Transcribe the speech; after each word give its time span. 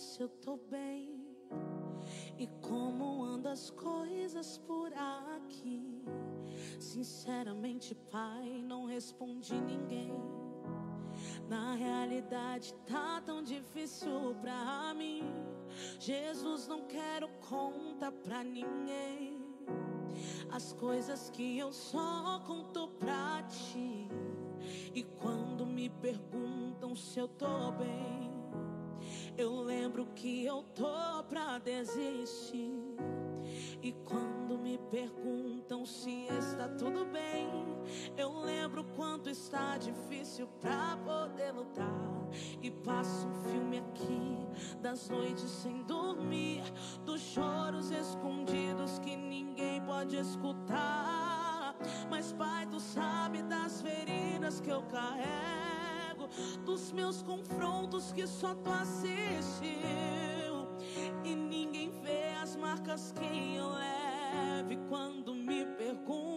se 0.00 0.22
eu 0.22 0.28
tô 0.28 0.56
bem 0.56 1.20
e 2.38 2.46
como 2.62 3.22
andam 3.22 3.52
as 3.52 3.70
coisas 3.70 4.56
por 4.58 4.90
aqui. 4.94 6.02
Sinceramente, 6.78 7.94
pai, 8.10 8.62
não 8.62 8.86
respondi 8.86 9.60
ninguém. 9.60 10.10
Na 11.48 11.74
realidade, 11.74 12.72
tá 12.86 13.20
tão 13.20 13.42
difícil 13.42 14.34
pra 14.40 14.94
mim. 14.94 15.22
Jesus, 15.98 16.66
não 16.66 16.86
quero 16.86 17.28
conta 17.48 18.10
pra 18.10 18.42
ninguém. 18.42 19.38
As 20.50 20.72
coisas 20.72 21.28
que 21.28 21.58
eu 21.58 21.72
só 21.72 22.42
conto 22.46 22.88
pra 22.98 23.42
ti. 23.42 24.08
E 24.94 25.02
quando 25.02 25.66
me 25.66 25.90
perguntam 25.90 26.96
se 26.96 27.18
eu 27.18 27.28
tô 27.28 27.72
bem, 27.72 28.39
eu 29.40 29.60
lembro 29.62 30.06
que 30.14 30.44
eu 30.44 30.62
tô 30.74 31.22
pra 31.28 31.58
desistir. 31.58 32.96
E 33.82 33.92
quando 34.04 34.58
me 34.58 34.78
perguntam 34.90 35.86
se 35.86 36.26
está 36.26 36.68
tudo 36.68 37.06
bem, 37.06 37.48
eu 38.16 38.38
lembro 38.40 38.84
quanto 38.96 39.30
está 39.30 39.78
difícil 39.78 40.46
pra 40.60 40.98
poder 41.04 41.52
lutar. 41.52 42.10
E 42.62 42.70
passo 42.70 43.26
um 43.26 43.34
filme 43.50 43.78
aqui 43.78 44.76
das 44.80 45.08
noites 45.08 45.50
sem 45.50 45.82
dormir, 45.84 46.62
dos 47.04 47.20
choros 47.20 47.90
escondidos 47.90 48.98
que 48.98 49.16
ninguém 49.16 49.80
pode 49.82 50.16
escutar. 50.16 51.74
Mas, 52.10 52.32
Pai, 52.32 52.66
tu 52.66 52.78
sabe 52.78 53.42
das 53.42 53.80
feridas 53.80 54.60
que 54.60 54.68
eu 54.68 54.82
carrego, 54.82 55.69
dos 56.64 56.92
meus 56.92 57.22
confrontos 57.22 58.12
que 58.12 58.26
só 58.26 58.54
tu 58.54 58.70
assistiu. 58.70 59.70
E 61.24 61.34
ninguém 61.34 61.90
vê 62.02 62.34
as 62.42 62.56
marcas 62.56 63.12
que 63.12 63.56
eu 63.56 63.68
levo. 63.68 64.72
E 64.72 64.76
quando 64.88 65.34
me 65.34 65.64
perguntam, 65.64 66.29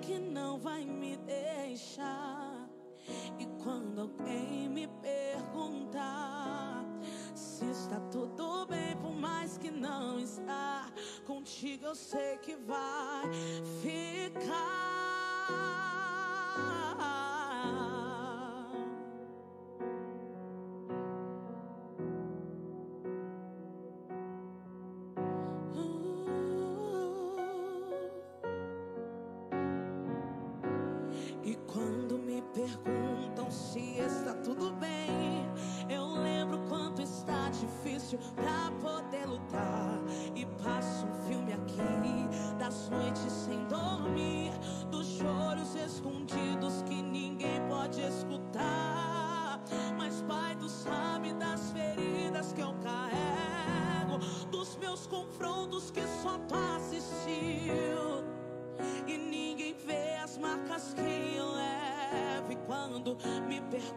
que 0.00 0.18
não 0.18 0.58
vai 0.58 0.84
me 0.84 1.16
deixar. 1.16 2.68
E 3.38 3.46
quando 3.62 4.00
alguém 4.02 4.68
me 4.68 4.86
perguntar 4.86 6.84
se 7.34 7.64
está 7.70 8.00
tudo 8.10 8.66
bem, 8.66 8.96
por 8.96 9.12
mais 9.12 9.56
que 9.58 9.70
não 9.70 10.18
está, 10.18 10.90
contigo 11.26 11.86
eu 11.86 11.94
sei 11.94 12.36
que 12.38 12.56
vai 12.56 13.32
ficar. 13.80 14.07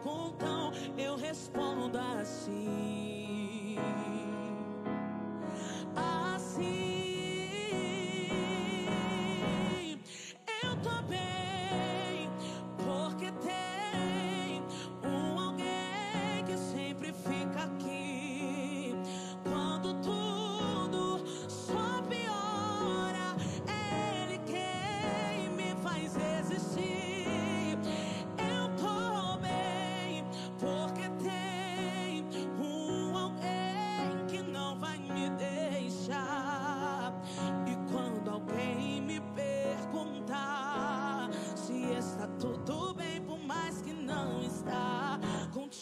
Me 0.04 0.41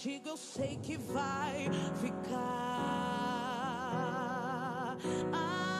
contigo 0.01 0.31
eu 0.31 0.37
sei 0.39 0.79
que 0.83 0.97
vai 0.97 1.69
ficar. 2.01 2.31
Ah, 5.31 5.77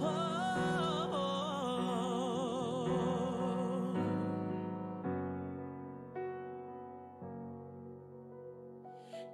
oh. 0.00 0.04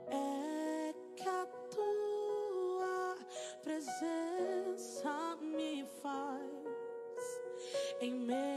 É 0.08 0.92
que 1.14 1.28
a 1.28 1.46
tua 1.70 3.16
presença 3.62 5.36
me 5.40 5.84
faz 6.02 6.50
em 8.00 8.14
meio 8.14 8.49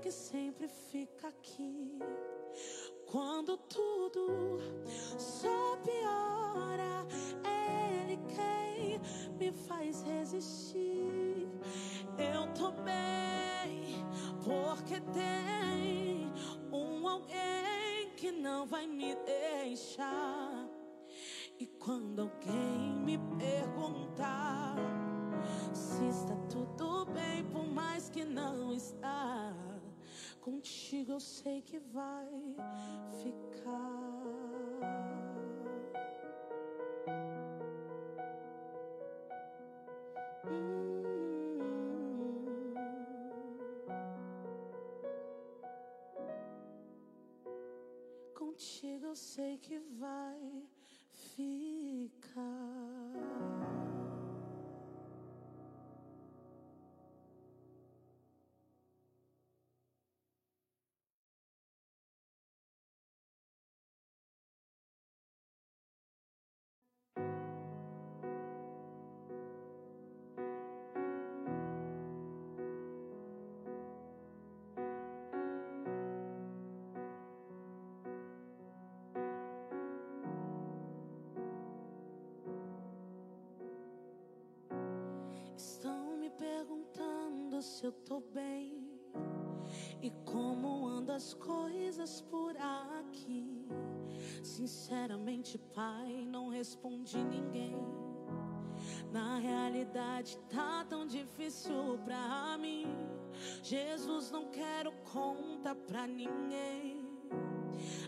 que 0.00 0.10
sempre 0.10 0.68
fica 0.68 1.28
aqui. 1.28 1.98
Quando 3.06 3.56
tudo 3.56 4.58
só 5.18 5.76
piora, 5.78 7.06
é 7.44 8.02
Ele 8.02 8.18
quem 8.34 9.00
me 9.38 9.52
faz 9.52 10.02
resistir. 10.02 11.48
Eu 12.18 12.52
tô 12.54 12.70
bem, 12.82 14.04
porque 14.44 15.00
tem 15.12 16.30
um 16.72 17.08
alguém 17.08 18.10
que 18.16 18.30
não 18.30 18.66
vai 18.66 18.86
me 18.86 19.14
deixar. 19.16 20.68
E 21.58 21.66
quando 21.66 22.22
alguém 22.22 22.67
Contigo 30.48 31.12
eu 31.12 31.20
sei 31.20 31.60
que 31.60 31.78
vai 31.78 32.26
ficar. 33.22 33.98
Hum. 40.46 41.04
Contigo 48.34 49.04
eu 49.04 49.14
sei 49.14 49.58
que 49.58 49.78
vai 49.78 50.66
ficar. 51.12 52.38
Se 87.78 87.86
eu 87.86 87.92
tô 87.92 88.20
bem 88.34 88.90
e 90.02 90.10
como 90.24 90.88
andam 90.88 91.14
as 91.14 91.32
coisas 91.34 92.20
por 92.22 92.56
aqui. 92.56 93.68
Sinceramente, 94.42 95.56
Pai, 95.58 96.26
não 96.26 96.48
respondi 96.48 97.22
ninguém. 97.22 97.76
Na 99.12 99.38
realidade, 99.38 100.36
tá 100.48 100.84
tão 100.88 101.06
difícil 101.06 102.00
pra 102.04 102.58
mim. 102.58 102.86
Jesus, 103.62 104.32
não 104.32 104.46
quero 104.50 104.90
conta 105.12 105.72
pra 105.72 106.04
ninguém. 106.04 107.06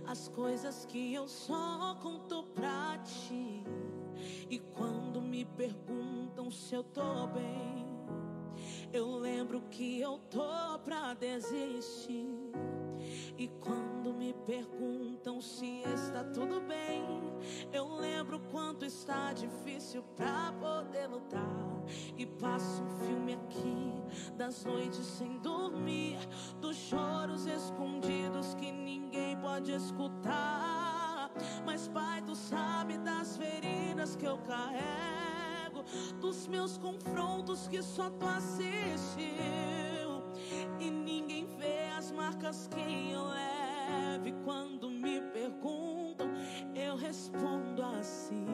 As 0.05 0.27
coisas 0.27 0.85
que 0.85 1.15
eu 1.15 1.29
só 1.29 1.97
conto 2.03 2.43
pra 2.55 2.99
ti. 2.99 3.63
E 4.51 4.59
quando 4.59 5.23
me 5.23 5.45
perguntam 5.45 6.51
se 6.51 6.75
eu 6.75 6.83
tô 6.83 7.29
bem. 7.29 7.90
Eu 8.93 9.17
lembro 9.17 9.61
que 9.71 10.01
eu 10.01 10.19
tô 10.31 10.79
pra 10.85 11.15
desistir. 11.15 12.27
E 13.39 13.49
quando 13.61 14.13
me 14.13 14.35
perguntam 14.45 15.41
se 15.41 15.81
está 15.83 16.25
tudo 16.25 16.61
bem, 16.61 17.05
eu 17.73 17.95
lembro 17.95 18.41
quanto 18.51 18.85
está 18.85 19.33
difícil 19.33 20.03
pra 20.17 20.53
poder 20.61 21.07
lutar. 21.07 21.41
E 22.17 22.27
passo 22.27 22.83
um 22.83 22.91
filme 23.07 23.35
aqui 23.35 24.35
das 24.37 24.65
noites 24.65 25.07
sem 25.07 25.39
dormir, 25.39 26.19
dos 26.61 26.77
choros 26.77 27.47
escondidos 27.47 28.55
que 28.55 28.73
ninguém 28.73 29.37
pode 29.39 29.73
escutar. 29.73 31.31
Mas 31.65 31.89
Pai, 31.89 32.23
tu 32.23 32.35
sabe 32.35 32.99
das 32.99 33.37
feridas 33.37 34.17
que 34.17 34.27
eu 34.27 34.37
carrego 34.39 35.20
dos 36.21 36.47
meus 36.47 36.77
confrontos 36.79 37.67
que 37.69 37.83
só 37.83 38.11
tu 38.11 38.27
assistiu. 38.27 38.71
E 40.79 40.91
ninguém 40.91 41.47
vê 41.47 41.89
as 41.97 42.11
marcas 42.11 42.69
que 42.69 43.11
eu 43.11 43.25
leve. 43.25 44.33
Quando 44.45 44.91
me 44.91 45.21
perguntam, 45.33 46.31
eu 46.75 46.97
respondo 46.97 47.83
assim. 47.83 48.47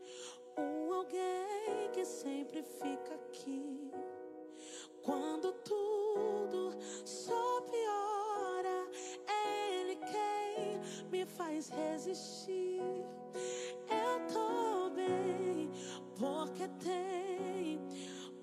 um 0.57 0.93
alguém 0.93 1.89
que 1.91 2.05
sempre 2.05 2.63
fica 2.63 3.15
aqui 3.15 3.70
me 11.11 11.25
faz 11.25 11.69
resistir. 11.69 12.81
Eu 13.89 14.27
tô 14.33 14.89
bem, 14.91 15.69
porque 16.17 16.69
tem 16.79 17.79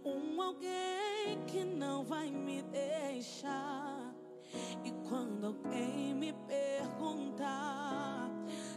um 0.05 0.43
alguém 0.43 1.43
que 1.46 1.65
não 1.65 2.05
vai 2.05 2.31
me 2.31 2.60
deixar. 2.63 4.15
E 4.84 4.93
quando 5.08 5.46
alguém 5.46 6.15
me 6.15 6.32
perguntar 6.46 8.31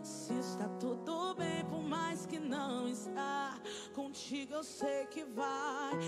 se 0.03 0.33
está 0.39 0.69
tudo 0.79 1.35
bem, 1.35 1.65
por 1.65 1.83
mais 1.83 2.25
que 2.25 2.39
não 2.39 2.87
está, 2.87 3.59
contigo 3.93 4.53
eu 4.53 4.63
sei 4.63 5.05
que 5.07 5.25
vai 5.25 5.99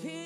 ficar. 0.00 0.21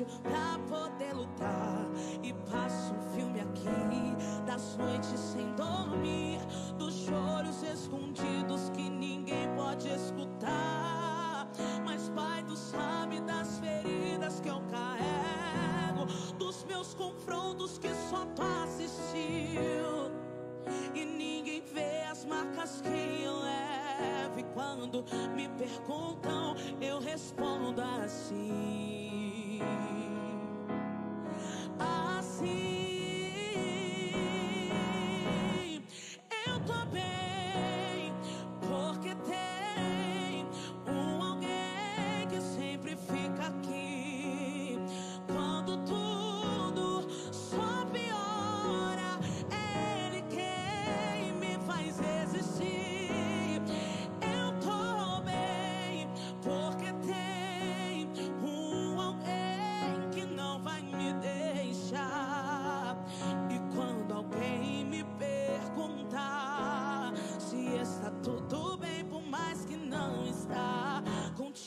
Difícil 0.00 0.06
pra 0.22 0.58
poder 0.68 1.14
lutar. 1.14 1.86
E 2.22 2.32
passo 2.50 2.94
um 2.94 3.14
filme 3.14 3.40
aqui 3.40 4.44
das 4.46 4.76
noites 4.76 5.18
sem 5.18 5.52
dormir, 5.54 6.40
dos 6.78 6.94
choros 6.94 7.62
escondidos 7.62 8.70
que 8.70 8.88
ninguém 8.88 9.48
pode 9.56 9.88
escutar. 9.88 11.48
Mas 11.84 12.08
Pai, 12.10 12.42
tu 12.44 12.56
sabe 12.56 13.20
das 13.20 13.58
feridas 13.58 14.40
que 14.40 14.48
eu 14.48 14.62
carrego, 14.70 16.06
dos 16.38 16.64
meus 16.64 16.94
confrontos 16.94 17.78
que 17.78 17.88
só 18.08 18.24
tu 18.34 18.42
assistiu. 18.64 20.10
E 20.94 21.04
ninguém 21.04 21.62
vê 21.62 22.02
as 22.10 22.24
marcas 22.24 22.80
que 22.80 23.22
eu 23.22 23.38
levo. 23.40 24.38
E 24.38 24.44
quando 24.54 25.04
me 25.34 25.48
perguntam, 25.50 26.54
eu 26.80 26.98
respondo 27.00 27.80
assim. 27.82 28.89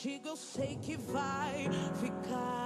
Contigo 0.04 0.28
eu 0.28 0.36
sei 0.36 0.76
que 0.76 0.98
vai 0.98 1.66
ficar. 1.98 2.63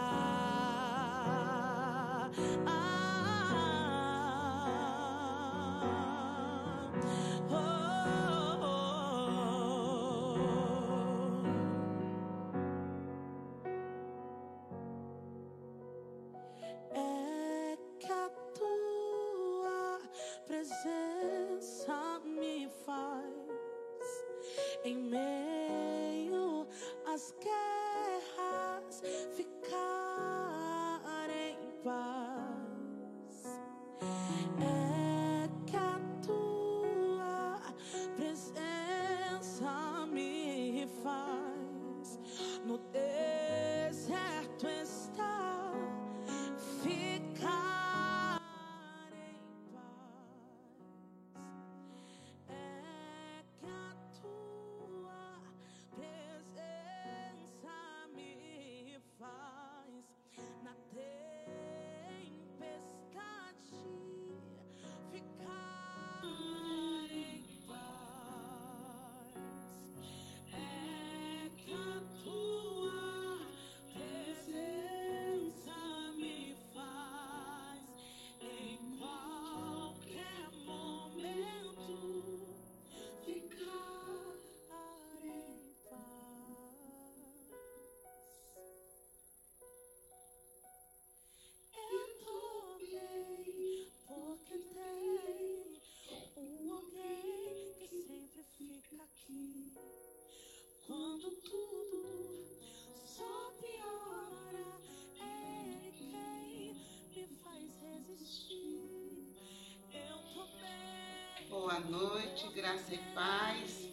Boa 111.79 111.91
noite, 111.91 112.49
graça 112.49 112.93
e 112.93 112.99
paz. 113.15 113.89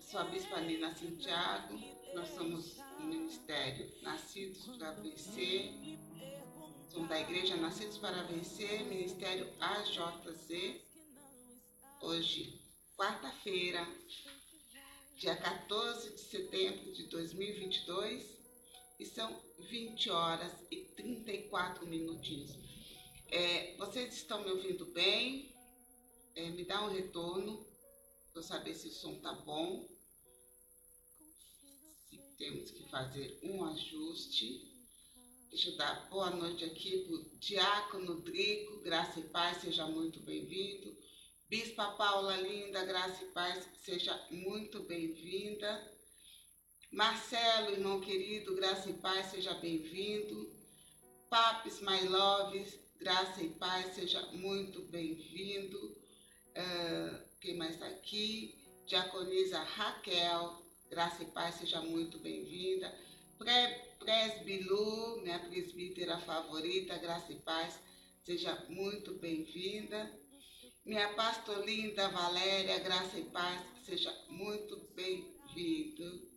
Sou 0.00 0.18
a 0.18 0.24
Bispa 0.24 0.60
Nina 0.62 0.92
Santiago. 0.92 1.78
Nós 2.12 2.28
somos 2.30 2.76
um 2.98 3.06
ministério 3.06 3.88
Nascidos 4.02 4.66
para 4.66 4.90
Vencer. 4.94 5.70
Somos 6.90 7.08
da 7.08 7.20
Igreja 7.20 7.56
Nascidos 7.56 7.98
para 7.98 8.24
Vencer, 8.24 8.84
Ministério 8.86 9.48
AJZ. 9.60 10.80
Hoje, 12.00 12.60
quarta-feira, 12.96 13.86
dia 15.18 15.36
14 15.36 16.14
de 16.14 16.20
setembro 16.20 16.92
de 16.94 17.04
2022, 17.04 18.26
e 18.98 19.06
são 19.06 19.40
20 19.70 20.10
horas 20.10 20.52
e 20.68 20.78
34 20.96 21.86
minutinhos. 21.86 22.58
É, 23.30 23.76
vocês 23.76 24.14
estão 24.14 24.42
me 24.42 24.50
ouvindo 24.50 24.84
bem? 24.86 25.51
Me 26.62 26.68
dá 26.68 26.80
um 26.84 26.92
retorno 26.92 27.66
para 28.32 28.40
saber 28.40 28.72
se 28.76 28.86
o 28.86 28.92
som 28.92 29.16
tá 29.16 29.32
bom. 29.32 29.84
Se 32.08 32.16
temos 32.38 32.70
que 32.70 32.88
fazer 32.88 33.36
um 33.42 33.64
ajuste. 33.64 34.72
Deixa 35.50 35.70
eu 35.70 35.76
dar 35.76 36.08
boa 36.08 36.30
noite 36.30 36.64
aqui 36.64 36.98
para 36.98 37.16
o 37.16 37.24
Diácono 37.40 38.20
Drico, 38.20 38.80
Graça 38.82 39.18
e 39.18 39.24
Paz, 39.24 39.60
seja 39.60 39.88
muito 39.88 40.20
bem-vindo. 40.20 40.96
Bispa 41.48 41.96
Paula 41.96 42.36
Linda, 42.36 42.84
Graça 42.84 43.24
e 43.24 43.32
Paz, 43.32 43.68
seja 43.84 44.14
muito 44.30 44.84
bem-vinda. 44.84 45.92
Marcelo, 46.92 47.72
irmão 47.72 48.00
querido, 48.00 48.54
Graça 48.54 48.88
e 48.88 48.94
Paz, 48.94 49.32
seja 49.32 49.52
bem-vindo. 49.54 50.48
Papis 51.28 51.80
My 51.80 52.06
Love, 52.06 52.64
Graça 53.00 53.42
e 53.42 53.48
Paz, 53.48 53.96
seja 53.96 54.22
muito 54.30 54.80
bem-vindo. 54.82 56.00
Ah, 56.54 57.24
quem 57.40 57.56
mais 57.56 57.74
está 57.74 57.86
aqui? 57.86 58.54
Diaconisa 58.86 59.58
Raquel, 59.60 60.62
Graça 60.90 61.22
e 61.22 61.26
Paz, 61.26 61.54
seja 61.54 61.80
muito 61.80 62.18
bem-vinda. 62.18 62.92
Presbilu, 63.98 65.22
minha 65.22 65.38
presbítera 65.38 66.18
favorita, 66.18 66.98
Graça 66.98 67.32
e 67.32 67.40
Paz, 67.40 67.80
seja 68.22 68.54
muito 68.68 69.14
bem-vinda. 69.14 70.12
Minha 70.84 71.14
pastor 71.14 71.64
linda 71.64 72.08
Valéria, 72.08 72.78
Graça 72.80 73.18
e 73.18 73.24
Paz, 73.24 73.64
seja 73.84 74.12
muito 74.28 74.76
bem-vindo. 74.94 76.30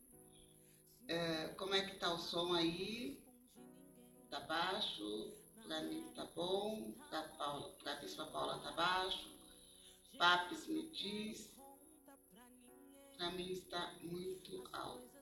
É, 1.07 1.47
como 1.57 1.75
é 1.75 1.85
que 1.85 1.97
tá 1.97 2.13
o 2.13 2.17
som 2.17 2.53
aí? 2.53 3.21
Tá 4.29 4.39
baixo? 4.39 5.33
Pra 5.67 5.81
mim 5.81 6.09
tá 6.15 6.25
bom? 6.35 6.93
Pra, 7.09 7.23
Paula, 7.23 7.69
pra 7.83 7.95
Bispa 7.95 8.25
Paula 8.27 8.59
tá 8.59 8.71
baixo? 8.71 9.34
Papis 10.17 10.67
me 10.67 10.89
diz. 10.91 11.53
Pra 13.17 13.31
mim 13.31 13.51
está 13.51 13.93
muito 14.01 14.67
alto. 14.71 15.15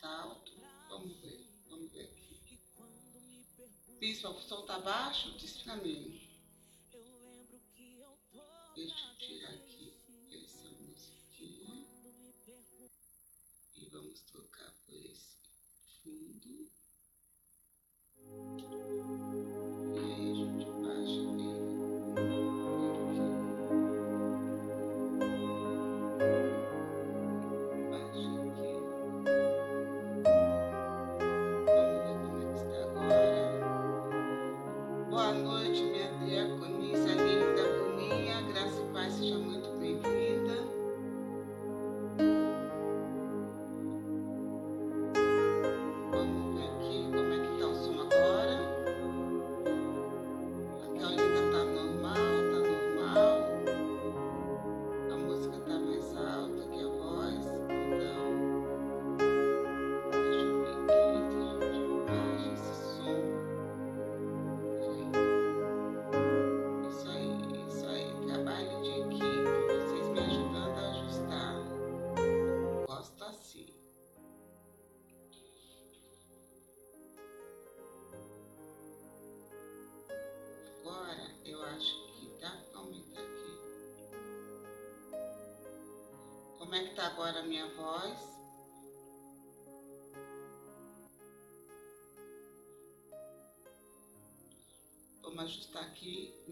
Tá 0.00 0.22
alto? 0.22 0.52
Vamos 0.88 1.16
ver, 1.20 1.46
vamos 1.68 1.92
ver 1.92 2.04
aqui. 2.04 2.60
Bispa, 3.98 4.30
o 4.30 4.40
som 4.42 4.66
tá 4.66 4.78
baixo? 4.80 5.32
Diz 5.38 5.62
pra 5.62 5.76
mim. 5.76 6.20
Deixa 8.74 9.13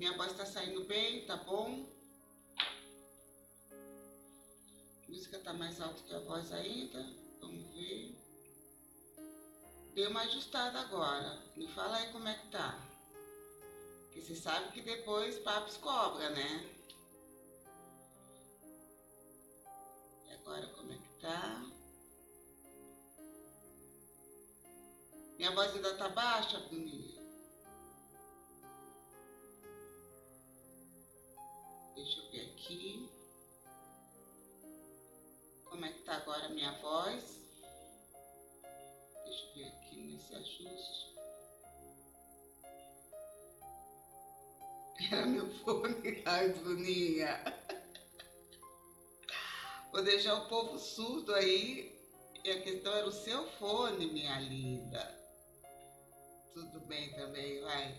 Minha 0.02 0.16
voz 0.16 0.32
está 0.32 0.44
saindo 0.44 0.82
bem, 0.82 1.25
tá 1.26 1.37
bom? 1.37 1.87
A 5.00 5.09
música 5.09 5.38
tá 5.38 5.52
mais 5.52 5.80
alta 5.80 6.02
que 6.02 6.12
a 6.12 6.18
voz 6.18 6.50
ainda. 6.50 7.06
Vamos 7.40 7.62
ver. 7.73 8.12
Dei 9.94 10.09
uma 10.09 10.23
ajustada 10.23 10.80
agora. 10.80 11.40
Me 11.54 11.68
fala 11.68 11.99
aí 11.99 12.11
como 12.11 12.26
é 12.26 12.35
que 12.35 12.49
tá. 12.49 12.85
Porque 14.06 14.23
você 14.23 14.35
sabe 14.35 14.73
que 14.73 14.82
depois 14.82 15.38
papos 15.38 15.76
cobra, 15.76 16.30
né? 16.30 16.68
E 20.26 20.32
agora 20.32 20.66
como 20.66 20.92
é 20.94 20.97
que 20.97 21.21
tá? 21.21 21.64
Minha 25.37 25.52
voz 25.52 25.73
ainda 25.76 25.97
tá 25.97 26.09
baixa, 26.09 26.59
Bruninha? 26.59 27.01
Deixa 32.02 32.18
eu 32.18 32.30
ver 32.32 32.50
aqui. 32.50 33.09
Como 35.64 35.85
é 35.87 35.92
que 35.92 36.02
tá 36.02 36.16
agora 36.16 36.47
a 36.47 36.49
minha 36.49 36.73
voz? 36.80 37.40
Deixa 39.25 39.47
eu 39.47 39.54
ver 39.54 39.68
aqui 39.68 40.02
nesse 40.02 40.35
ajuste. 40.35 41.14
Era 45.12 45.26
meu 45.26 45.49
fone. 45.61 46.23
Ai, 46.26 46.49
Bruninha. 46.49 47.40
Vou 49.92 50.02
deixar 50.02 50.35
o 50.35 50.49
povo 50.49 50.80
surdo 50.80 51.32
aí. 51.37 51.97
E 52.44 52.50
a 52.50 52.62
questão 52.62 52.92
era 52.92 53.06
o 53.06 53.12
seu 53.12 53.47
fone, 53.52 54.09
minha 54.09 54.40
linda. 54.40 55.00
Tudo 56.52 56.80
bem 56.80 57.14
também, 57.14 57.61
vai. 57.61 57.97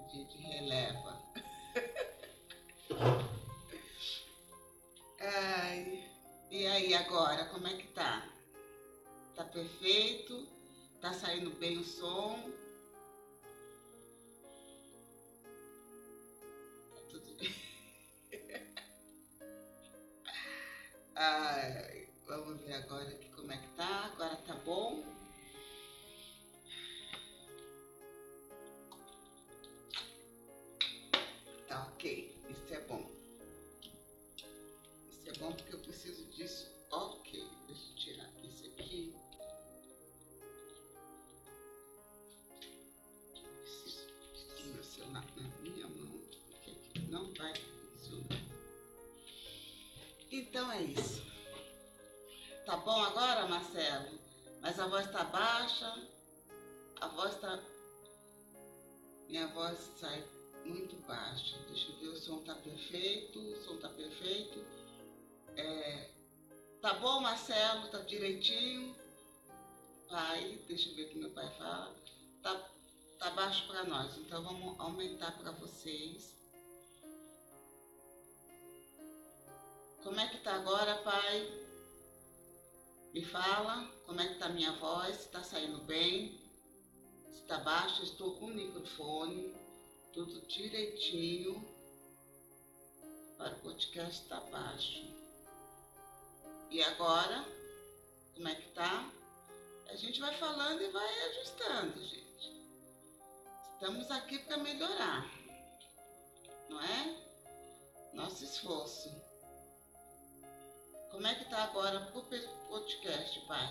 A 0.00 0.08
gente 0.08 0.36
releva. 0.38 1.22
Ai, 5.20 6.02
e 6.50 6.66
aí 6.66 6.94
agora, 6.94 7.44
como 7.44 7.66
é 7.68 7.74
que 7.74 7.86
tá? 7.88 8.22
Tá 9.34 9.44
perfeito? 9.44 10.46
Tá 11.00 11.12
saindo 11.12 11.50
bem 11.50 11.78
o 11.78 11.84
som? 11.84 12.38
Tá 16.90 17.00
tudo 17.10 17.34
bem. 17.36 17.52
Ai, 21.14 22.06
vamos 22.26 22.60
ver 22.62 22.74
agora 22.74 23.16
como 23.34 23.52
é 23.52 23.58
que 23.58 23.68
tá. 23.76 24.04
Agora 24.06 24.36
tá 24.36 24.54
bom? 24.54 25.15
Então 50.36 50.70
é 50.70 50.82
isso. 50.82 51.24
Tá 52.66 52.76
bom 52.76 53.02
agora, 53.02 53.46
Marcelo? 53.46 54.18
Mas 54.60 54.78
a 54.78 54.86
voz 54.86 55.10
tá 55.10 55.24
baixa. 55.24 56.08
A 57.00 57.08
voz 57.08 57.40
tá. 57.40 57.58
Minha 59.28 59.46
voz 59.48 59.78
sai 59.98 60.22
muito 60.66 60.96
baixa. 61.06 61.56
Deixa 61.68 61.90
eu 61.90 61.96
ver, 61.96 62.08
o 62.08 62.16
som 62.18 62.44
tá 62.44 62.54
perfeito. 62.54 63.38
O 63.38 63.64
som 63.64 63.78
tá 63.78 63.88
perfeito. 63.88 64.62
É... 65.56 66.10
Tá 66.82 66.92
bom, 66.94 67.20
Marcelo? 67.20 67.88
Tá 67.88 68.00
direitinho? 68.00 68.94
Pai, 70.10 70.60
deixa 70.68 70.90
eu 70.90 70.96
ver 70.96 71.04
o 71.04 71.08
que 71.08 71.18
meu 71.18 71.30
pai 71.30 71.50
fala. 71.56 71.96
Tá, 72.42 72.70
tá 73.18 73.30
baixo 73.30 73.66
para 73.68 73.84
nós, 73.84 74.16
então 74.18 74.44
vamos 74.44 74.78
aumentar 74.78 75.32
para 75.38 75.50
vocês. 75.52 76.35
Como 80.06 80.20
é 80.20 80.28
que 80.28 80.38
tá 80.38 80.54
agora, 80.54 80.94
pai? 80.98 81.66
Me 83.12 83.24
fala 83.24 83.90
como 84.06 84.20
é 84.20 84.28
que 84.28 84.38
tá 84.38 84.48
minha 84.48 84.70
voz, 84.74 85.16
se 85.16 85.28
tá 85.30 85.42
saindo 85.42 85.78
bem, 85.78 86.40
se 87.32 87.42
tá 87.42 87.58
baixo, 87.58 88.04
estou 88.04 88.36
com 88.38 88.44
o 88.44 88.54
microfone, 88.54 89.52
tudo 90.12 90.46
direitinho. 90.46 91.60
Para 93.36 93.56
o 93.56 93.60
podcast 93.62 94.28
tá 94.28 94.38
baixo. 94.42 95.12
E 96.70 96.80
agora, 96.84 97.44
como 98.32 98.46
é 98.46 98.54
que 98.54 98.68
tá? 98.74 99.10
A 99.88 99.96
gente 99.96 100.20
vai 100.20 100.38
falando 100.38 100.82
e 100.82 100.88
vai 100.88 101.30
ajustando, 101.30 102.00
gente. 102.00 102.62
Estamos 103.74 104.08
aqui 104.12 104.38
para 104.38 104.58
melhorar, 104.58 105.28
não 106.68 106.80
é? 106.80 108.12
Nosso 108.14 108.44
esforço. 108.44 109.25
Como 111.16 111.28
é 111.28 111.34
que 111.34 111.46
tá 111.46 111.64
agora 111.64 111.98
pro 112.12 112.22
podcast, 112.68 113.40
pai? 113.46 113.66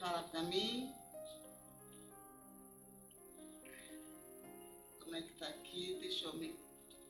Fala 0.00 0.24
pra 0.24 0.42
mim. 0.42 0.92
Como 4.98 5.14
é 5.14 5.22
que 5.22 5.32
tá 5.34 5.46
aqui? 5.46 5.96
Deixa 6.00 6.24
eu 6.24 6.34
me 6.34 6.58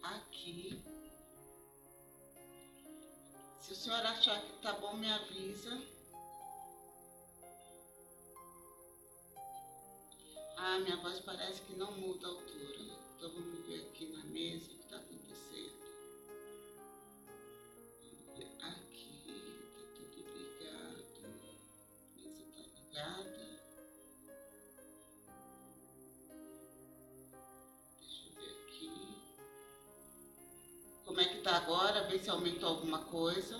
aqui. 0.02 0.78
Se 3.62 3.72
o 3.72 3.76
senhor 3.76 4.04
achar 4.04 4.38
que 4.42 4.52
tá 4.60 4.74
bom, 4.74 4.92
me 4.92 5.10
avisa. 5.10 5.82
Ah, 10.58 10.78
minha 10.80 10.98
voz 10.98 11.18
parece 11.20 11.62
que 11.62 11.72
não 11.76 11.92
muda 11.92 12.26
a 12.26 12.30
altura. 12.30 12.78
Então 13.16 13.32
vamos 13.32 13.66
ver 13.66 13.88
aqui 13.88 14.04
na 14.04 14.22
mesa 14.24 14.79
Tá 31.50 31.56
agora? 31.56 32.04
Ver 32.04 32.20
se 32.20 32.30
aumentou 32.30 32.68
alguma 32.68 33.06
coisa. 33.06 33.58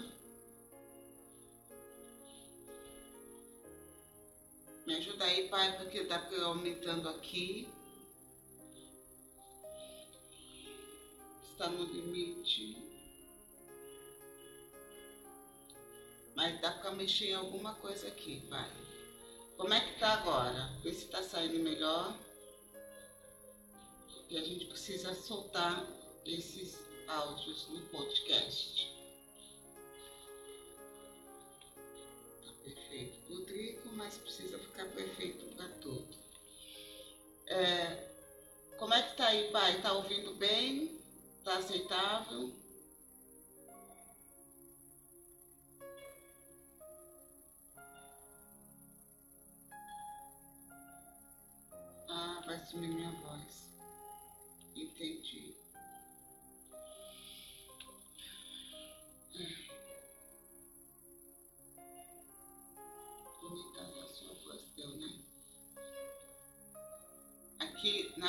Me 4.87 4.95
ajuda 4.95 5.25
aí, 5.25 5.49
pai, 5.49 5.77
porque 5.77 6.05
dá 6.05 6.21
para 6.21 6.37
eu 6.37 6.47
aumentando 6.47 7.09
aqui. 7.09 7.69
Está 11.51 11.69
no 11.69 11.83
limite. 11.83 12.77
Mas 16.37 16.61
dá 16.61 16.71
para 16.71 16.93
mexer 16.93 17.31
em 17.31 17.35
alguma 17.35 17.75
coisa 17.75 18.07
aqui, 18.07 18.47
pai. 18.49 18.71
Como 19.57 19.75
é 19.75 19.81
que 19.81 19.99
tá 19.99 20.13
agora? 20.13 20.79
Vê 20.85 20.95
se 20.95 21.07
tá 21.07 21.25
saindo 21.25 21.59
melhor. 21.59 22.17
E 24.29 24.39
a 24.39 24.45
gente 24.45 24.67
precisa 24.67 25.13
soltar 25.13 25.85
esses 26.25 26.89
áudios 27.11 27.69
no 27.69 27.81
podcast. 27.89 28.91
perfeito 32.63 33.19
para 33.27 33.35
o 33.35 33.97
mas 33.97 34.19
precisa 34.19 34.59
ficar 34.59 34.87
perfeito 34.87 35.45
para 35.57 35.69
tudo. 35.81 36.17
É, 37.47 38.11
como 38.79 38.95
é 38.95 39.03
que 39.03 39.17
tá 39.17 39.27
aí, 39.27 39.51
pai? 39.51 39.81
Tá 39.83 39.93
ouvindo 39.93 40.35
bem? 40.35 41.01
Tá 41.45 41.57
aceitável? 41.57 42.53
Ah, 52.09 52.43
vai 52.47 52.59
sumir 52.67 52.89
minha 52.89 53.11
voz. 53.11 53.71
Entendi. 54.75 55.40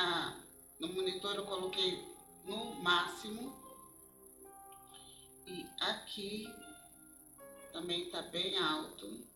Na, 0.01 0.43
no 0.79 0.87
monitor 0.93 1.35
eu 1.35 1.45
coloquei 1.45 2.03
no 2.45 2.75
máximo 2.81 3.53
e 5.45 5.65
aqui 5.79 6.47
também 7.71 8.03
está 8.03 8.21
bem 8.23 8.57
alto. 8.57 9.29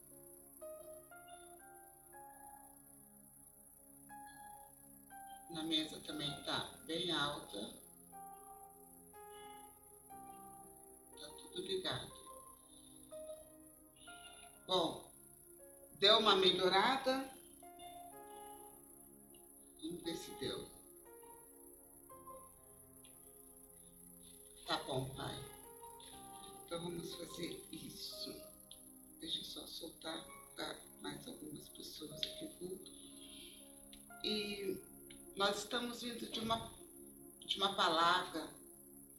na 5.51 5.63
mesa 5.63 6.01
também 6.01 6.29
está 6.39 6.69
bem 6.85 7.09
alta. 7.11 7.59
Está 11.13 11.27
tudo 11.37 11.61
ligado. 11.61 12.11
Bom, 14.67 15.09
deu 15.93 16.17
uma 16.19 16.35
melhorada. 16.35 17.34
Vamos 19.85 20.01
ver 20.01 20.17
se 20.17 20.31
deu. 20.39 20.67
Tá 24.65 24.81
bom, 24.87 25.07
pai. 25.15 25.35
Então 26.65 26.81
vamos 26.81 27.13
fazer 27.13 27.67
isso. 27.71 28.33
Deixa 29.19 29.39
eu 29.41 29.43
só 29.43 29.67
soltar 29.67 30.25
para 30.55 30.75
mais 31.01 31.27
algumas 31.27 31.69
pessoas 31.69 32.11
aqui 32.13 32.47
culto. 32.57 32.91
E 34.23 34.81
nós 35.35 35.59
estamos 35.59 36.01
vindo 36.01 36.31
de 36.31 36.39
uma, 36.39 36.71
de 37.45 37.57
uma 37.57 37.75
palavra 37.75 38.49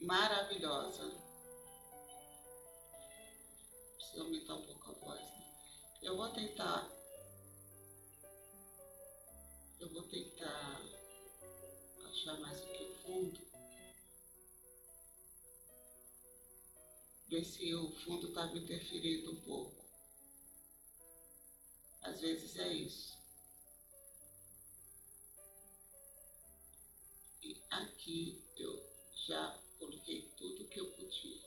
maravilhosa. 0.01 1.09
Preciso 3.99 4.23
aumentar 4.23 4.55
um 4.57 4.67
pouco 4.67 4.91
a 4.91 4.95
voz. 4.95 5.21
Né? 5.21 5.45
Eu 6.03 6.17
vou 6.17 6.29
tentar. 6.31 6.96
Eu 9.79 9.89
vou 9.91 10.03
tentar 10.05 10.83
achar 12.05 12.39
mais 12.41 12.61
aqui 12.63 12.83
o 12.83 12.95
fundo. 13.03 13.47
ver 17.29 17.45
se 17.45 17.75
o 17.75 17.91
fundo 17.91 18.29
estava 18.29 18.57
interferindo 18.57 19.33
um 19.33 19.41
pouco. 19.43 19.85
Às 22.03 22.21
vezes 22.21 22.57
é 22.57 22.73
isso. 22.73 23.19
E 27.43 27.57
aqui 27.71 28.43
eu 28.57 28.83
já 29.27 29.61
coloquei 29.79 30.23
tudo 30.37 30.69
que 30.69 30.81
eu 30.81 30.91
podia. 30.93 31.43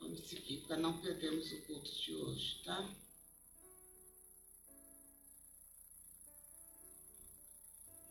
Vamos 0.00 0.20
seguir 0.28 0.62
para 0.66 0.76
não 0.76 1.00
perdermos 1.00 1.52
o 1.52 1.62
culto 1.66 1.90
de 1.90 2.14
hoje, 2.14 2.62
tá? 2.64 3.05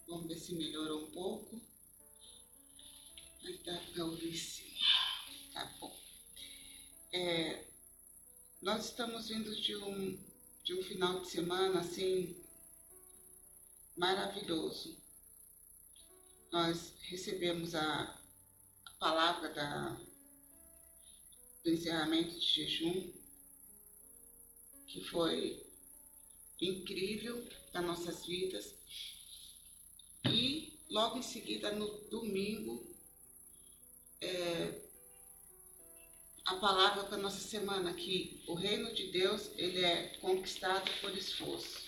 Vamos 0.08 0.28
ver 0.28 0.38
se 0.38 0.54
melhorou 0.54 1.08
um 1.08 1.12
pouco. 1.12 1.62
Mas 3.44 3.60
tá 3.64 3.78
calvíssimo. 3.96 4.76
Tá 5.54 5.66
bom. 5.80 5.96
É, 7.12 7.66
nós 8.62 8.86
estamos 8.86 9.30
vindo 9.30 9.56
de 9.56 9.76
um, 9.76 10.20
de 10.64 10.74
um 10.74 10.84
final 10.84 11.22
de 11.22 11.30
semana 11.30 11.80
assim 11.80 12.36
maravilhoso. 13.96 14.98
Nós 16.52 16.94
recebemos 17.02 17.76
a, 17.76 18.20
a 18.86 18.92
palavra 19.00 19.50
da, 19.54 19.90
do 21.64 21.70
encerramento 21.70 22.40
de 22.40 22.46
jejum, 22.46 23.14
que 24.88 25.04
foi 25.06 25.66
incrível 26.62 27.48
para 27.72 27.82
nossas 27.82 28.26
vidas. 28.26 28.74
E 30.32 30.80
logo 30.90 31.18
em 31.18 31.22
seguida, 31.22 31.72
no 31.72 31.88
domingo, 32.10 32.86
é, 34.22 34.82
a 36.46 36.56
palavra 36.58 37.04
para 37.06 37.18
nossa 37.18 37.40
semana 37.40 37.94
que 37.94 38.44
o 38.48 38.54
reino 38.54 38.94
de 38.94 39.12
Deus 39.12 39.50
ele 39.58 39.84
é 39.84 40.18
conquistado 40.22 40.90
por 41.02 41.16
esforço. 41.18 41.84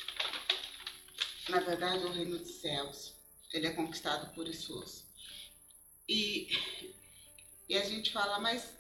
Na 1.50 1.60
verdade, 1.60 2.04
o 2.06 2.12
reino 2.12 2.38
dos 2.38 2.52
céus 2.56 3.14
ele 3.54 3.68
é 3.68 3.72
conquistado 3.72 4.34
por 4.34 4.48
esforço. 4.48 5.06
E, 6.10 6.50
e 7.70 7.78
a 7.78 7.84
gente 7.84 8.12
fala, 8.12 8.40
mas 8.40 8.74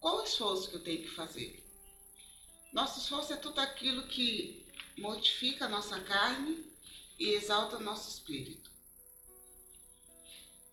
qual 0.00 0.18
o 0.18 0.24
esforço 0.24 0.70
que 0.70 0.76
eu 0.76 0.84
tenho 0.84 1.02
que 1.02 1.14
fazer? 1.14 1.64
Nosso 2.72 3.00
esforço 3.00 3.32
é 3.32 3.36
tudo 3.36 3.60
aquilo 3.60 4.06
que 4.08 4.66
mortifica 4.98 5.64
a 5.64 5.68
nossa 5.68 6.00
carne 6.00 6.64
e 7.18 7.30
exalta 7.30 7.76
o 7.76 7.82
nosso 7.82 8.10
espírito. 8.10 8.67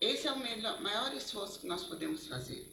Esse 0.00 0.28
é 0.28 0.32
o 0.32 0.38
melhor, 0.38 0.80
maior 0.80 1.14
esforço 1.14 1.60
que 1.60 1.66
nós 1.66 1.84
podemos 1.84 2.26
fazer. 2.26 2.70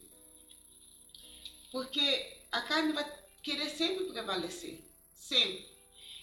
Porque 1.72 2.38
a 2.52 2.62
carne 2.62 2.94
vai 2.94 3.06
querer 3.42 3.70
sempre 3.70 4.06
prevalecer, 4.06 4.84
sempre. 5.16 5.72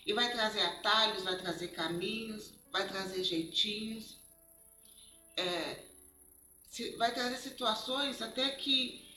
E 0.07 0.13
vai 0.13 0.31
trazer 0.33 0.61
atalhos, 0.61 1.23
vai 1.23 1.37
trazer 1.39 1.69
caminhos, 1.69 2.53
vai 2.71 2.87
trazer 2.89 3.25
jeitinhos, 3.25 4.17
é, 5.37 5.85
vai 6.97 7.13
trazer 7.13 7.37
situações 7.37 8.23
até 8.23 8.51
que 8.51 9.09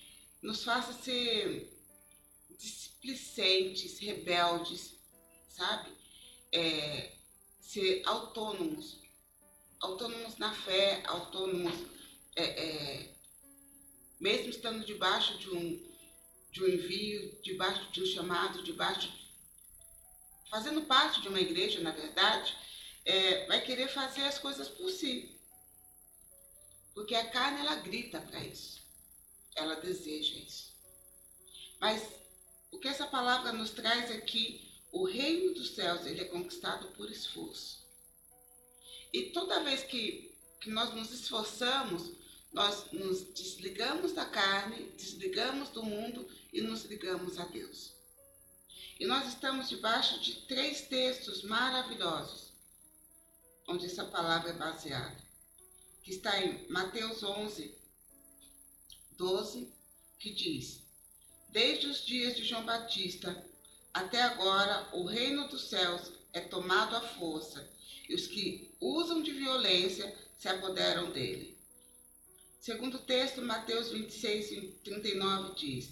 nos 0.41 0.63
faça 0.63 0.93
ser 0.93 1.71
displicentes, 2.57 3.99
rebeldes, 3.99 4.95
sabe? 5.49 5.91
É, 6.51 7.13
ser 7.59 8.01
autônomos, 8.05 9.02
autônomos 9.83 10.37
na 10.37 10.53
fé, 10.53 11.03
autônomos, 11.05 11.73
é, 12.35 12.43
é, 12.43 13.15
mesmo 14.19 14.49
estando 14.49 14.85
debaixo 14.85 15.37
de 15.37 15.49
um, 15.49 15.93
de 16.51 16.63
um 16.63 16.67
envio, 16.67 17.41
debaixo 17.43 17.91
de 17.91 18.01
um 18.01 18.05
chamado, 18.05 18.63
debaixo 18.63 19.11
fazendo 20.49 20.83
parte 20.83 21.21
de 21.21 21.27
uma 21.27 21.39
igreja, 21.39 21.81
na 21.81 21.91
verdade, 21.91 22.55
é, 23.05 23.45
vai 23.47 23.59
querer 23.61 23.89
fazer 23.89 24.21
as 24.21 24.39
coisas 24.39 24.69
por 24.69 24.89
si. 24.89 25.37
Porque 26.93 27.15
a 27.15 27.29
carne, 27.29 27.59
ela 27.59 27.75
grita 27.75 28.21
para 28.21 28.39
isso. 28.39 28.81
Ela 29.55 29.75
deseja 29.75 30.35
isso. 30.37 30.71
Mas 31.81 32.07
o 32.71 32.79
que 32.79 32.87
essa 32.87 33.07
palavra 33.07 33.51
nos 33.51 33.71
traz 33.71 34.11
é 34.11 34.21
que 34.21 34.71
o 34.91 35.05
reino 35.05 35.55
dos 35.55 35.71
céus, 35.71 36.05
ele 36.05 36.21
é 36.21 36.25
conquistado 36.25 36.87
por 36.89 37.11
esforço. 37.11 37.82
E 39.13 39.29
toda 39.29 39.63
vez 39.63 39.83
que, 39.83 40.35
que 40.59 40.71
nós 40.71 40.91
nos 40.95 41.11
esforçamos, 41.11 42.11
nós 42.51 42.91
nos 42.91 43.21
desligamos 43.33 44.11
da 44.11 44.25
carne, 44.25 44.91
desligamos 44.97 45.69
do 45.69 45.83
mundo 45.83 46.27
e 46.51 46.61
nos 46.61 46.83
ligamos 46.85 47.39
a 47.39 47.45
Deus. 47.45 47.93
E 48.99 49.05
nós 49.05 49.27
estamos 49.27 49.69
debaixo 49.69 50.19
de 50.19 50.41
três 50.47 50.81
textos 50.81 51.43
maravilhosos, 51.43 52.51
onde 53.67 53.85
essa 53.85 54.05
palavra 54.05 54.49
é 54.49 54.53
baseada, 54.53 55.17
que 56.01 56.11
está 56.11 56.39
em 56.41 56.67
Mateus 56.69 57.21
11, 57.21 57.75
12, 59.11 59.71
que 60.17 60.31
diz: 60.31 60.81
Desde 61.49 61.87
os 61.87 62.03
dias 62.05 62.35
de 62.35 62.43
João 62.43 62.65
Batista 62.65 63.45
até 63.93 64.23
agora, 64.23 64.89
o 64.93 65.05
reino 65.05 65.47
dos 65.47 65.69
céus 65.69 66.11
é 66.31 66.41
tomado 66.41 66.95
à 66.95 67.01
força, 67.01 67.69
e 68.09 68.15
os 68.15 68.27
que 68.27 68.72
usam 68.83 69.21
de 69.21 69.31
violência 69.31 70.13
se 70.37 70.49
apoderam 70.49 71.09
dele. 71.11 71.57
Segundo 72.59 72.95
o 72.95 73.05
texto, 73.05 73.41
Mateus 73.41 73.89
26, 73.89 74.81
39 74.83 75.55
diz: 75.55 75.89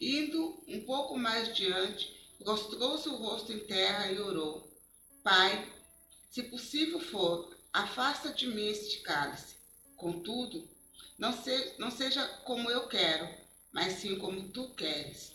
Indo 0.00 0.62
um 0.66 0.84
pouco 0.84 1.16
mais 1.16 1.54
diante, 1.54 2.12
prostrou-se 2.38 3.08
o 3.08 3.16
rosto 3.16 3.52
em 3.52 3.60
terra 3.60 4.10
e 4.10 4.18
orou: 4.20 4.76
Pai, 5.22 5.72
se 6.30 6.42
possível 6.44 6.98
for, 6.98 7.56
afasta 7.72 8.32
de 8.32 8.48
mim 8.48 8.66
este 8.66 9.00
cálice. 9.02 9.56
Contudo, 9.96 10.68
não, 11.16 11.32
se, 11.32 11.74
não 11.78 11.90
seja 11.90 12.26
como 12.44 12.68
eu 12.70 12.88
quero, 12.88 13.28
mas 13.70 13.94
sim 13.94 14.18
como 14.18 14.48
tu 14.48 14.68
queres. 14.74 15.32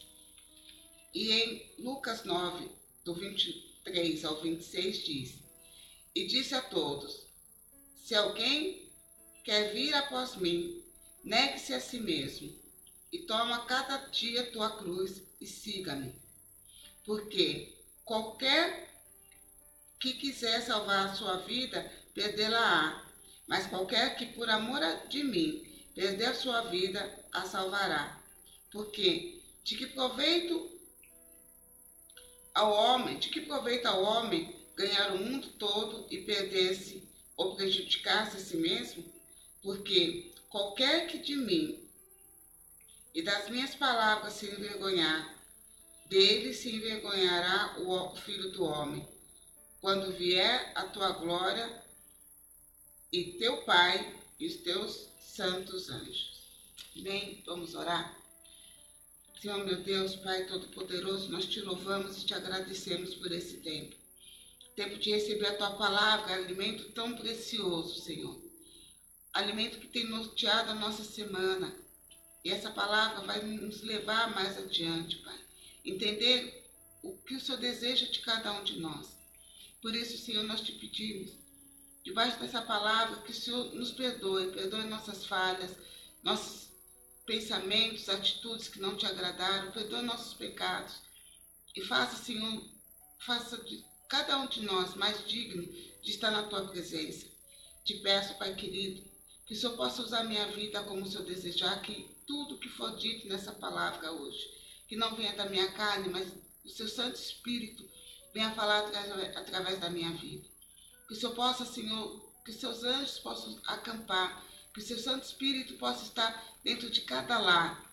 E 1.14 1.32
em 1.32 1.74
Lucas 1.80 2.26
9, 2.26 2.70
do 3.06 3.14
23 3.14 4.26
ao 4.26 4.42
26, 4.42 5.06
diz: 5.06 5.47
E 6.18 6.26
disse 6.26 6.56
a 6.56 6.62
todos: 6.64 7.28
Se 8.04 8.16
alguém 8.16 8.92
quer 9.44 9.72
vir 9.72 9.94
após 9.94 10.36
mim, 10.36 10.84
negue-se 11.24 11.76
a 11.76 11.80
si 11.80 12.00
mesmo 12.00 12.52
e 13.14 13.20
toma 13.20 13.68
cada 13.68 13.98
dia 14.08 14.52
tua 14.52 14.76
cruz 14.78 15.22
e 15.40 15.46
siga-me. 15.46 16.20
Porque 17.06 17.78
qualquer 18.04 19.00
que 20.00 20.14
quiser 20.14 20.60
salvar 20.64 21.06
a 21.06 21.14
sua 21.14 21.38
vida, 21.38 21.88
perdê-la-á. 22.16 23.06
Mas 23.46 23.68
qualquer 23.68 24.18
que 24.18 24.26
por 24.26 24.50
amor 24.50 24.82
de 25.10 25.24
mim 25.24 25.64
perder 25.94 26.30
a 26.30 26.34
sua 26.34 26.62
vida, 26.62 27.26
a 27.32 27.46
salvará. 27.46 28.20
Porque 28.72 29.40
de 29.64 29.78
que 29.78 29.86
proveito 29.86 30.80
ao 32.56 32.74
homem, 32.74 33.20
de 33.20 33.30
que 33.30 33.42
proveito 33.42 33.86
ao 33.86 34.02
homem 34.02 34.57
ganhar 34.78 35.12
o 35.16 35.18
mundo 35.18 35.50
todo 35.58 36.06
e 36.10 36.20
perder-se 36.20 37.04
ou 37.36 37.56
prejudicar-se 37.56 38.38
a 38.38 38.40
si 38.40 38.58
mesmo? 38.58 39.04
Porque 39.64 40.32
qualquer 40.50 41.08
que 41.08 41.18
de 41.18 41.36
mim 41.36 41.84
e 43.14 43.24
das 43.24 43.50
minhas 43.50 43.74
palavras 43.74 44.34
se 44.34 44.46
envergonhar, 44.46 45.36
dele 46.06 46.54
se 46.54 46.70
envergonhará 46.74 47.76
o 47.80 48.16
Filho 48.16 48.52
do 48.52 48.64
Homem, 48.64 49.06
quando 49.82 50.16
vier 50.16 50.72
a 50.76 50.84
tua 50.84 51.10
glória 51.14 51.84
e 53.12 53.34
teu 53.34 53.64
Pai 53.64 54.16
e 54.40 54.46
os 54.46 54.58
teus 54.58 55.10
santos 55.20 55.90
anjos. 55.90 56.38
Amém? 56.96 57.42
Vamos 57.46 57.74
orar? 57.74 58.16
Senhor 59.42 59.66
meu 59.66 59.82
Deus, 59.82 60.16
Pai 60.18 60.46
Todo-Poderoso, 60.46 61.30
nós 61.30 61.46
te 61.46 61.62
louvamos 61.62 62.22
e 62.22 62.26
te 62.26 62.34
agradecemos 62.36 63.16
por 63.16 63.32
esse 63.32 63.58
tempo. 63.58 64.07
Tempo 64.78 64.96
de 65.00 65.10
receber 65.10 65.48
a 65.48 65.58
tua 65.58 65.72
palavra, 65.72 66.36
alimento 66.36 66.92
tão 66.92 67.18
precioso, 67.18 68.00
Senhor. 68.00 68.40
Alimento 69.34 69.80
que 69.80 69.88
tem 69.88 70.06
norteado 70.06 70.70
a 70.70 70.76
nossa 70.76 71.04
semana. 71.04 71.76
E 72.46 72.52
essa 72.52 72.70
palavra 72.70 73.26
vai 73.26 73.42
nos 73.42 73.82
levar 73.82 74.36
mais 74.36 74.56
adiante, 74.56 75.16
Pai. 75.16 75.40
Entender 75.84 76.64
o 77.02 77.18
que 77.18 77.34
o 77.34 77.42
Senhor 77.42 77.58
deseja 77.58 78.06
de 78.06 78.20
cada 78.20 78.54
um 78.54 78.64
de 78.64 78.80
nós. 78.80 79.18
Por 79.82 79.96
isso, 79.96 80.24
Senhor, 80.24 80.44
nós 80.44 80.62
te 80.62 80.74
pedimos, 80.74 81.32
debaixo 82.04 82.40
dessa 82.40 82.62
palavra, 82.62 83.24
que 83.24 83.32
o 83.32 83.36
Senhor 83.36 83.74
nos 83.74 83.92
perdoe, 83.94 84.52
perdoe 84.52 84.84
nossas 84.84 85.26
falhas, 85.26 85.76
nossos 86.22 86.70
pensamentos, 87.26 88.10
atitudes 88.10 88.68
que 88.68 88.80
não 88.80 88.96
te 88.96 89.08
agradaram, 89.08 89.72
perdoa 89.72 90.04
nossos 90.04 90.36
pecados 90.36 91.02
e 91.76 91.84
faça, 91.84 92.24
Senhor, 92.24 92.64
faça 93.26 93.58
de 93.58 93.84
cada 94.08 94.38
um 94.38 94.48
de 94.48 94.62
nós 94.62 94.96
mais 94.96 95.28
digno 95.28 95.64
de 96.02 96.12
estar 96.12 96.32
na 96.32 96.44
tua 96.44 96.68
presença. 96.68 97.26
Te 97.84 97.96
peço, 97.96 98.38
Pai 98.38 98.56
querido, 98.56 99.04
que 99.46 99.54
o 99.54 99.58
Senhor 99.58 99.76
possa 99.76 100.02
usar 100.02 100.24
minha 100.24 100.48
vida 100.52 100.84
como 100.84 101.04
o 101.04 101.10
Senhor 101.10 101.26
desejar, 101.26 101.82
que 101.82 102.10
tudo 102.26 102.58
que 102.58 102.70
for 102.70 102.96
dito 102.98 103.28
nessa 103.28 103.52
palavra 103.52 104.12
hoje, 104.12 104.46
que 104.88 104.96
não 104.96 105.16
venha 105.16 105.36
da 105.36 105.50
minha 105.50 105.72
carne, 105.72 106.10
mas 106.10 106.28
o 106.66 106.70
seu 106.70 106.88
Santo 106.88 107.16
Espírito 107.16 107.88
venha 108.34 108.54
falar 108.54 108.88
através 109.36 109.80
da 109.80 109.90
minha 109.90 110.12
vida. 110.12 110.48
Que 111.08 111.14
o 111.14 111.16
Senhor 111.16 111.34
possa, 111.34 111.66
Senhor, 111.66 112.34
que 112.44 112.52
os 112.52 112.58
seus 112.58 112.84
anjos 112.84 113.20
possam 113.20 113.60
acampar 113.66 114.46
que 114.78 114.84
o 114.84 114.86
seu 114.86 115.00
Santo 115.00 115.24
Espírito 115.24 115.74
possa 115.78 116.04
estar 116.04 116.56
dentro 116.64 116.88
de 116.88 117.02
cada 117.02 117.40
lar, 117.40 117.84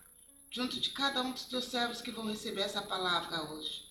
junto 0.51 0.79
de 0.79 0.91
cada 0.91 1.23
um 1.23 1.31
dos 1.31 1.45
teus 1.45 1.65
servos 1.65 1.99
que 1.99 2.11
vão 2.11 2.27
receber 2.27 2.61
essa 2.61 2.79
palavra 2.79 3.41
hoje. 3.51 3.84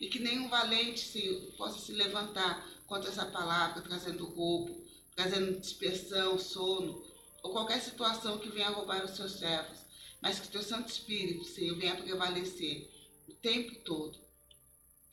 E 0.00 0.08
que 0.08 0.18
nenhum 0.18 0.48
valente 0.48 1.00
Senhor, 1.00 1.40
possa 1.58 1.78
se 1.78 1.92
levantar 1.92 2.66
contra 2.86 3.10
essa 3.10 3.26
palavra, 3.26 3.82
trazendo 3.82 4.26
roubo, 4.26 4.84
trazendo 5.14 5.60
dispersão, 5.60 6.38
sono, 6.38 7.04
ou 7.42 7.52
qualquer 7.52 7.80
situação 7.80 8.38
que 8.38 8.48
venha 8.48 8.70
roubar 8.70 9.04
os 9.04 9.12
seus 9.12 9.32
servos. 9.32 9.78
Mas 10.22 10.38
que 10.38 10.48
teu 10.48 10.62
Santo 10.62 10.90
Espírito, 10.90 11.44
Senhor, 11.44 11.76
venha 11.76 11.96
prevalecer 11.96 12.90
o 13.28 13.34
tempo 13.34 13.74
todo. 13.84 14.18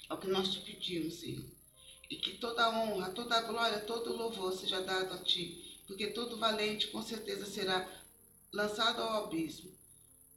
É 0.10 0.14
o 0.14 0.18
que 0.18 0.28
nós 0.28 0.50
te 0.54 0.62
pedimos, 0.62 1.16
Senhor. 1.16 1.46
E 2.10 2.16
que 2.16 2.38
toda 2.38 2.70
honra, 2.70 3.10
toda 3.12 3.42
glória, 3.42 3.82
todo 3.82 4.16
louvor 4.16 4.54
seja 4.54 4.82
dado 4.82 5.14
a 5.14 5.18
Ti 5.18 5.68
porque 5.88 6.08
todo 6.08 6.38
valente 6.38 6.88
com 6.88 7.02
certeza 7.02 7.46
será 7.46 7.90
lançado 8.52 9.02
ao 9.02 9.26
abismo, 9.26 9.72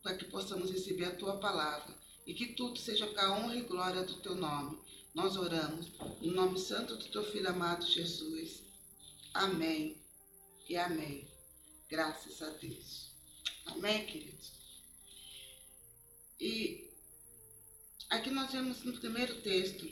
para 0.01 0.17
que 0.17 0.25
possamos 0.27 0.71
receber 0.71 1.07
a 1.07 1.17
tua 1.17 1.39
palavra 1.39 1.93
e 2.31 2.35
que 2.35 2.47
tudo 2.47 2.79
seja 2.79 3.09
para 3.09 3.27
a 3.27 3.33
honra 3.33 3.57
e 3.57 3.63
glória 3.63 4.05
do 4.05 4.15
teu 4.21 4.37
nome. 4.37 4.79
Nós 5.13 5.37
oramos 5.37 5.89
no 6.21 6.31
nome 6.31 6.61
santo 6.61 6.95
do 6.95 7.09
teu 7.09 7.25
filho 7.25 7.49
amado 7.49 7.85
Jesus. 7.85 8.63
Amém 9.35 10.01
e 10.69 10.77
amém. 10.77 11.29
Graças 11.89 12.41
a 12.41 12.51
Deus. 12.51 13.11
Amém, 13.67 14.07
queridos? 14.07 14.53
E 16.39 16.89
aqui 18.09 18.31
nós 18.31 18.53
vemos 18.53 18.81
no 18.85 18.93
primeiro 19.01 19.43
texto 19.43 19.91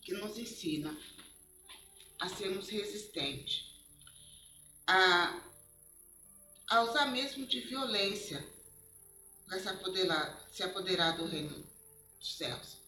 que 0.00 0.14
nos 0.14 0.38
ensina 0.38 0.98
a 2.18 2.30
sermos 2.30 2.70
resistentes 2.70 3.74
a, 4.86 5.38
a 6.70 6.82
usar 6.84 7.12
mesmo 7.12 7.46
de 7.46 7.60
violência 7.60 8.51
para 9.52 9.60
se 9.60 9.68
apoderar, 9.68 10.48
se 10.50 10.62
apoderar 10.62 11.16
do 11.18 11.26
reino 11.26 11.62
dos 12.18 12.36
céus. 12.36 12.78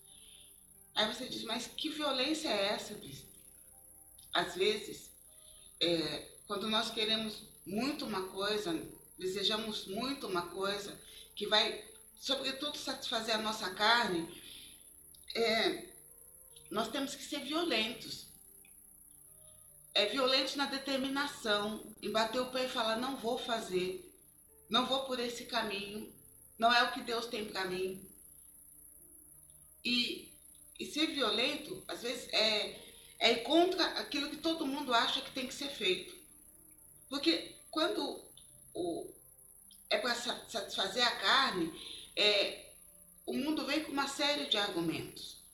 Aí 0.94 1.12
você 1.12 1.28
diz, 1.28 1.42
mas 1.42 1.66
que 1.66 1.90
violência 1.90 2.48
é 2.48 2.68
essa, 2.68 2.94
bispo? 2.94 3.28
Às 4.32 4.54
vezes, 4.54 5.10
é, 5.78 6.26
quando 6.46 6.66
nós 6.70 6.88
queremos 6.90 7.42
muito 7.66 8.06
uma 8.06 8.28
coisa, 8.28 8.72
desejamos 9.18 9.86
muito 9.88 10.26
uma 10.26 10.46
coisa 10.48 10.98
que 11.36 11.46
vai, 11.46 11.84
sobretudo, 12.18 12.78
satisfazer 12.78 13.34
a 13.34 13.42
nossa 13.42 13.68
carne, 13.74 14.26
é, 15.34 15.90
nós 16.70 16.88
temos 16.88 17.14
que 17.14 17.24
ser 17.24 17.40
violentos 17.40 18.24
é 19.96 20.06
violento 20.06 20.56
na 20.56 20.66
determinação, 20.66 21.94
em 22.02 22.10
bater 22.10 22.40
o 22.40 22.50
pé 22.50 22.64
e 22.64 22.68
falar: 22.68 22.96
não 22.96 23.16
vou 23.16 23.38
fazer, 23.38 24.12
não 24.68 24.86
vou 24.86 25.04
por 25.04 25.20
esse 25.20 25.44
caminho, 25.44 26.12
não 26.64 26.72
é 26.72 26.82
o 26.82 26.92
que 26.92 27.02
Deus 27.02 27.26
tem 27.26 27.44
para 27.44 27.66
mim. 27.66 28.02
E, 29.84 30.32
e 30.80 30.86
ser 30.86 31.08
violento, 31.08 31.84
às 31.86 32.00
vezes, 32.00 32.26
é, 32.32 32.80
é 33.18 33.34
contra 33.34 33.84
aquilo 33.98 34.30
que 34.30 34.38
todo 34.38 34.66
mundo 34.66 34.94
acha 34.94 35.20
que 35.20 35.30
tem 35.32 35.46
que 35.46 35.52
ser 35.52 35.68
feito. 35.68 36.16
Porque 37.10 37.54
quando 37.70 38.24
o, 38.72 39.12
é 39.90 39.98
para 39.98 40.14
satisfazer 40.14 41.06
a 41.06 41.16
carne, 41.16 41.70
é, 42.16 42.72
o 43.26 43.34
mundo 43.34 43.66
vem 43.66 43.84
com 43.84 43.92
uma 43.92 44.08
série 44.08 44.46
de 44.46 44.56
argumentos, 44.56 45.44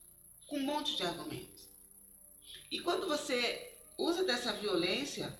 com 0.46 0.58
um 0.58 0.64
monte 0.64 0.96
de 0.96 1.02
argumentos. 1.02 1.68
E 2.70 2.78
quando 2.82 3.08
você 3.08 3.76
usa 3.98 4.22
dessa 4.22 4.52
violência 4.52 5.36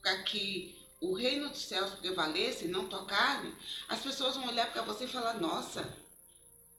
para 0.00 0.22
que 0.22 0.77
o 1.00 1.14
reino 1.14 1.48
dos 1.48 1.62
céus 1.62 1.94
prevaleça 1.94 2.64
e 2.64 2.68
não 2.68 2.88
tua 2.88 3.04
carne, 3.04 3.54
as 3.88 4.00
pessoas 4.00 4.36
vão 4.36 4.48
olhar 4.48 4.72
para 4.72 4.82
você 4.82 5.04
e 5.04 5.08
falar: 5.08 5.34
Nossa, 5.34 5.96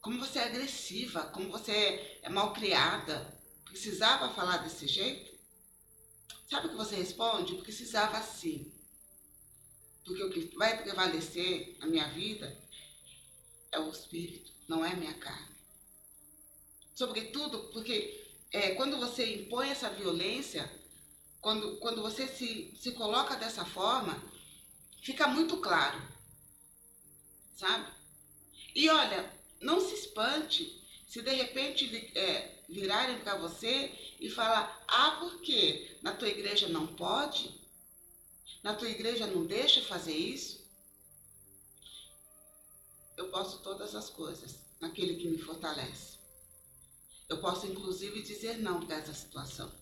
como 0.00 0.18
você 0.18 0.38
é 0.38 0.44
agressiva, 0.44 1.24
como 1.26 1.50
você 1.50 2.18
é 2.22 2.28
mal 2.28 2.52
criada. 2.52 3.38
Precisava 3.64 4.34
falar 4.34 4.58
desse 4.58 4.88
jeito? 4.88 5.38
Sabe 6.48 6.66
o 6.66 6.70
que 6.70 6.76
você 6.76 6.96
responde? 6.96 7.54
Precisava 7.56 8.20
sim. 8.20 8.72
Porque 10.04 10.22
o 10.24 10.30
que 10.30 10.56
vai 10.56 10.82
prevalecer 10.82 11.76
na 11.78 11.86
minha 11.86 12.08
vida 12.08 12.58
é 13.70 13.78
o 13.78 13.90
espírito, 13.90 14.52
não 14.66 14.84
é 14.84 14.90
a 14.90 14.96
minha 14.96 15.14
carne. 15.14 15.54
Sobretudo 16.94 17.70
porque 17.72 18.28
é, 18.52 18.74
quando 18.74 18.98
você 18.98 19.42
impõe 19.42 19.70
essa 19.70 19.88
violência, 19.90 20.68
quando, 21.40 21.76
quando 21.78 22.02
você 22.02 22.26
se, 22.28 22.74
se 22.78 22.92
coloca 22.92 23.36
dessa 23.36 23.64
forma, 23.64 24.22
fica 25.02 25.26
muito 25.26 25.56
claro. 25.58 26.00
Sabe? 27.56 27.90
E 28.74 28.88
olha, 28.88 29.32
não 29.60 29.80
se 29.80 29.94
espante 29.94 30.78
se 31.06 31.22
de 31.22 31.32
repente 31.32 31.86
é, 32.16 32.62
virarem 32.68 33.18
para 33.20 33.36
você 33.36 33.92
e 34.20 34.30
falar: 34.30 34.84
ah, 34.86 35.16
por 35.18 35.40
quê? 35.40 35.98
Na 36.02 36.14
tua 36.14 36.28
igreja 36.28 36.68
não 36.68 36.86
pode? 36.86 37.58
Na 38.62 38.74
tua 38.74 38.88
igreja 38.88 39.26
não 39.26 39.44
deixa 39.44 39.82
fazer 39.82 40.14
isso? 40.14 40.60
Eu 43.16 43.28
posso 43.28 43.58
todas 43.58 43.94
as 43.94 44.08
coisas 44.08 44.56
naquele 44.80 45.16
que 45.16 45.28
me 45.28 45.38
fortalece. 45.38 46.18
Eu 47.28 47.38
posso 47.40 47.66
inclusive 47.66 48.22
dizer 48.22 48.58
não 48.58 48.80
para 48.80 48.96
essa 48.96 49.14
situação 49.14 49.79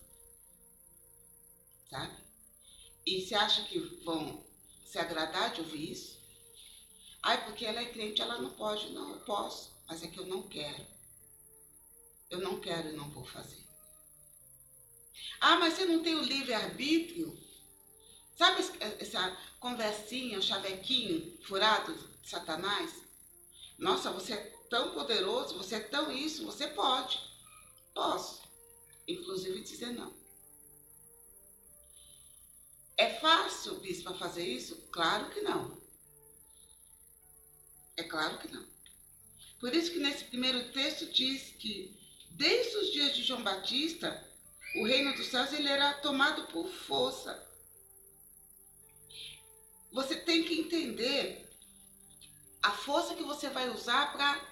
sabe? 1.89 2.15
E 3.05 3.21
você 3.21 3.35
acha 3.35 3.63
que 3.63 3.79
vão 4.03 4.45
se 4.85 4.99
agradar 4.99 5.51
de 5.53 5.61
ouvir 5.61 5.91
isso? 5.91 6.19
Ai, 7.21 7.43
porque 7.45 7.65
ela 7.65 7.81
é 7.81 7.91
crente, 7.91 8.21
ela 8.21 8.39
não 8.39 8.51
pode. 8.51 8.91
Não, 8.91 9.11
eu 9.11 9.19
posso, 9.21 9.73
mas 9.87 10.03
é 10.03 10.07
que 10.07 10.19
eu 10.19 10.25
não 10.25 10.43
quero. 10.43 10.85
Eu 12.29 12.39
não 12.39 12.59
quero 12.59 12.89
e 12.89 12.93
não 12.93 13.09
vou 13.09 13.25
fazer. 13.25 13.67
Ah, 15.41 15.57
mas 15.57 15.73
você 15.73 15.85
não 15.85 16.03
tem 16.03 16.15
o 16.15 16.23
livre-arbítrio? 16.23 17.37
Sabe 18.37 18.61
essa 18.99 19.37
conversinha, 19.59 20.39
o 20.39 20.41
chavequinho 20.41 21.37
furado 21.43 21.93
de 22.21 22.29
Satanás? 22.29 23.03
Nossa, 23.77 24.11
você 24.11 24.33
é 24.33 24.59
tão 24.69 24.93
poderoso, 24.93 25.57
você 25.57 25.75
é 25.75 25.79
tão 25.79 26.11
isso, 26.11 26.45
você 26.45 26.67
pode. 26.67 27.19
Posso. 27.93 28.41
Inclusive 29.07 29.61
dizer 29.61 29.91
não. 29.91 30.18
É 32.99 33.17
fácil, 33.17 33.75
bispo, 33.75 34.13
fazer 34.15 34.45
isso? 34.45 34.75
Claro 34.91 35.29
que 35.29 35.39
não. 35.39 35.81
É 37.95 38.03
claro 38.03 38.37
que 38.39 38.49
não. 38.49 38.67
Por 39.57 39.73
isso 39.73 39.93
que 39.93 39.99
nesse 39.99 40.25
primeiro 40.25 40.73
texto 40.73 41.05
diz 41.05 41.53
que 41.57 41.97
desde 42.31 42.75
os 42.75 42.91
dias 42.91 43.15
de 43.15 43.23
João 43.23 43.41
Batista, 43.41 44.21
o 44.75 44.85
reino 44.85 45.15
dos 45.15 45.27
céus 45.27 45.53
ele 45.53 45.69
era 45.69 45.93
tomado 46.01 46.47
por 46.47 46.67
força. 46.67 47.41
Você 49.93 50.17
tem 50.17 50.43
que 50.43 50.59
entender 50.59 51.49
a 52.61 52.73
força 52.73 53.15
que 53.15 53.23
você 53.23 53.49
vai 53.49 53.69
usar 53.69 54.11
para 54.11 54.45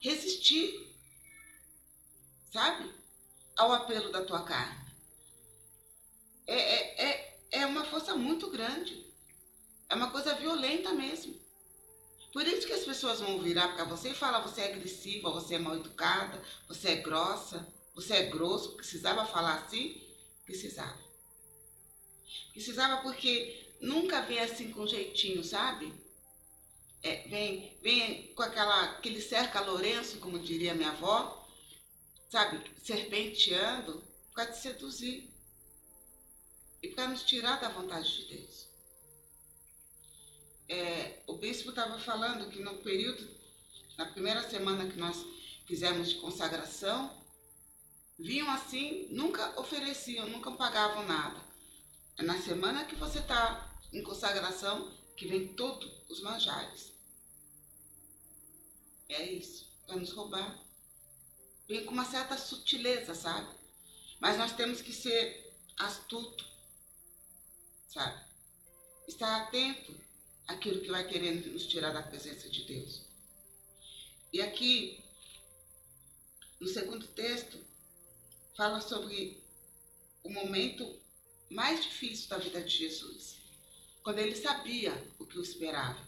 resistir, 0.00 0.94
sabe? 2.52 2.94
Ao 3.56 3.72
apelo 3.72 4.12
da 4.12 4.22
tua 4.22 4.44
carne. 4.44 4.84
É, 6.46 6.56
é, 6.56 7.06
é, 7.06 7.35
é 7.58 8.14
muito 8.14 8.50
grande. 8.50 9.04
É 9.88 9.94
uma 9.94 10.10
coisa 10.10 10.34
violenta 10.34 10.92
mesmo. 10.92 11.34
Por 12.32 12.46
isso 12.46 12.66
que 12.66 12.72
as 12.72 12.84
pessoas 12.84 13.20
vão 13.20 13.38
virar 13.40 13.68
para 13.74 13.84
você 13.84 14.10
e 14.10 14.14
falar: 14.14 14.40
você 14.40 14.62
é 14.62 14.74
agressiva, 14.74 15.30
você 15.30 15.54
é 15.54 15.58
mal 15.58 15.76
educada, 15.76 16.42
você 16.68 16.90
é 16.90 16.96
grossa, 16.96 17.66
você 17.94 18.14
é 18.14 18.22
grosso. 18.24 18.76
Precisava 18.76 19.24
falar 19.24 19.54
assim? 19.54 20.02
Precisava. 20.44 20.98
Precisava 22.52 23.02
porque 23.02 23.74
nunca 23.80 24.22
vem 24.22 24.38
assim 24.38 24.70
com 24.70 24.86
jeitinho, 24.86 25.42
sabe? 25.44 25.92
É, 27.02 27.28
vem, 27.28 27.78
vem 27.82 28.34
com 28.34 28.42
aquela, 28.42 28.84
aquele 28.84 29.20
cerca 29.20 29.60
Lourenço, 29.60 30.18
como 30.18 30.38
diria 30.38 30.74
minha 30.74 30.90
avó, 30.90 31.46
sabe? 32.28 32.62
Serpenteando 32.82 34.02
para 34.34 34.46
te 34.46 34.58
seduzir 34.58 35.35
e 36.86 36.94
para 36.94 37.08
nos 37.08 37.24
tirar 37.24 37.60
da 37.60 37.68
vontade 37.68 38.16
de 38.16 38.36
Deus. 38.36 38.68
É, 40.68 41.22
o 41.26 41.34
bispo 41.34 41.70
estava 41.70 41.98
falando 41.98 42.48
que 42.48 42.62
no 42.62 42.76
período, 42.78 43.28
na 43.98 44.06
primeira 44.06 44.48
semana 44.48 44.88
que 44.88 44.96
nós 44.96 45.16
fizemos 45.66 46.10
de 46.10 46.14
consagração, 46.16 47.10
vinham 48.16 48.48
assim, 48.50 49.08
nunca 49.10 49.58
ofereciam, 49.60 50.28
nunca 50.28 50.50
pagavam 50.52 51.04
nada. 51.06 51.40
É 52.16 52.22
na 52.22 52.40
semana 52.40 52.84
que 52.84 52.94
você 52.94 53.18
está 53.18 53.68
em 53.92 54.02
consagração 54.02 54.96
que 55.16 55.26
vem 55.26 55.54
todos 55.54 55.90
os 56.08 56.20
manjares. 56.20 56.92
É 59.08 59.28
isso, 59.28 59.68
para 59.86 59.96
nos 59.96 60.12
roubar. 60.12 60.56
Vem 61.66 61.84
com 61.84 61.92
uma 61.92 62.04
certa 62.04 62.38
sutileza, 62.38 63.14
sabe? 63.14 63.48
Mas 64.20 64.38
nós 64.38 64.52
temos 64.52 64.80
que 64.80 64.92
ser 64.92 65.52
astuto, 65.76 66.55
sabe? 67.96 68.22
Estar 69.08 69.42
atento 69.42 69.98
àquilo 70.46 70.82
que 70.82 70.90
vai 70.90 71.08
querendo 71.08 71.50
nos 71.50 71.66
tirar 71.66 71.92
da 71.92 72.02
presença 72.02 72.46
de 72.50 72.64
Deus. 72.64 73.06
E 74.30 74.42
aqui, 74.42 75.02
no 76.60 76.68
segundo 76.68 77.06
texto, 77.08 77.58
fala 78.54 78.82
sobre 78.82 79.42
o 80.22 80.30
momento 80.30 81.00
mais 81.50 81.82
difícil 81.84 82.28
da 82.28 82.36
vida 82.36 82.60
de 82.60 82.76
Jesus, 82.76 83.38
quando 84.02 84.18
ele 84.18 84.36
sabia 84.36 84.92
o 85.18 85.24
que 85.24 85.38
o 85.38 85.42
esperava. 85.42 86.06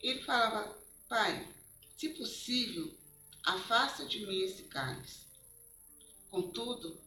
Ele 0.00 0.22
falava: 0.22 0.74
Pai, 1.06 1.54
se 1.98 2.08
possível, 2.10 2.96
afasta 3.42 4.06
de 4.06 4.24
mim 4.26 4.40
esse 4.40 4.62
cálice. 4.64 5.26
Contudo, 6.30 6.98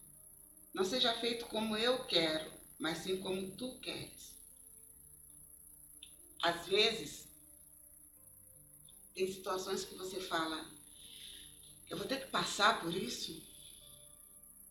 não 0.71 0.85
seja 0.85 1.13
feito 1.15 1.47
como 1.47 1.75
eu 1.75 2.05
quero, 2.05 2.58
mas 2.79 2.99
sim 2.99 3.17
como 3.17 3.51
tu 3.57 3.77
queres. 3.79 4.33
Às 6.41 6.65
vezes, 6.65 7.27
tem 9.13 9.31
situações 9.31 9.83
que 9.83 9.95
você 9.95 10.21
fala: 10.21 10.65
eu 11.89 11.97
vou 11.97 12.07
ter 12.07 12.21
que 12.21 12.27
passar 12.27 12.79
por 12.79 12.95
isso? 12.95 13.43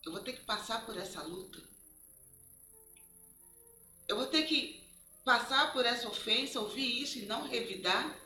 Eu 0.03 0.11
vou 0.11 0.21
ter 0.21 0.33
que 0.33 0.45
passar 0.45 0.85
por 0.85 0.97
essa 0.97 1.21
luta? 1.21 1.61
Eu 4.07 4.15
vou 4.15 4.25
ter 4.25 4.47
que 4.47 4.83
passar 5.23 5.71
por 5.71 5.85
essa 5.85 6.07
ofensa, 6.07 6.59
ouvir 6.59 7.03
isso 7.03 7.19
e 7.19 7.25
não 7.25 7.47
revidar? 7.47 8.17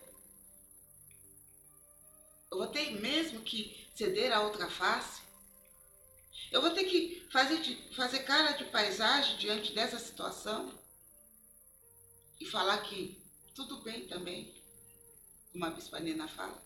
Eu 2.50 2.60
vou 2.60 2.68
ter 2.68 2.92
mesmo 3.02 3.42
que 3.42 3.76
ceder 3.96 4.32
a 4.32 4.44
outra 4.44 4.70
face? 4.70 5.23
Eu 6.54 6.62
vou 6.62 6.70
ter 6.70 6.84
que 6.84 7.28
fazer, 7.32 7.60
de, 7.62 7.76
fazer 7.96 8.20
cara 8.20 8.52
de 8.52 8.66
paisagem 8.66 9.38
diante 9.38 9.74
dessa 9.74 9.98
situação? 9.98 10.72
E 12.40 12.46
falar 12.46 12.78
que 12.84 13.20
tudo 13.56 13.82
bem 13.82 14.08
também, 14.08 14.54
como 15.52 15.66
a 15.66 15.72
Bispa 15.72 16.00
Nina 16.00 16.28
fala? 16.28 16.64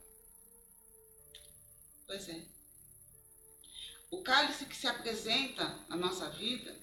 Pois 2.06 2.28
é. 2.28 2.46
O 4.12 4.22
cálice 4.22 4.66
que 4.66 4.76
se 4.76 4.88
apresenta 4.88 5.66
na 5.88 5.96
nossa 5.96 6.30
vida 6.32 6.78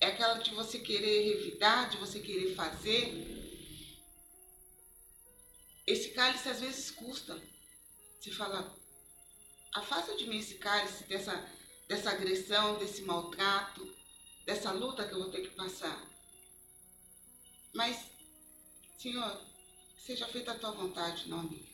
é 0.00 0.06
aquela 0.06 0.38
de 0.38 0.54
você 0.54 0.78
querer 0.78 1.34
revidar, 1.34 1.90
de 1.90 1.96
você 1.96 2.20
querer 2.20 2.54
fazer. 2.54 3.26
Esse 5.84 6.10
cálice 6.10 6.48
às 6.48 6.60
vezes 6.60 6.92
custa. 6.92 7.40
Você 8.20 8.30
fala, 8.30 8.76
afasta 9.74 10.16
de 10.16 10.28
mim 10.28 10.38
esse 10.38 10.58
cálice 10.58 11.04
dessa, 11.04 11.57
dessa 11.88 12.10
agressão, 12.10 12.78
desse 12.78 13.02
maltrato, 13.02 13.96
dessa 14.44 14.70
luta 14.70 15.08
que 15.08 15.14
eu 15.14 15.18
vou 15.18 15.30
ter 15.30 15.40
que 15.40 15.54
passar. 15.54 16.06
Mas, 17.74 18.10
Senhor, 18.98 19.40
seja 19.96 20.28
feita 20.28 20.52
a 20.52 20.58
tua 20.58 20.72
vontade, 20.72 21.28
não 21.28 21.40
a 21.40 21.42
minha. 21.42 21.68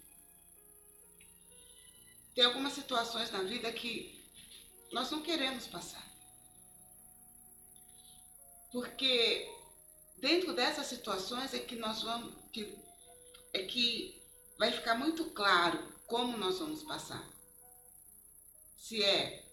Tem 2.34 2.44
algumas 2.44 2.72
situações 2.72 3.30
na 3.30 3.42
vida 3.42 3.72
que 3.72 4.24
nós 4.92 5.10
não 5.10 5.22
queremos 5.22 5.66
passar. 5.66 6.04
Porque 8.72 9.48
dentro 10.18 10.52
dessas 10.52 10.86
situações 10.86 11.54
é 11.54 11.60
que 11.60 11.76
nós 11.76 12.02
vamos, 12.02 12.34
que, 12.52 12.76
é 13.52 13.64
que 13.64 14.20
vai 14.58 14.72
ficar 14.72 14.96
muito 14.96 15.26
claro 15.30 15.92
como 16.06 16.36
nós 16.36 16.58
vamos 16.58 16.82
passar. 16.82 17.24
Se 18.76 19.02
é 19.02 19.43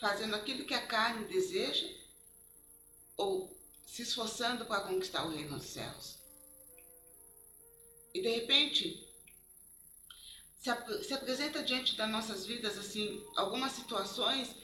fazendo 0.00 0.34
aquilo 0.34 0.66
que 0.66 0.74
a 0.74 0.86
carne 0.86 1.26
deseja 1.26 1.88
ou 3.16 3.56
se 3.86 4.02
esforçando 4.02 4.66
para 4.66 4.82
conquistar 4.82 5.24
o 5.24 5.30
reino 5.30 5.56
dos 5.56 5.66
céus. 5.66 6.18
E 8.12 8.20
de 8.20 8.28
repente, 8.28 9.06
se, 10.58 10.70
ap 10.70 10.88
se 11.02 11.14
apresenta 11.14 11.62
diante 11.62 11.96
das 11.96 12.10
nossas 12.10 12.46
vidas 12.46 12.78
assim 12.78 13.24
algumas 13.36 13.72
situações 13.72 14.54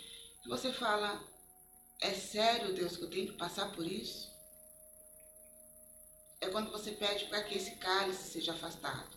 que 0.43 0.49
você 0.49 0.73
fala: 0.73 1.23
é 2.01 2.13
sério, 2.13 2.75
Deus, 2.75 2.97
que 2.97 3.05
eu 3.05 3.11
tenho 3.11 3.29
que 3.29 3.39
passar 3.39 3.71
por 3.73 3.87
isso? 3.87 4.31
É 6.41 6.49
quando 6.49 6.73
você 6.73 6.91
pede 6.93 7.27
para 7.27 7.45
que 7.45 7.57
esse 7.57 7.77
cálice 7.77 8.31
seja 8.31 8.53
afastado. 8.53 9.17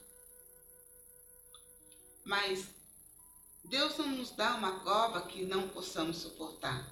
Mas 2.24 2.68
Deus 3.68 3.98
não 3.98 4.08
nos 4.08 4.32
dá 4.32 4.56
uma 4.56 4.80
cova 4.80 5.22
que 5.24 5.44
não 5.46 5.70
possamos 5.70 6.18
suportar. 6.18 6.88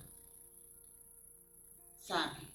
Sabe? 2.02 2.48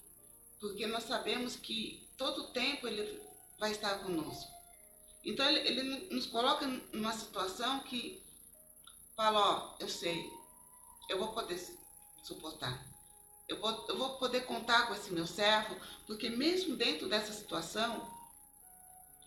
Porque 0.59 0.85
nós 0.87 1.03
sabemos 1.03 1.55
que 1.55 2.07
todo 2.17 2.51
tempo 2.51 2.87
Ele 2.87 3.21
vai 3.57 3.71
estar 3.71 3.99
conosco. 3.99 4.51
Então 5.23 5.47
Ele, 5.47 5.59
ele 5.59 6.13
nos 6.13 6.25
coloca 6.27 6.65
numa 6.93 7.13
situação 7.13 7.79
que 7.81 8.23
fala, 9.15 9.39
ó, 9.39 9.75
eu 9.79 9.89
sei, 9.89 10.29
eu 11.09 11.17
vou 11.19 11.33
poder 11.33 11.59
suportar. 12.23 12.85
Eu 13.47 13.59
vou, 13.59 13.85
eu 13.87 13.97
vou 13.97 14.17
poder 14.17 14.45
contar 14.45 14.87
com 14.87 14.93
esse 14.93 15.11
meu 15.11 15.25
servo, 15.25 15.75
porque 16.05 16.29
mesmo 16.29 16.75
dentro 16.75 17.09
dessa 17.09 17.33
situação, 17.33 18.07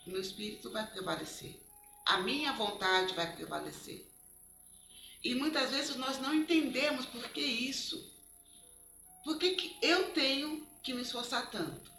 o 0.07 0.11
meu 0.11 0.21
espírito 0.21 0.71
vai 0.71 0.87
prevalecer 0.87 1.63
a 2.05 2.19
minha 2.19 2.53
vontade 2.53 3.15
vai 3.15 3.35
prevalecer. 3.35 4.07
E 5.23 5.35
muitas 5.35 5.71
vezes 5.71 5.97
nós 5.97 6.19
não 6.19 6.35
entendemos 6.35 7.07
por 7.07 7.29
que 7.29 7.41
isso. 7.41 8.11
Por 9.25 9.39
que, 9.39 9.51
que 9.51 9.79
eu 9.81 10.11
tenho 10.13 10.67
que 10.83 10.93
me 10.93 11.03
esforçar 11.03 11.49
tanto? 11.51 11.91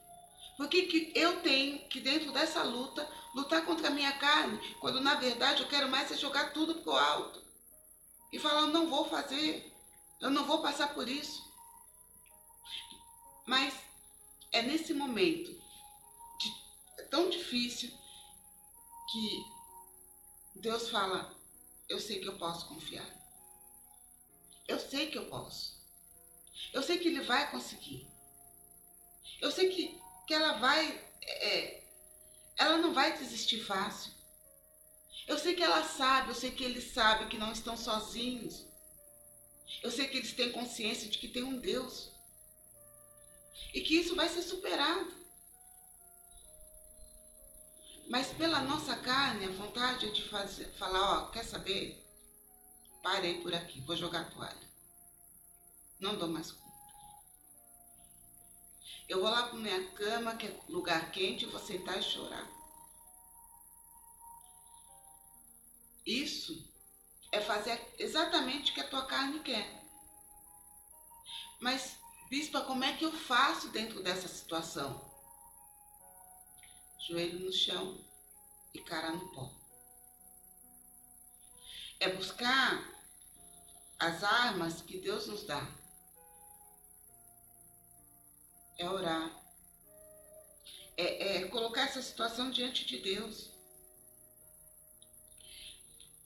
Por 0.58 0.68
que, 0.68 0.84
que 0.84 1.12
eu 1.16 1.42
tenho 1.42 1.80
que, 1.88 2.00
dentro 2.02 2.32
dessa 2.32 2.62
luta, 2.64 3.10
lutar 3.34 3.66
contra 3.66 3.88
a 3.88 3.92
minha 3.92 4.12
carne, 4.18 4.60
quando 4.80 5.00
na 5.00 5.16
verdade 5.16 5.64
eu 5.64 5.70
quero 5.70 5.90
mais 5.90 6.12
é 6.12 6.18
jogar 6.18 6.54
tudo 6.54 6.76
pro 6.76 6.92
alto? 6.92 7.42
E 8.32 8.40
falar, 8.40 8.62
eu 8.62 8.68
não 8.68 8.90
vou 8.90 9.06
fazer, 9.06 9.74
eu 10.20 10.30
não 10.30 10.46
vou 10.46 10.62
passar 10.62 10.94
por 10.94 11.08
isso. 11.08 11.44
Mas 13.46 13.74
é 14.52 14.62
nesse 14.62 14.94
momento 14.94 15.52
de, 16.40 16.56
é 17.00 17.04
tão 17.04 17.30
difícil 17.30 17.92
que 19.12 19.46
Deus 20.56 20.90
fala: 20.90 21.36
Eu 21.90 22.00
sei 22.00 22.20
que 22.20 22.28
eu 22.28 22.38
posso 22.38 22.68
confiar. 22.68 23.08
Eu 24.68 24.80
sei 24.80 25.12
que 25.12 25.18
eu 25.18 25.26
posso. 25.28 25.82
Eu 26.72 26.82
sei 26.82 26.98
que 26.98 27.08
Ele 27.08 27.22
vai 27.22 27.52
conseguir. 27.52 28.08
Eu 29.42 29.52
sei 29.52 29.70
que, 29.70 30.00
que 30.26 30.34
ela 30.34 30.54
vai. 30.54 30.90
É, 31.22 31.84
ela 32.58 32.78
não 32.78 32.94
vai 32.94 33.18
desistir 33.18 33.64
fácil. 33.64 34.12
Eu 35.28 35.38
sei 35.38 35.56
que 35.56 35.64
ela 35.64 35.84
sabe, 35.84 36.30
eu 36.30 36.36
sei 36.36 36.52
que 36.52 36.64
eles 36.64 36.94
sabem 36.94 37.30
que 37.30 37.38
não 37.38 37.52
estão 37.52 37.78
sozinhos. 37.78 38.66
Eu 39.82 39.90
sei 39.92 40.08
que 40.08 40.18
eles 40.18 40.34
têm 40.34 40.52
consciência 40.52 41.10
de 41.10 41.18
que 41.18 41.28
tem 41.28 41.44
um 41.44 41.60
Deus. 41.60 42.12
E 43.74 43.82
que 43.82 43.96
isso 43.96 44.16
vai 44.16 44.30
ser 44.30 44.42
superado. 44.42 45.23
Mas 48.08 48.32
pela 48.34 48.62
nossa 48.62 48.96
carne, 48.98 49.46
a 49.46 49.52
vontade 49.52 50.08
é 50.08 50.12
de 50.12 50.28
fazer, 50.30 50.66
falar, 50.74 51.24
ó, 51.24 51.32
quer 51.32 51.44
saber? 51.44 52.04
Parei 53.02 53.42
por 53.42 53.54
aqui, 53.54 53.82
vou 53.82 53.96
jogar 53.96 54.22
a 54.22 54.32
toalha. 54.32 54.74
Não 56.00 56.18
dou 56.18 56.28
mais 56.28 56.52
conta. 56.52 56.64
Eu 59.08 59.22
vou 59.22 59.30
lá 59.30 59.48
para 59.48 59.58
minha 59.58 59.92
cama, 59.92 60.36
que 60.36 60.48
é 60.48 60.60
lugar 60.70 61.12
quente, 61.12 61.46
vou 61.46 61.60
sentar 61.60 61.98
e 62.00 62.04
chorar. 62.04 62.48
Isso 66.06 66.70
é 67.32 67.40
fazer 67.40 67.82
exatamente 67.98 68.72
o 68.72 68.74
que 68.76 68.82
a 68.82 68.88
tua 68.90 69.06
carne 69.06 69.40
quer. 69.40 69.84
Mas, 71.60 71.98
bispa, 72.30 72.62
como 72.62 72.84
é 72.84 72.96
que 72.96 73.06
eu 73.06 73.12
faço 73.12 73.70
dentro 73.70 74.04
dessa 74.04 74.28
situação? 74.28 75.13
Joelho 77.08 77.40
no 77.40 77.52
chão 77.52 77.98
e 78.74 78.80
cara 78.80 79.12
no 79.12 79.28
pó. 79.34 79.54
É 82.00 82.10
buscar 82.10 82.94
as 84.00 84.24
armas 84.24 84.82
que 84.82 85.00
Deus 85.00 85.28
nos 85.28 85.44
dá. 85.44 85.68
É 88.78 88.90
orar. 88.90 89.38
É, 90.96 91.38
é 91.38 91.48
colocar 91.50 91.82
essa 91.82 92.02
situação 92.02 92.50
diante 92.50 92.86
de 92.86 93.00
Deus. 93.00 93.52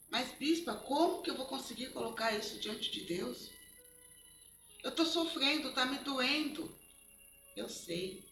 Mas, 0.08 0.30
bispa, 0.38 0.74
como 0.74 1.22
que 1.22 1.30
eu 1.30 1.36
vou 1.36 1.46
conseguir 1.46 1.92
colocar 1.92 2.32
isso 2.32 2.58
diante 2.60 2.90
de 2.90 3.04
Deus? 3.04 3.50
Eu 4.82 4.90
estou 4.90 5.04
sofrendo, 5.04 5.70
está 5.70 5.84
me 5.84 5.98
doendo. 5.98 6.72
Eu 7.56 7.68
sei. 7.68 8.27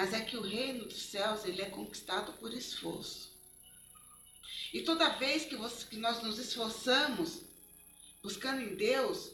Mas 0.00 0.14
é 0.14 0.20
que 0.22 0.34
o 0.34 0.40
reino 0.40 0.86
dos 0.86 1.02
céus, 1.02 1.44
ele 1.44 1.60
é 1.60 1.68
conquistado 1.68 2.32
por 2.38 2.54
esforço. 2.54 3.30
E 4.72 4.80
toda 4.80 5.18
vez 5.18 5.44
que, 5.44 5.54
você, 5.54 5.84
que 5.84 5.98
nós 5.98 6.22
nos 6.22 6.38
esforçamos, 6.38 7.42
buscando 8.22 8.62
em 8.62 8.76
Deus, 8.76 9.30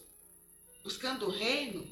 buscando 0.83 1.27
o 1.27 1.31
reino, 1.31 1.87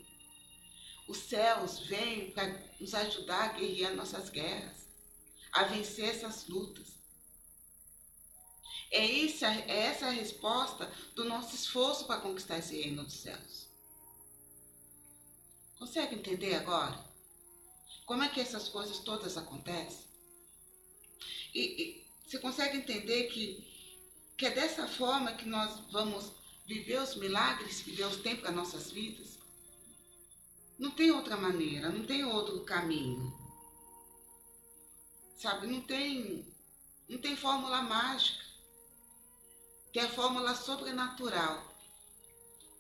os 1.07 1.19
céus 1.19 1.87
vêm 1.87 2.33
para 2.33 2.49
nos 2.81 2.93
ajudar 2.95 3.45
a 3.45 3.53
guerrear 3.53 3.95
nossas 3.95 4.29
guerras, 4.29 4.89
a 5.53 5.63
vencer 5.63 6.07
essas 6.07 6.49
lutas. 6.49 6.89
É, 8.91 9.07
isso, 9.07 9.45
é 9.45 9.87
essa 9.87 10.07
a 10.07 10.11
resposta 10.11 10.93
do 11.15 11.23
nosso 11.27 11.55
esforço 11.55 12.07
para 12.07 12.21
conquistar 12.21 12.59
esse 12.59 12.75
reino 12.75 13.05
dos 13.05 13.21
céus. 13.21 13.69
Consegue 15.79 16.17
entender 16.17 16.57
agora? 16.57 17.04
Como 18.07 18.23
é 18.23 18.29
que 18.29 18.41
essas 18.41 18.69
coisas 18.69 18.99
todas 18.99 19.37
acontecem? 19.37 20.05
E, 21.55 21.61
e 21.61 22.07
você 22.27 22.39
consegue 22.39 22.79
entender 22.79 23.25
que, 23.29 23.65
que 24.37 24.47
é 24.47 24.51
dessa 24.51 24.87
forma 24.89 25.35
que 25.35 25.49
nós 25.49 25.81
vamos 25.91 26.33
viver 26.67 27.01
os 27.01 27.15
milagres 27.17 27.83
que 27.83 27.93
Deus 27.93 28.17
tem 28.17 28.37
para 28.37 28.51
nossas 28.51 28.91
vidas? 28.91 29.39
Não 30.79 30.91
tem 30.91 31.11
outra 31.13 31.37
maneira, 31.37 31.91
não 31.91 32.05
tem 32.05 32.25
outro 32.25 32.65
caminho. 32.65 33.33
Sabe, 35.39 35.67
não 35.67 35.81
tem, 35.81 36.45
não 37.09 37.19
tem 37.19 37.37
fórmula 37.37 37.83
mágica. 37.83 38.45
Tem 39.93 40.03
a 40.03 40.11
fórmula 40.11 40.55
sobrenatural 40.57 41.73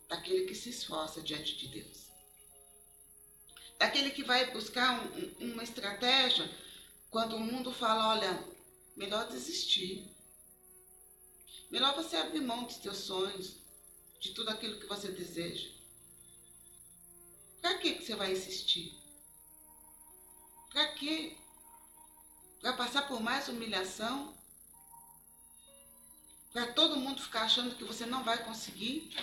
daquele 0.08 0.46
que 0.46 0.54
se 0.54 0.70
esforça 0.70 1.22
diante 1.22 1.56
de 1.56 1.68
Deus. 1.68 2.03
Daquele 3.84 4.12
que 4.12 4.24
vai 4.24 4.50
buscar 4.50 4.98
um, 4.98 5.52
uma 5.52 5.62
estratégia 5.62 6.50
quando 7.10 7.36
o 7.36 7.40
mundo 7.40 7.70
fala, 7.70 8.14
olha, 8.14 8.42
melhor 8.96 9.28
desistir. 9.28 10.10
Melhor 11.70 11.94
você 11.94 12.16
abrir 12.16 12.40
mão 12.40 12.64
dos 12.64 12.78
teus 12.78 12.96
sonhos, 12.96 13.58
de 14.18 14.30
tudo 14.30 14.48
aquilo 14.48 14.80
que 14.80 14.86
você 14.86 15.08
deseja. 15.08 15.70
Para 17.60 17.76
que 17.76 18.02
você 18.02 18.16
vai 18.16 18.32
insistir? 18.32 18.98
Para 20.70 20.88
quê? 20.94 21.36
Para 22.62 22.72
passar 22.72 23.06
por 23.06 23.20
mais 23.20 23.48
humilhação? 23.48 24.34
Para 26.54 26.72
todo 26.72 26.96
mundo 26.96 27.20
ficar 27.20 27.42
achando 27.42 27.76
que 27.76 27.84
você 27.84 28.06
não 28.06 28.24
vai 28.24 28.42
conseguir? 28.46 29.14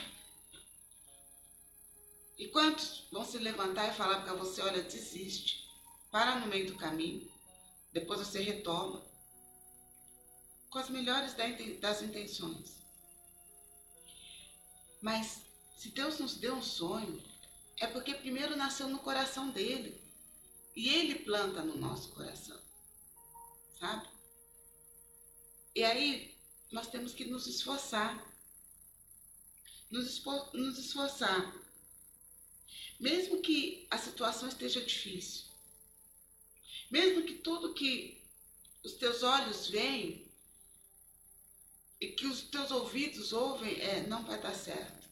E 2.42 2.48
quantos 2.48 3.04
vão 3.12 3.24
se 3.24 3.38
levantar 3.38 3.88
e 3.88 3.94
falar 3.94 4.22
para 4.24 4.34
você, 4.34 4.64
olha, 4.64 4.82
desiste, 4.82 5.70
para 6.10 6.40
no 6.40 6.48
meio 6.48 6.66
do 6.66 6.76
caminho, 6.76 7.32
depois 7.94 8.18
você 8.18 8.42
retoma, 8.42 9.00
com 10.72 10.80
as 10.80 10.90
melhores 10.90 11.36
das 11.80 12.02
intenções. 12.02 12.78
Mas 15.04 15.44
se 15.78 15.90
Deus 15.90 16.18
nos 16.18 16.34
deu 16.34 16.56
um 16.56 16.64
sonho, 16.64 17.24
é 17.78 17.86
porque 17.86 18.16
primeiro 18.16 18.56
nasceu 18.56 18.90
no 18.90 18.98
coração 18.98 19.52
dele. 19.52 20.02
E 20.76 20.90
ele 20.90 21.20
planta 21.20 21.62
no 21.62 21.78
nosso 21.78 22.10
coração. 22.10 22.60
Sabe? 23.80 24.10
E 25.76 25.84
aí 25.84 26.36
nós 26.72 26.88
temos 26.88 27.14
que 27.14 27.26
nos 27.26 27.46
esforçar. 27.46 28.20
Nos, 29.92 30.24
nos 30.56 30.80
esforçar. 30.80 31.61
Mesmo 33.02 33.42
que 33.42 33.88
a 33.90 33.98
situação 33.98 34.48
esteja 34.48 34.80
difícil. 34.80 35.46
Mesmo 36.92 37.26
que 37.26 37.34
tudo 37.40 37.74
que 37.74 38.24
os 38.84 38.94
teus 38.94 39.24
olhos 39.24 39.70
veem 39.70 40.32
e 42.00 42.12
que 42.12 42.28
os 42.28 42.44
teus 42.44 42.70
ouvidos 42.70 43.34
ouvem, 43.34 43.74
é, 43.82 44.06
não 44.06 44.24
vai 44.24 44.40
dar 44.40 44.54
certo. 44.54 45.10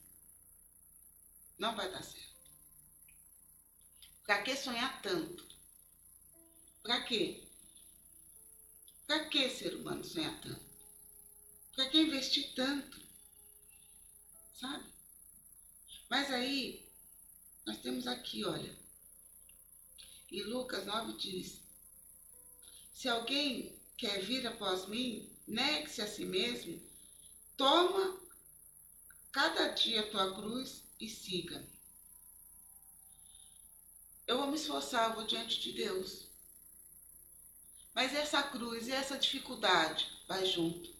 Não 1.57 1.75
vai 1.75 1.91
dar 1.91 2.03
certo. 2.03 2.29
Para 4.23 4.43
que 4.43 4.55
sonhar 4.55 5.01
tanto? 5.01 5.43
Para 6.83 7.01
quê? 7.01 7.43
Para 9.07 9.25
que 9.29 9.49
ser 9.49 9.73
humano 9.73 10.03
sonhar 10.03 10.39
tanto? 10.41 10.63
Para 11.73 11.89
que 11.89 12.01
investir 12.01 12.53
tanto? 12.53 13.01
Sabe? 14.53 14.85
Mas 16.07 16.29
aí, 16.31 16.88
nós 17.69 17.77
temos 17.77 18.07
aqui, 18.07 18.43
olha. 18.43 18.75
E 20.31 20.41
Lucas 20.41 20.87
9 20.87 21.13
diz: 21.13 21.61
Se 22.91 23.07
alguém 23.07 23.79
quer 23.95 24.23
vir 24.23 24.47
após 24.47 24.87
mim, 24.87 25.31
negue-se 25.47 26.01
a 26.01 26.07
si 26.07 26.25
mesmo, 26.25 26.81
toma 27.55 28.19
cada 29.31 29.67
dia 29.67 30.01
a 30.01 30.09
tua 30.09 30.33
cruz 30.33 30.83
e 30.99 31.07
siga. 31.07 31.63
Eu 34.25 34.37
vou 34.37 34.47
me 34.47 34.55
esforçar, 34.55 35.11
eu 35.11 35.17
vou 35.17 35.27
diante 35.27 35.59
de 35.59 35.71
Deus. 35.73 36.27
Mas 37.93 38.15
essa 38.15 38.41
cruz 38.41 38.87
e 38.87 38.91
essa 38.91 39.15
dificuldade 39.15 40.11
vai 40.27 40.43
junto. 40.43 40.91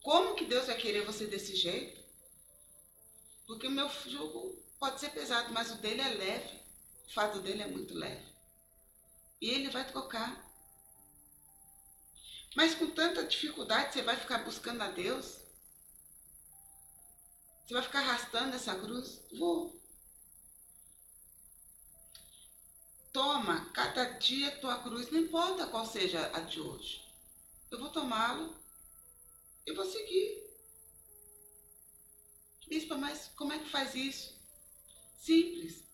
Como 0.00 0.34
que 0.34 0.46
Deus 0.46 0.68
vai 0.68 0.76
querer 0.78 1.04
você 1.04 1.26
desse 1.26 1.54
jeito? 1.54 2.01
Porque 3.52 3.66
o 3.66 3.70
meu 3.70 3.86
jugo 4.06 4.56
pode 4.78 4.98
ser 4.98 5.10
pesado, 5.10 5.52
mas 5.52 5.70
o 5.70 5.74
dele 5.76 6.00
é 6.00 6.08
leve. 6.08 6.58
O 7.06 7.12
fato 7.12 7.38
dele 7.40 7.60
é 7.60 7.66
muito 7.66 7.92
leve. 7.92 8.24
E 9.42 9.50
ele 9.50 9.68
vai 9.68 9.86
trocar. 9.86 10.42
Mas 12.56 12.74
com 12.74 12.90
tanta 12.92 13.26
dificuldade, 13.26 13.92
você 13.92 14.00
vai 14.00 14.16
ficar 14.16 14.38
buscando 14.38 14.80
a 14.80 14.90
Deus? 14.90 15.38
Você 17.66 17.74
vai 17.74 17.82
ficar 17.82 17.98
arrastando 17.98 18.56
essa 18.56 18.74
cruz? 18.74 19.20
Vou. 19.38 19.78
Toma 23.12 23.70
cada 23.72 24.04
dia 24.14 24.58
tua 24.62 24.82
cruz, 24.82 25.10
não 25.10 25.20
importa 25.20 25.66
qual 25.66 25.84
seja 25.84 26.30
a 26.34 26.40
de 26.40 26.58
hoje. 26.58 27.06
Eu 27.70 27.78
vou 27.78 27.90
tomá-lo 27.90 28.56
e 29.66 29.74
vou 29.74 29.84
seguir. 29.84 30.41
Bispa, 32.72 32.96
mas 32.96 33.30
como 33.36 33.52
é 33.52 33.58
que 33.58 33.68
faz 33.68 33.94
isso? 33.94 34.34
Simples. 35.18 35.84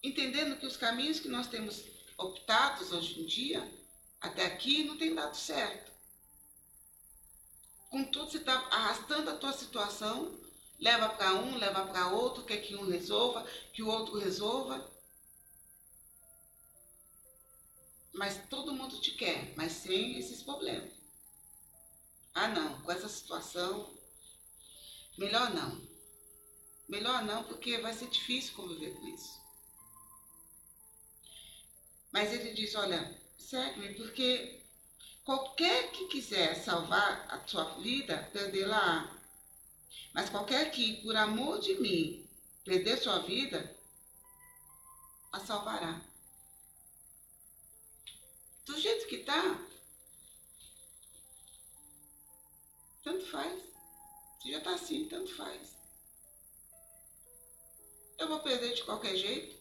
Entendendo 0.00 0.56
que 0.60 0.64
os 0.64 0.76
caminhos 0.76 1.18
que 1.18 1.26
nós 1.26 1.48
temos 1.48 1.84
optados 2.16 2.92
hoje 2.92 3.20
em 3.20 3.26
dia 3.26 3.60
até 4.20 4.46
aqui 4.46 4.84
não 4.84 4.96
tem 4.96 5.12
dado 5.12 5.36
certo. 5.36 5.90
Contudo, 7.88 8.30
você 8.30 8.36
está 8.36 8.52
arrastando 8.52 9.28
a 9.28 9.36
tua 9.38 9.52
situação, 9.52 10.40
leva 10.78 11.08
para 11.08 11.34
um, 11.34 11.56
leva 11.56 11.84
para 11.84 12.12
outro, 12.12 12.44
quer 12.44 12.58
que 12.58 12.76
um 12.76 12.88
resolva, 12.88 13.44
que 13.72 13.82
o 13.82 13.88
outro 13.88 14.20
resolva. 14.20 14.88
Mas 18.12 18.40
todo 18.48 18.72
mundo 18.72 19.00
te 19.00 19.10
quer, 19.16 19.52
mas 19.56 19.72
sem 19.72 20.16
esses 20.16 20.44
problemas. 20.44 20.92
Ah, 22.32 22.46
não, 22.46 22.80
com 22.82 22.92
essa 22.92 23.08
situação, 23.08 23.98
melhor 25.20 25.52
não. 25.52 25.86
Melhor 26.88 27.22
não, 27.24 27.44
porque 27.44 27.76
vai 27.78 27.92
ser 27.92 28.08
difícil 28.08 28.54
conviver 28.54 28.94
com 28.94 29.06
isso. 29.06 29.38
Mas 32.10 32.32
ele 32.32 32.52
diz: 32.54 32.74
olha, 32.74 33.20
segue-me, 33.38 33.94
porque 33.94 34.64
qualquer 35.22 35.92
que 35.92 36.08
quiser 36.08 36.56
salvar 36.56 37.26
a 37.30 37.46
sua 37.46 37.74
vida, 37.74 38.30
perdê-la. 38.32 39.14
Mas 40.14 40.30
qualquer 40.30 40.70
que, 40.70 41.02
por 41.02 41.14
amor 41.14 41.60
de 41.60 41.74
mim, 41.78 42.28
perder 42.64 42.96
sua 42.96 43.18
vida, 43.20 43.76
a 45.32 45.38
salvará. 45.38 46.00
Do 48.64 48.80
jeito 48.80 49.06
que 49.06 49.16
está, 49.16 49.68
tanto 53.04 53.26
faz. 53.26 53.69
Se 54.40 54.50
já 54.50 54.58
está 54.58 54.74
assim, 54.74 55.06
tanto 55.06 55.34
faz. 55.36 55.76
Eu 58.18 58.28
vou 58.28 58.40
perder 58.40 58.74
de 58.74 58.84
qualquer 58.84 59.14
jeito. 59.14 59.60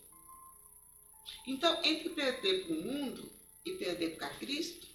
Então, 1.46 1.84
entre 1.84 2.10
perder 2.10 2.66
para 2.66 2.76
o 2.76 2.82
mundo 2.82 3.32
e 3.66 3.74
perder 3.74 4.18
para 4.18 4.34
Cristo, 4.36 4.88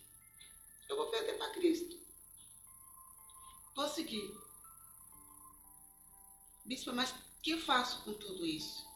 eu 0.89 0.97
vou 0.97 1.11
perder 1.11 1.37
para 1.37 1.53
Cristo. 1.53 1.99
Vou 3.74 3.89
seguir. 3.89 4.35
Bispo, 6.64 6.93
mas 6.93 7.11
o 7.11 7.41
que 7.43 7.51
eu 7.51 7.61
faço 7.61 8.03
com 8.05 8.14
tudo 8.14 8.47
isso? 8.47 8.87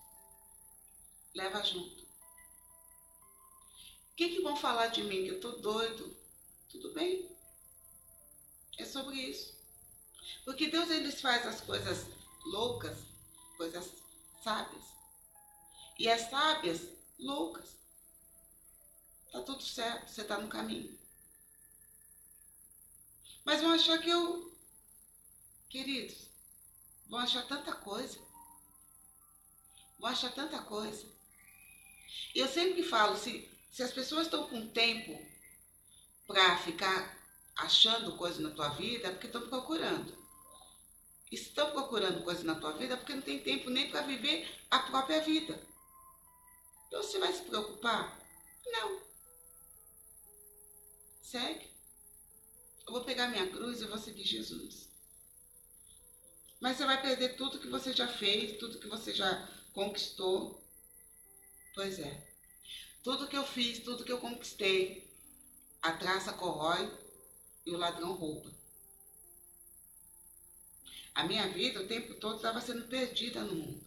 Leva 1.35 1.63
junto. 1.63 2.05
O 2.05 4.17
que, 4.17 4.31
que 4.31 4.43
vão 4.43 4.57
falar 4.57 4.87
de 4.87 5.03
mim? 5.03 5.25
Que 5.25 5.31
eu 5.31 5.37
estou 5.37 5.61
doido? 5.61 6.17
Tudo 6.71 6.95
bem. 6.95 7.31
É 8.79 8.85
sobre 8.85 9.17
isso. 9.17 9.58
Porque 10.45 10.69
Deus 10.69 10.91
ele 10.91 11.11
faz 11.13 11.47
as 11.47 11.61
coisas 11.61 12.07
loucas, 12.45 12.97
coisas 13.57 13.91
sábias. 14.43 14.85
E 15.99 16.09
as 16.09 16.31
sábias, 16.31 16.83
loucas. 17.19 17.77
Tá 19.33 19.43
tudo 19.43 19.63
certo, 19.63 20.09
você 20.09 20.23
está 20.23 20.39
no 20.39 20.49
caminho. 20.49 20.99
Mas 23.45 23.61
vão 23.61 23.73
achar 23.73 23.99
que 23.99 24.11
eu, 24.11 24.55
queridos, 25.69 26.29
vão 27.09 27.21
achar 27.21 27.47
tanta 27.47 27.73
coisa. 27.73 28.19
Vão 29.99 30.11
achar 30.11 30.33
tanta 30.33 30.63
coisa. 30.63 31.07
E 32.35 32.41
eu 32.41 32.49
sempre 32.49 32.83
falo, 32.83 33.17
se, 33.17 33.51
se 33.71 33.83
as 33.83 33.93
pessoas 33.93 34.27
estão 34.27 34.49
com 34.49 34.69
tempo 34.69 35.19
para 36.27 36.59
ficar 36.59 37.19
achando 37.57 38.17
coisa 38.17 38.41
na 38.41 38.51
tua 38.51 38.69
vida, 38.71 39.09
é 39.09 39.11
porque 39.11 39.27
estão 39.27 39.49
procurando. 39.49 40.18
Estão 41.31 41.71
procurando 41.73 42.25
coisa 42.25 42.43
na 42.45 42.55
tua 42.55 42.73
vida, 42.73 42.97
porque 42.97 43.15
não 43.15 43.23
tem 43.23 43.43
tempo 43.43 43.69
nem 43.69 43.91
para 43.91 44.03
viver 44.03 44.49
a 44.71 44.79
própria 44.81 45.21
vida. 45.21 45.61
Então 46.87 47.03
você 47.03 47.19
vai 47.19 47.33
se 47.33 47.43
preocupar? 47.43 48.19
Não. 48.67 49.03
Segue. 51.21 51.69
Eu 52.87 52.93
vou 52.93 53.05
pegar 53.05 53.29
minha 53.29 53.51
cruz 53.51 53.83
e 53.83 53.87
vou 53.87 53.99
seguir 53.99 54.25
Jesus. 54.25 54.89
Mas 56.61 56.77
você 56.77 56.87
vai 56.87 57.01
perder 57.01 57.37
tudo 57.37 57.59
que 57.59 57.69
você 57.69 57.93
já 57.93 58.09
fez, 58.09 58.59
tudo 58.59 58.81
que 58.81 58.89
você 58.89 59.13
já 59.13 59.47
conquistou. 59.75 60.67
Pois 61.75 61.99
é. 61.99 62.27
Tudo 63.05 63.29
que 63.29 63.37
eu 63.37 63.45
fiz, 63.47 63.81
tudo 63.81 64.05
que 64.05 64.11
eu 64.11 64.19
conquistei, 64.19 65.15
a 65.83 65.93
traça 65.93 66.33
corrói 66.33 66.91
e 67.65 67.71
o 67.71 67.77
ladrão 67.77 68.15
rouba. 68.15 68.58
A 71.19 71.25
minha 71.25 71.49
vida 71.49 71.81
o 71.81 71.89
tempo 71.89 72.15
todo 72.15 72.37
estava 72.37 72.61
sendo 72.61 72.87
perdida 72.87 73.43
no 73.43 73.57
mundo. 73.57 73.85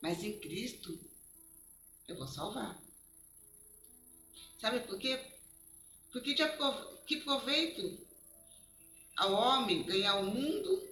Mas 0.00 0.24
em 0.24 0.40
Cristo 0.40 0.98
eu 2.08 2.16
vou 2.16 2.26
salvar. 2.26 2.82
Sabe 4.58 4.80
por 4.80 4.98
quê? 4.98 5.22
Porque 6.10 6.32
de 6.32 6.42
que 7.06 7.20
proveito 7.20 8.08
ao 9.18 9.34
homem 9.34 9.82
ganhar 9.82 10.16
o 10.16 10.24
mundo 10.24 10.88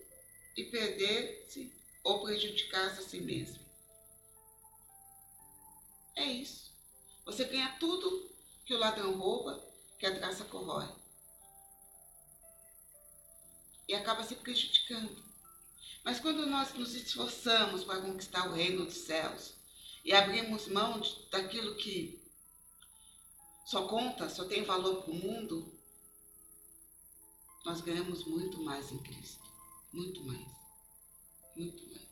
e 0.54 0.64
perder-se 0.64 1.72
ou 2.04 2.22
prejudicar-se 2.22 3.00
a 3.00 3.08
si 3.08 3.20
mesmo. 3.22 3.64
É 6.14 6.24
isso. 6.26 6.70
Você 7.24 7.46
ganha 7.46 7.74
tudo 7.80 8.30
que 8.66 8.74
o 8.74 8.78
ladrão 8.78 9.16
rouba, 9.16 9.66
que 9.98 10.04
a 10.04 10.14
traça 10.14 10.44
corrói. 10.44 11.05
E 13.88 13.94
acaba 13.94 14.22
se 14.24 14.34
prejudicando. 14.36 15.24
Mas 16.04 16.20
quando 16.20 16.46
nós 16.46 16.72
nos 16.74 16.94
esforçamos 16.94 17.84
para 17.84 18.00
conquistar 18.00 18.48
o 18.48 18.54
reino 18.54 18.84
dos 18.84 18.98
céus 18.98 19.54
e 20.04 20.12
abrimos 20.12 20.68
mão 20.68 21.00
daquilo 21.30 21.76
que 21.76 22.22
só 23.64 23.88
conta, 23.88 24.28
só 24.28 24.44
tem 24.44 24.62
valor 24.62 25.02
para 25.02 25.10
o 25.10 25.16
mundo, 25.16 25.76
nós 27.64 27.80
ganhamos 27.80 28.24
muito 28.24 28.62
mais 28.62 28.92
em 28.92 28.98
Cristo. 28.98 29.44
Muito 29.92 30.22
mais. 30.22 30.46
Muito 31.56 31.84
mais. 31.88 32.06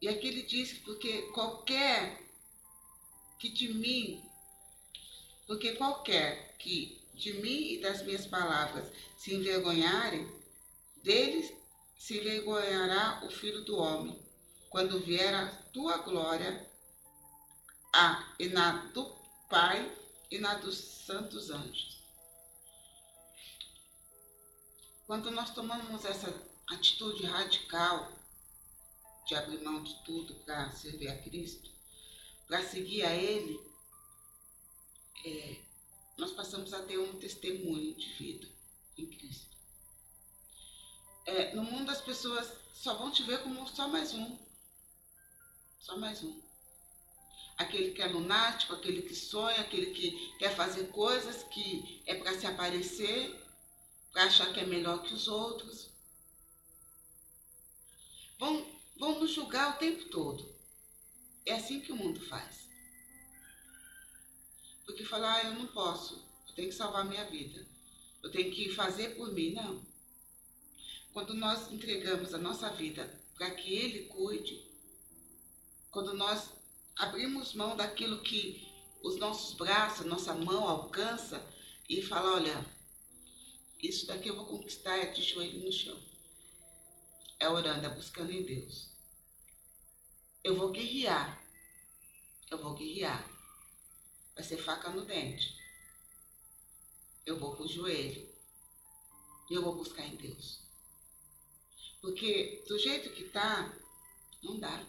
E 0.00 0.08
aqui 0.08 0.28
ele 0.28 0.42
diz 0.42 0.72
que 0.72 0.80
porque 0.80 1.22
qualquer 1.32 2.26
que 3.38 3.50
de 3.50 3.74
mim, 3.74 4.24
porque 5.46 5.72
qualquer 5.72 6.56
que 6.58 7.02
de 7.14 7.34
mim 7.34 7.72
e 7.72 7.80
das 7.80 8.02
minhas 8.02 8.26
palavras 8.26 8.90
se 9.26 9.34
envergonharem, 9.34 10.24
deles 11.02 11.52
se 11.98 12.16
envergonhará 12.16 13.24
o 13.24 13.28
Filho 13.28 13.64
do 13.64 13.76
Homem, 13.76 14.16
quando 14.70 15.00
vier 15.00 15.34
a 15.34 15.48
tua 15.72 15.96
glória, 15.96 16.70
a, 17.92 18.36
e 18.38 18.46
na 18.46 18.86
do 18.92 19.04
Pai 19.50 19.92
e 20.30 20.38
na 20.38 20.54
dos 20.54 20.76
santos 20.76 21.50
anjos. 21.50 22.00
Quando 25.08 25.32
nós 25.32 25.50
tomamos 25.50 26.04
essa 26.04 26.32
atitude 26.68 27.26
radical 27.26 28.12
de 29.26 29.34
abrir 29.34 29.60
mão 29.60 29.82
de 29.82 30.04
tudo 30.04 30.36
para 30.44 30.70
servir 30.70 31.08
a 31.08 31.22
Cristo, 31.22 31.68
para 32.46 32.62
seguir 32.62 33.02
a 33.02 33.12
Ele, 33.12 33.60
é, 35.24 35.56
nós 36.16 36.30
passamos 36.30 36.72
a 36.72 36.84
ter 36.84 36.98
um 36.98 37.18
testemunho 37.18 37.92
de 37.96 38.12
vida 38.12 38.55
em 38.96 39.06
Cristo. 39.06 39.56
É, 41.26 41.54
no 41.54 41.62
mundo 41.64 41.90
as 41.90 42.00
pessoas 42.00 42.50
só 42.72 42.94
vão 42.94 43.10
te 43.10 43.22
ver 43.24 43.42
como 43.42 43.66
só 43.68 43.88
mais 43.88 44.14
um. 44.14 44.38
Só 45.78 45.96
mais 45.96 46.22
um. 46.22 46.40
Aquele 47.56 47.92
que 47.92 48.02
é 48.02 48.06
lunático, 48.06 48.74
aquele 48.74 49.02
que 49.02 49.14
sonha, 49.14 49.60
aquele 49.60 49.92
que 49.92 50.36
quer 50.38 50.54
fazer 50.54 50.88
coisas 50.88 51.42
que 51.44 52.02
é 52.06 52.14
para 52.14 52.38
se 52.38 52.46
aparecer, 52.46 53.34
para 54.12 54.24
achar 54.24 54.52
que 54.52 54.60
é 54.60 54.66
melhor 54.66 55.02
que 55.02 55.14
os 55.14 55.26
outros. 55.26 55.90
Vão, 58.38 58.66
vão 58.98 59.18
nos 59.20 59.30
julgar 59.30 59.74
o 59.74 59.78
tempo 59.78 60.08
todo. 60.10 60.54
É 61.44 61.54
assim 61.54 61.80
que 61.80 61.92
o 61.92 61.96
mundo 61.96 62.20
faz. 62.28 62.68
Porque 64.84 65.04
falar, 65.04 65.34
ah, 65.34 65.44
eu 65.44 65.54
não 65.54 65.66
posso, 65.68 66.24
eu 66.48 66.54
tenho 66.54 66.68
que 66.68 66.74
salvar 66.74 67.04
minha 67.04 67.24
vida, 67.24 67.66
eu 68.26 68.30
tenho 68.32 68.52
que 68.52 68.74
fazer 68.74 69.14
por 69.14 69.32
mim. 69.32 69.52
Não. 69.52 69.80
Quando 71.12 71.32
nós 71.32 71.70
entregamos 71.70 72.34
a 72.34 72.38
nossa 72.38 72.68
vida 72.70 73.08
para 73.36 73.52
que 73.52 73.72
Ele 73.72 74.06
cuide, 74.06 74.66
quando 75.92 76.12
nós 76.12 76.50
abrimos 76.96 77.54
mão 77.54 77.76
daquilo 77.76 78.22
que 78.22 78.66
os 79.00 79.16
nossos 79.16 79.54
braços, 79.54 80.04
nossa 80.04 80.34
mão 80.34 80.68
alcança 80.68 81.40
e 81.88 82.02
fala, 82.02 82.34
olha, 82.34 82.66
isso 83.80 84.06
daqui 84.06 84.28
eu 84.28 84.36
vou 84.36 84.46
conquistar 84.46 84.96
é 84.96 85.06
de 85.06 85.22
joelho 85.22 85.64
no 85.64 85.72
chão. 85.72 85.98
É 87.38 87.48
orando, 87.48 87.86
é 87.86 87.90
buscando 87.90 88.32
em 88.32 88.42
Deus. 88.42 88.90
Eu 90.42 90.56
vou 90.56 90.72
guerrear. 90.72 91.40
Eu 92.50 92.58
vou 92.58 92.74
guerrear. 92.74 93.24
Vai 94.34 94.42
ser 94.42 94.56
faca 94.56 94.90
no 94.90 95.04
dente. 95.04 95.65
Eu 97.26 97.38
vou 97.38 97.56
pro 97.56 97.68
joelho. 97.68 98.26
E 99.50 99.54
eu 99.54 99.62
vou 99.62 99.74
buscar 99.74 100.06
em 100.06 100.16
Deus. 100.16 100.60
Porque 102.00 102.64
do 102.68 102.78
jeito 102.78 103.10
que 103.10 103.24
tá, 103.24 103.72
não 104.42 104.58
dá. 104.58 104.86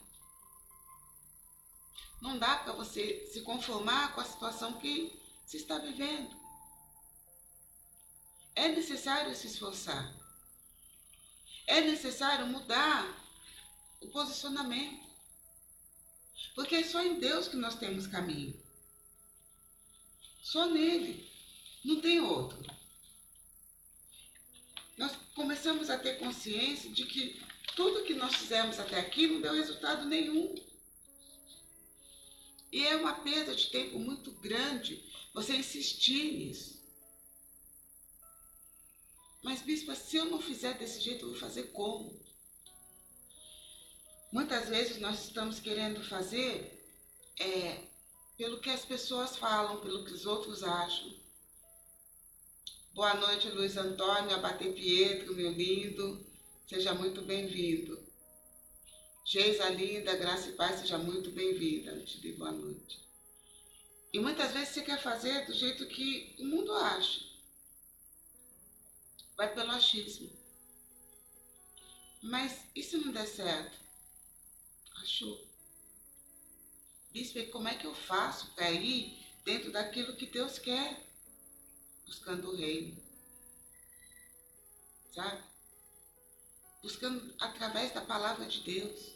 Não 2.21 2.37
dá 2.37 2.57
para 2.57 2.73
você 2.73 3.27
se 3.33 3.41
conformar 3.41 4.13
com 4.13 4.21
a 4.21 4.25
situação 4.25 4.79
que 4.79 5.19
se 5.45 5.57
está 5.57 5.79
vivendo. 5.79 6.35
É 8.55 8.67
necessário 8.69 9.35
se 9.35 9.47
esforçar. 9.47 10.15
É 11.65 11.81
necessário 11.81 12.47
mudar 12.47 13.05
o 14.01 14.07
posicionamento. 14.09 15.05
Porque 16.55 16.75
é 16.75 16.83
só 16.83 17.03
em 17.03 17.19
Deus 17.19 17.47
que 17.47 17.55
nós 17.55 17.75
temos 17.75 18.07
caminho. 18.07 18.59
Só 20.41 20.65
nele. 20.67 21.26
Não 21.87 22.01
tem 22.01 22.19
outro 22.19 22.67
nós 24.97 25.15
começamos 25.35 25.89
a 25.91 25.97
ter 25.97 26.17
consciência 26.17 26.91
de 26.91 27.05
que 27.05 27.39
tudo 27.75 28.03
que 28.03 28.15
nós 28.15 28.33
fizemos 28.33 28.79
até 28.79 28.99
aqui 28.99 29.27
não 29.27 29.39
deu 29.39 29.53
resultado 29.53 30.05
nenhum. 30.05 30.55
E 32.71 32.85
é 32.85 32.95
uma 32.95 33.13
perda 33.13 33.55
de 33.55 33.69
tempo 33.69 33.99
muito 33.99 34.31
grande 34.31 35.03
você 35.33 35.55
insistir 35.55 36.33
nisso. 36.33 36.77
Mas, 39.43 39.61
bispo, 39.61 39.95
se 39.95 40.17
eu 40.17 40.25
não 40.25 40.41
fizer 40.41 40.73
desse 40.77 40.99
jeito, 40.99 41.23
eu 41.23 41.29
vou 41.29 41.39
fazer 41.39 41.71
como? 41.71 42.25
muitas 44.29 44.67
vezes 44.67 44.99
nós 44.99 45.23
estamos 45.23 45.57
querendo 45.59 46.03
fazer 46.03 46.85
é, 47.39 47.81
pelo 48.37 48.59
que 48.59 48.69
as 48.69 48.83
pessoas 48.83 49.37
falam, 49.37 49.79
pelo 49.79 50.03
que 50.03 50.11
os 50.11 50.25
outros 50.25 50.63
acham. 50.63 51.26
Boa 52.97 53.13
noite, 53.13 53.47
Luiz 53.49 53.77
Antônio, 53.77 54.35
Abate 54.35 54.71
Pietro, 54.71 55.35
meu 55.35 55.51
lindo. 55.51 56.25
Seja 56.67 56.95
muito 56.95 57.21
bem-vindo. 57.21 58.03
Geisa 59.23 59.69
linda, 59.69 60.15
graça 60.15 60.49
e 60.49 60.53
paz, 60.53 60.79
seja 60.79 60.97
muito 60.97 61.29
bem-vinda. 61.29 62.03
Te 62.03 62.19
dei 62.21 62.33
boa 62.33 62.51
noite. 62.51 62.99
E 64.11 64.19
muitas 64.19 64.51
vezes 64.51 64.69
você 64.69 64.81
quer 64.81 64.99
fazer 64.99 65.45
do 65.45 65.53
jeito 65.53 65.85
que 65.85 66.35
o 66.39 66.45
mundo 66.45 66.73
acha. 66.73 67.21
Vai 69.35 69.53
pelo 69.53 69.73
achismo. 69.73 70.31
Mas 72.23 72.63
e 72.75 72.81
se 72.81 72.97
não 72.97 73.11
der 73.11 73.27
certo? 73.27 73.77
Achou. 75.03 75.47
Bispo, 77.11 77.45
como 77.51 77.67
é 77.67 77.75
que 77.75 77.85
eu 77.85 77.93
faço 77.93 78.55
para 78.55 78.71
ir 78.71 79.23
dentro 79.45 79.71
daquilo 79.71 80.15
que 80.15 80.25
Deus 80.25 80.57
quer? 80.57 81.06
Buscando 82.07 82.49
o 82.49 82.55
reino. 82.55 82.97
Sabe? 85.13 85.43
Buscando 86.81 87.35
através 87.39 87.93
da 87.93 88.01
palavra 88.01 88.45
de 88.45 88.61
Deus. 88.61 89.13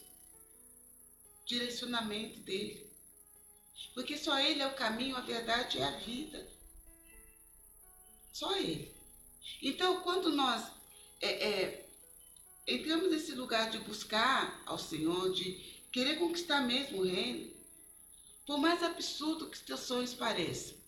Direcionamento 1.46 2.40
dele. 2.42 2.92
Porque 3.94 4.18
só 4.18 4.40
Ele 4.40 4.62
é 4.62 4.68
o 4.68 4.76
caminho, 4.76 5.16
a 5.16 5.22
verdade 5.22 5.80
e 5.80 5.82
a 5.82 5.92
vida. 5.98 6.48
Só 8.32 8.56
Ele. 8.58 8.94
Então, 9.62 10.02
quando 10.02 10.32
nós 10.32 10.72
é, 11.22 11.50
é, 11.50 11.90
entramos 12.68 13.10
nesse 13.12 13.34
lugar 13.34 13.70
de 13.70 13.80
buscar 13.80 14.62
ao 14.66 14.78
Senhor, 14.78 15.32
de 15.34 15.54
querer 15.92 16.18
conquistar 16.18 16.62
mesmo 16.62 17.00
o 17.00 17.06
reino, 17.06 17.52
por 18.46 18.58
mais 18.58 18.82
absurdo 18.82 19.50
que 19.50 19.60
teus 19.60 19.82
sonhos 19.82 20.14
pareçam, 20.14 20.81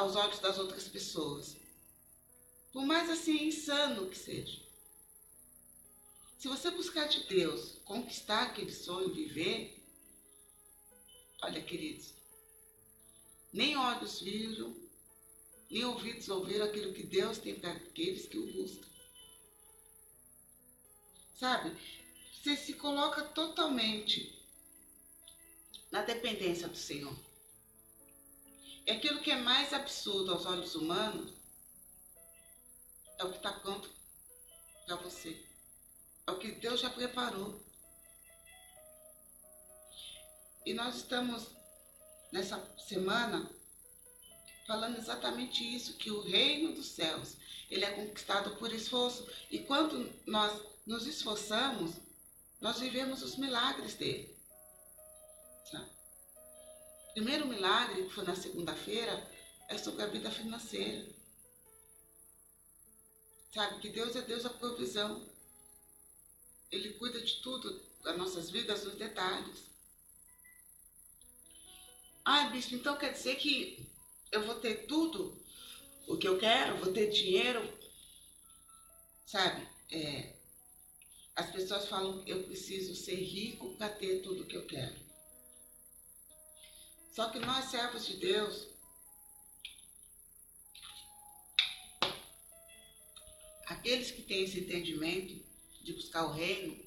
aos 0.00 0.16
olhos 0.16 0.38
das 0.38 0.58
outras 0.58 0.88
pessoas, 0.88 1.56
por 2.72 2.86
mais 2.86 3.10
assim 3.10 3.48
insano 3.48 4.08
que 4.08 4.16
seja, 4.16 4.58
se 6.38 6.48
você 6.48 6.70
buscar 6.70 7.06
de 7.06 7.24
Deus 7.24 7.76
conquistar 7.84 8.44
aquele 8.44 8.72
sonho, 8.72 9.12
viver, 9.12 9.78
olha, 11.42 11.62
queridos, 11.62 12.14
nem 13.52 13.76
olhos 13.76 14.20
viram, 14.20 14.74
nem 15.70 15.84
ouvidos 15.84 16.30
ouviram 16.30 16.64
aquilo 16.64 16.94
que 16.94 17.02
Deus 17.02 17.36
tem 17.36 17.60
para 17.60 17.72
aqueles 17.72 18.26
que 18.26 18.38
o 18.38 18.46
buscam. 18.52 18.88
Sabe? 21.36 21.76
Você 22.32 22.56
se 22.56 22.72
coloca 22.72 23.22
totalmente 23.22 24.34
na 25.90 26.02
dependência 26.02 26.68
do 26.68 26.76
Senhor. 26.76 27.29
E 28.90 28.92
aquilo 28.92 29.20
que 29.20 29.30
é 29.30 29.36
mais 29.36 29.72
absurdo 29.72 30.32
aos 30.32 30.44
olhos 30.46 30.74
humanos 30.74 31.32
é 33.20 33.24
o 33.24 33.30
que 33.30 33.36
está 33.36 33.52
pronto 33.52 33.88
para 34.84 34.96
você. 34.96 35.40
É 36.26 36.32
o 36.32 36.38
que 36.40 36.50
Deus 36.50 36.80
já 36.80 36.90
preparou. 36.90 37.64
E 40.66 40.74
nós 40.74 40.96
estamos 40.96 41.46
nessa 42.32 42.60
semana 42.88 43.48
falando 44.66 44.98
exatamente 44.98 45.62
isso, 45.62 45.96
que 45.96 46.10
o 46.10 46.22
reino 46.22 46.74
dos 46.74 46.86
céus, 46.86 47.36
ele 47.70 47.84
é 47.84 47.92
conquistado 47.92 48.56
por 48.56 48.72
esforço. 48.72 49.24
E 49.52 49.60
quando 49.60 50.12
nós 50.26 50.60
nos 50.84 51.06
esforçamos, 51.06 51.94
nós 52.60 52.80
vivemos 52.80 53.22
os 53.22 53.36
milagres 53.36 53.94
dele. 53.94 54.36
Primeiro 57.12 57.46
milagre, 57.46 58.04
que 58.04 58.14
foi 58.14 58.24
na 58.24 58.36
segunda-feira, 58.36 59.28
é 59.68 59.76
sobre 59.76 60.02
a 60.02 60.06
vida 60.06 60.30
financeira. 60.30 61.06
Sabe 63.52 63.80
que 63.80 63.88
Deus 63.88 64.14
é 64.14 64.22
Deus 64.22 64.44
da 64.44 64.50
provisão. 64.50 65.28
Ele 66.70 66.94
cuida 66.94 67.20
de 67.20 67.40
tudo, 67.42 67.82
das 68.02 68.16
nossas 68.16 68.50
vidas, 68.50 68.84
nos 68.84 68.94
detalhes. 68.94 69.70
Ah, 72.24 72.48
bispo, 72.50 72.76
então 72.76 72.96
quer 72.96 73.12
dizer 73.12 73.36
que 73.36 73.90
eu 74.30 74.46
vou 74.46 74.54
ter 74.56 74.86
tudo 74.86 75.36
o 76.06 76.16
que 76.16 76.28
eu 76.28 76.38
quero, 76.38 76.76
vou 76.76 76.92
ter 76.92 77.10
dinheiro. 77.10 77.60
Sabe? 79.26 79.66
É, 79.90 80.36
as 81.34 81.50
pessoas 81.50 81.88
falam 81.88 82.22
eu 82.26 82.44
preciso 82.44 82.94
ser 82.94 83.16
rico 83.16 83.74
para 83.76 83.88
ter 83.88 84.20
tudo 84.22 84.42
o 84.42 84.46
que 84.46 84.56
eu 84.56 84.66
quero. 84.66 84.99
Só 87.20 87.28
que 87.28 87.38
nós, 87.38 87.66
servos 87.66 88.06
de 88.06 88.16
Deus, 88.16 88.66
aqueles 93.66 94.10
que 94.10 94.22
têm 94.22 94.44
esse 94.44 94.60
entendimento 94.60 95.44
de 95.82 95.92
buscar 95.92 96.24
o 96.24 96.32
reino, 96.32 96.82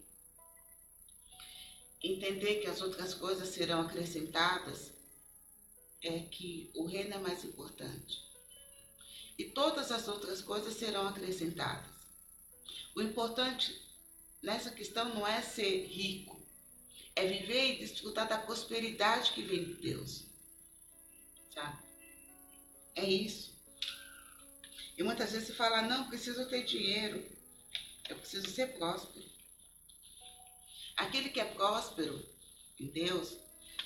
entender 2.01 2.61
que 2.61 2.67
as 2.67 2.81
outras 2.81 3.13
coisas 3.13 3.49
serão 3.49 3.81
acrescentadas, 3.81 4.91
é 6.01 6.21
que 6.21 6.71
o 6.73 6.87
reino 6.87 7.13
é 7.13 7.19
mais 7.19 7.43
importante. 7.43 8.19
E 9.37 9.51
todas 9.51 9.91
as 9.91 10.07
outras 10.07 10.41
coisas 10.41 10.73
serão 10.73 11.07
acrescentadas. 11.07 11.93
O 12.95 13.03
importante 13.03 13.79
nessa 14.41 14.71
questão 14.71 15.13
não 15.13 15.27
é 15.27 15.43
ser 15.43 15.85
rico, 15.85 16.32
é 17.15 17.25
viver 17.27 17.73
e 17.73 17.79
desfrutar 17.79 18.27
da 18.27 18.37
prosperidade 18.37 19.31
que 19.31 19.41
vem 19.41 19.63
de 19.63 19.73
Deus. 19.75 20.25
Sabe? 21.53 21.83
É 22.95 23.05
isso. 23.05 23.53
E 24.97 25.03
muitas 25.03 25.31
vezes 25.31 25.47
se 25.47 25.53
fala, 25.53 25.81
não, 25.81 26.07
preciso 26.07 26.47
ter 26.47 26.63
dinheiro, 26.63 27.25
eu 28.09 28.17
preciso 28.17 28.49
ser 28.49 28.77
próspero. 28.77 29.25
Aquele 30.95 31.29
que 31.29 31.39
é 31.39 31.45
próspero 31.45 32.23
em 32.79 32.87
Deus 32.87 33.35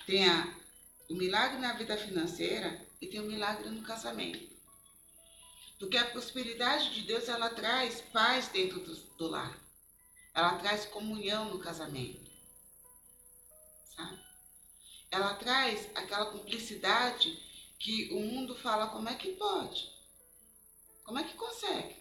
tem 0.06 0.26
o 1.10 1.16
milagre 1.16 1.60
na 1.60 1.74
vida 1.74 1.98
financeira 1.98 2.86
e 3.00 3.08
tem 3.08 3.22
o 3.22 3.26
milagre 3.26 3.70
no 3.70 3.82
casamento. 3.82 4.56
Porque 5.80 5.98
a 5.98 6.10
prosperidade 6.10 6.94
de 6.94 7.02
Deus, 7.04 7.30
ela 7.30 7.50
traz 7.52 8.02
paz 8.02 8.48
dentro 8.48 8.80
do, 8.80 8.96
do 8.96 9.28
lar. 9.28 9.58
Ela 10.34 10.58
traz 10.58 10.86
comunhão 10.86 11.50
no 11.50 11.60
casamento. 11.60 12.28
Sabe? 13.98 14.20
Ela 15.12 15.34
traz 15.34 15.90
aquela 15.94 16.28
cumplicidade 16.28 17.38
que 17.78 18.14
o 18.14 18.20
mundo 18.22 18.56
fala 18.56 18.88
como 18.88 19.10
é 19.10 19.16
que 19.16 19.34
pode? 19.34 19.92
Como 21.04 21.20
é 21.20 21.24
que 21.24 21.34
consegue? 21.36 21.98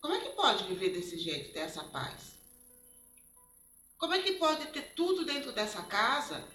Como 0.00 0.14
é 0.14 0.20
que 0.20 0.30
pode 0.30 0.64
viver 0.64 0.90
desse 0.90 1.18
jeito, 1.18 1.52
ter 1.52 1.60
essa 1.60 1.82
paz? 1.84 2.38
Como 3.96 4.14
é 4.14 4.22
que 4.22 4.34
pode 4.34 4.66
ter 4.68 4.94
tudo 4.94 5.24
dentro 5.24 5.52
dessa 5.52 5.82
casa? 5.82 6.46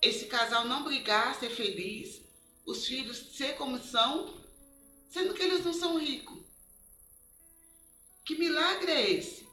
Esse 0.00 0.26
casal 0.26 0.64
não 0.64 0.82
brigar, 0.82 1.34
ser 1.34 1.50
feliz, 1.50 2.22
os 2.66 2.86
filhos 2.86 3.36
ser 3.36 3.56
como 3.56 3.82
são, 3.82 4.42
sendo 5.08 5.34
que 5.34 5.42
eles 5.42 5.64
não 5.64 5.74
são 5.74 5.98
ricos. 5.98 6.42
Que 8.24 8.36
milagre 8.36 8.90
é 8.90 9.10
esse? 9.10 9.43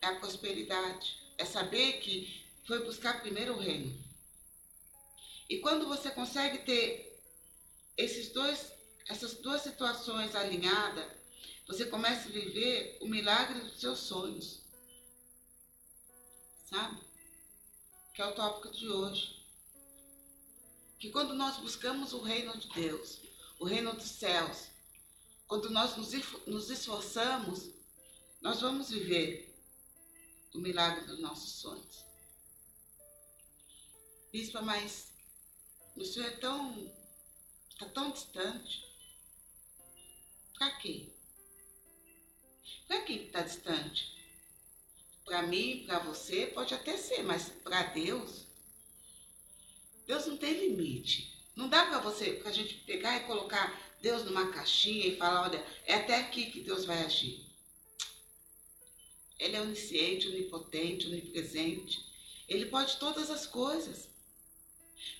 É 0.00 0.06
a 0.06 0.16
prosperidade. 0.16 1.18
É 1.36 1.44
saber 1.44 2.00
que 2.00 2.44
foi 2.66 2.84
buscar 2.84 3.20
primeiro 3.20 3.54
o 3.54 3.58
reino. 3.58 3.96
E 5.48 5.58
quando 5.58 5.86
você 5.86 6.10
consegue 6.10 6.58
ter 6.58 7.20
esses 7.96 8.30
dois, 8.30 8.72
essas 9.08 9.34
duas 9.34 9.62
situações 9.62 10.34
alinhadas, 10.34 11.06
você 11.66 11.86
começa 11.86 12.28
a 12.28 12.32
viver 12.32 12.98
o 13.00 13.06
milagre 13.06 13.60
dos 13.60 13.80
seus 13.80 13.98
sonhos 14.00 14.68
sabe? 16.68 17.00
Que 18.14 18.22
é 18.22 18.26
o 18.26 18.34
tópico 18.34 18.70
de 18.70 18.88
hoje. 18.88 19.36
Que 20.98 21.10
quando 21.10 21.34
nós 21.34 21.56
buscamos 21.58 22.12
o 22.12 22.20
reino 22.20 22.56
de 22.58 22.68
Deus, 22.70 23.20
o 23.58 23.64
reino 23.64 23.92
dos 23.94 24.08
céus, 24.08 24.68
quando 25.46 25.70
nós 25.70 25.96
nos 26.46 26.70
esforçamos, 26.70 27.70
nós 28.40 28.60
vamos 28.60 28.90
viver 28.90 29.47
o 30.54 30.58
milagre 30.58 31.06
dos 31.06 31.20
nossos 31.20 31.60
sonhos. 31.60 32.04
Bispa, 34.32 34.60
mas 34.62 35.12
o 35.96 36.04
Senhor 36.04 36.28
é 36.28 36.36
tão, 36.36 36.92
está 37.70 37.86
tão 37.86 38.10
distante. 38.10 38.86
Para 40.58 40.70
quê? 40.76 41.12
Para 42.86 43.02
quem 43.02 43.26
está 43.26 43.42
distante? 43.42 44.16
Para 45.24 45.42
mim, 45.42 45.84
para 45.86 45.98
você, 45.98 46.46
pode 46.46 46.74
até 46.74 46.96
ser, 46.96 47.22
mas 47.22 47.48
para 47.48 47.82
Deus, 47.84 48.46
Deus 50.06 50.26
não 50.26 50.36
tem 50.36 50.68
limite. 50.68 51.36
Não 51.54 51.68
dá 51.68 51.86
para 51.86 51.98
você, 51.98 52.34
para 52.34 52.50
a 52.50 52.52
gente 52.52 52.74
pegar 52.86 53.16
e 53.16 53.26
colocar 53.26 53.78
Deus 54.00 54.24
numa 54.24 54.52
caixinha 54.52 55.06
e 55.06 55.16
falar, 55.16 55.42
olha, 55.42 55.66
é 55.84 55.94
até 55.94 56.20
aqui 56.20 56.50
que 56.50 56.60
Deus 56.60 56.84
vai 56.84 57.04
agir. 57.04 57.47
Ele 59.38 59.56
é 59.56 59.60
onisciente, 59.60 60.28
onipotente, 60.28 61.06
onipresente. 61.06 62.04
Ele 62.48 62.66
pode 62.66 62.96
todas 62.96 63.30
as 63.30 63.46
coisas. 63.46 64.08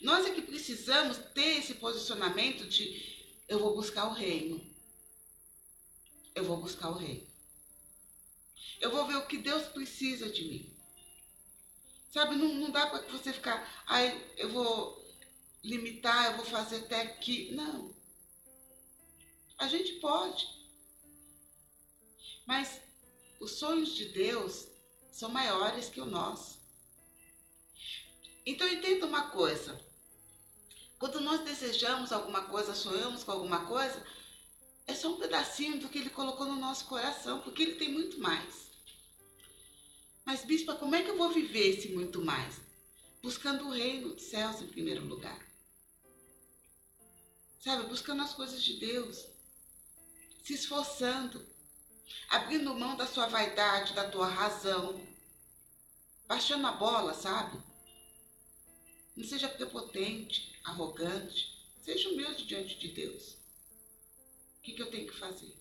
Nós 0.01 0.27
é 0.27 0.31
que 0.31 0.43
precisamos 0.43 1.19
ter 1.35 1.59
esse 1.59 1.75
posicionamento 1.75 2.67
de 2.67 3.17
eu 3.47 3.59
vou 3.59 3.75
buscar 3.75 4.07
o 4.07 4.13
reino. 4.13 4.61
Eu 6.35 6.45
vou 6.45 6.57
buscar 6.57 6.91
o 6.91 6.99
reino. 6.99 7.27
Eu 8.81 8.91
vou 8.91 9.07
ver 9.07 9.17
o 9.17 9.27
que 9.27 9.39
Deus 9.39 9.67
precisa 9.69 10.31
de 10.31 10.45
mim. 10.45 10.77
Sabe, 12.13 12.37
não, 12.37 12.55
não 12.55 12.71
dá 12.71 12.87
para 12.87 13.03
você 13.09 13.33
ficar, 13.33 13.85
ai, 13.87 14.27
eu 14.37 14.51
vou 14.51 15.05
limitar, 15.63 16.27
eu 16.27 16.37
vou 16.37 16.47
fazer 16.47 16.77
até 16.77 17.03
aqui. 17.03 17.53
Não. 17.53 17.95
A 19.59 19.69
gente 19.69 19.95
pode. 19.95 20.49
Mas 22.47 22.81
os 23.41 23.53
sonhos 23.53 23.95
de 23.95 24.07
Deus 24.07 24.67
são 25.11 25.29
maiores 25.29 25.89
que 25.89 26.01
o 26.01 26.07
nosso. 26.07 26.59
Então 28.45 28.67
entenda 28.69 29.07
uma 29.07 29.31
coisa. 29.31 29.81
Quando 30.99 31.21
nós 31.21 31.41
desejamos 31.41 32.13
alguma 32.13 32.43
coisa, 32.43 32.75
sonhamos 32.75 33.23
com 33.23 33.31
alguma 33.31 33.67
coisa, 33.67 34.05
é 34.87 34.95
só 34.95 35.09
um 35.09 35.19
pedacinho 35.19 35.79
do 35.79 35.89
que 35.89 35.99
ele 35.99 36.11
colocou 36.11 36.47
no 36.47 36.57
nosso 36.57 36.87
coração, 36.87 37.41
porque 37.43 37.63
ele 37.63 37.75
tem 37.75 37.93
muito 37.93 38.19
mais. 38.19 38.69
Mas, 40.25 40.45
bispa, 40.45 40.75
como 40.75 40.95
é 40.95 41.03
que 41.03 41.11
eu 41.11 41.17
vou 41.17 41.31
viver 41.31 41.69
esse 41.69 41.89
muito 41.89 42.23
mais? 42.23 42.61
Buscando 43.23 43.67
o 43.67 43.71
reino 43.71 44.15
dos 44.15 44.25
céus 44.25 44.61
em 44.61 44.67
primeiro 44.67 45.05
lugar. 45.05 45.47
Sabe, 47.61 47.89
buscando 47.89 48.23
as 48.23 48.35
coisas 48.35 48.63
de 48.63 48.75
Deus. 48.75 49.27
Se 50.45 50.55
esforçando. 50.55 51.48
Abrindo 52.29 52.75
mão 52.75 52.97
da 52.97 53.07
sua 53.07 53.27
vaidade, 53.27 53.95
da 53.95 54.09
tua 54.09 54.27
razão. 54.27 55.01
Baixando 56.27 56.67
a 56.67 56.73
bola, 56.73 57.15
sabe? 57.15 57.59
Não 59.17 59.25
seja 59.25 59.49
prepotente, 59.49 60.59
arrogante. 60.65 61.57
Seja 61.83 62.09
humilde 62.11 62.47
diante 62.47 62.79
de 62.79 62.89
Deus. 62.89 63.33
O 64.59 64.61
que, 64.63 64.73
que 64.73 64.83
eu 64.83 64.91
tenho 64.91 65.07
que 65.07 65.19
fazer? 65.19 65.57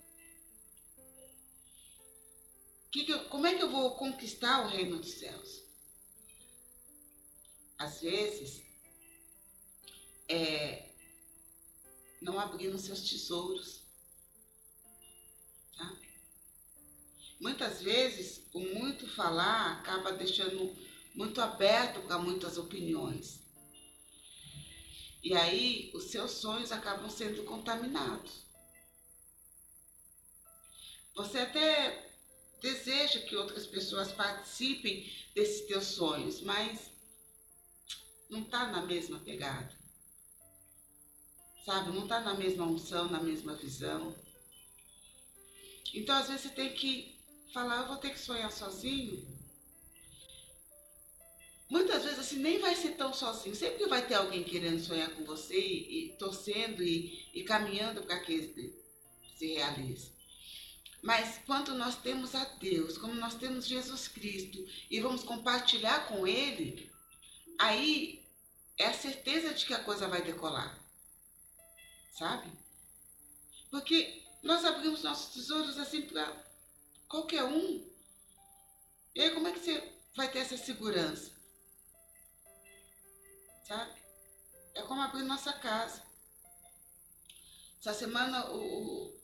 Que 2.91 3.05
que 3.05 3.11
eu, 3.11 3.25
como 3.29 3.47
é 3.47 3.55
que 3.55 3.63
eu 3.63 3.71
vou 3.71 3.95
conquistar 3.95 4.65
o 4.65 4.69
reino 4.69 4.97
dos 4.99 5.11
céus? 5.11 5.63
Às 7.77 8.01
vezes, 8.01 8.63
é 10.27 10.87
não 12.21 12.39
abrindo 12.39 12.77
seus 12.77 13.01
tesouros. 13.09 13.86
Muitas 17.39 17.81
vezes, 17.81 18.41
o 18.53 18.59
muito 18.59 19.07
falar 19.07 19.79
acaba 19.79 20.11
deixando 20.11 20.75
muito 21.13 21.39
aberto 21.39 22.01
para 22.01 22.17
muitas 22.17 22.57
opiniões. 22.57 23.41
E 25.23 25.33
aí, 25.33 25.91
os 25.93 26.05
seus 26.05 26.31
sonhos 26.31 26.71
acabam 26.71 27.09
sendo 27.09 27.43
contaminados. 27.43 28.45
Você 31.15 31.39
até 31.39 32.11
deseja 32.61 33.19
que 33.21 33.35
outras 33.35 33.67
pessoas 33.67 34.11
participem 34.11 35.11
desses 35.35 35.67
teus 35.67 35.85
sonhos, 35.85 36.41
mas 36.41 36.91
não 38.29 38.41
está 38.41 38.67
na 38.67 38.81
mesma 38.85 39.19
pegada. 39.19 39.75
Sabe? 41.65 41.91
Não 41.91 42.03
está 42.03 42.19
na 42.19 42.33
mesma 42.33 42.65
unção, 42.65 43.09
na 43.09 43.21
mesma 43.21 43.55
visão. 43.55 44.15
Então, 45.93 46.15
às 46.15 46.27
vezes, 46.27 46.43
você 46.43 46.49
tem 46.49 46.73
que 46.73 47.16
falar, 47.53 47.81
eu 47.81 47.87
vou 47.87 47.97
ter 47.97 48.11
que 48.11 48.19
sonhar 48.19 48.51
sozinho. 48.51 49.25
Muitas 51.69 52.03
vezes, 52.03 52.19
assim, 52.19 52.37
nem 52.37 52.59
vai 52.59 52.75
ser 52.75 52.91
tão 52.91 53.13
sozinho. 53.13 53.55
Sempre 53.55 53.87
vai 53.87 54.05
ter 54.05 54.15
alguém 54.15 54.43
querendo 54.43 54.79
sonhar 54.79 55.09
com 55.11 55.25
você 55.25 55.59
e, 55.59 56.05
e 56.05 56.17
torcendo 56.17 56.81
e, 56.81 57.29
e 57.33 57.43
caminhando 57.43 58.03
para 58.03 58.19
que 58.19 58.73
se 59.37 59.53
realize. 59.53 60.11
Mas 61.01 61.39
quando 61.45 61.75
nós 61.75 61.95
temos 61.95 62.33
a 62.35 62.43
Deus, 62.43 62.97
como 62.97 63.13
nós 63.13 63.35
temos 63.35 63.67
Jesus 63.67 64.07
Cristo 64.07 64.65
e 64.89 64.99
vamos 64.99 65.23
compartilhar 65.23 66.07
com 66.07 66.25
Ele, 66.25 66.89
aí 67.59 68.25
é 68.77 68.87
a 68.87 68.93
certeza 68.93 69.53
de 69.53 69.65
que 69.65 69.73
a 69.73 69.83
coisa 69.83 70.07
vai 70.07 70.21
decolar. 70.21 70.79
Sabe? 72.11 72.51
Porque 73.69 74.23
nós 74.41 74.63
abrimos 74.63 75.03
nossos 75.03 75.33
tesouros 75.33 75.77
assim 75.77 76.01
para 76.03 76.46
qualquer 77.08 77.43
um. 77.43 77.88
E 79.16 79.22
aí 79.22 79.32
como 79.32 79.47
é 79.47 79.51
que 79.51 79.60
você 79.60 79.93
vai 80.16 80.32
ter 80.32 80.39
essa 80.39 80.58
segurança? 80.58 81.32
Sabe? 83.68 83.91
É 84.76 84.82
como 84.84 85.01
abrir 85.01 85.24
nossa 85.24 85.53
casa. 85.53 86.03
Essa 87.80 87.93
semana 87.93 88.49
o, 88.51 89.08
o 89.08 89.20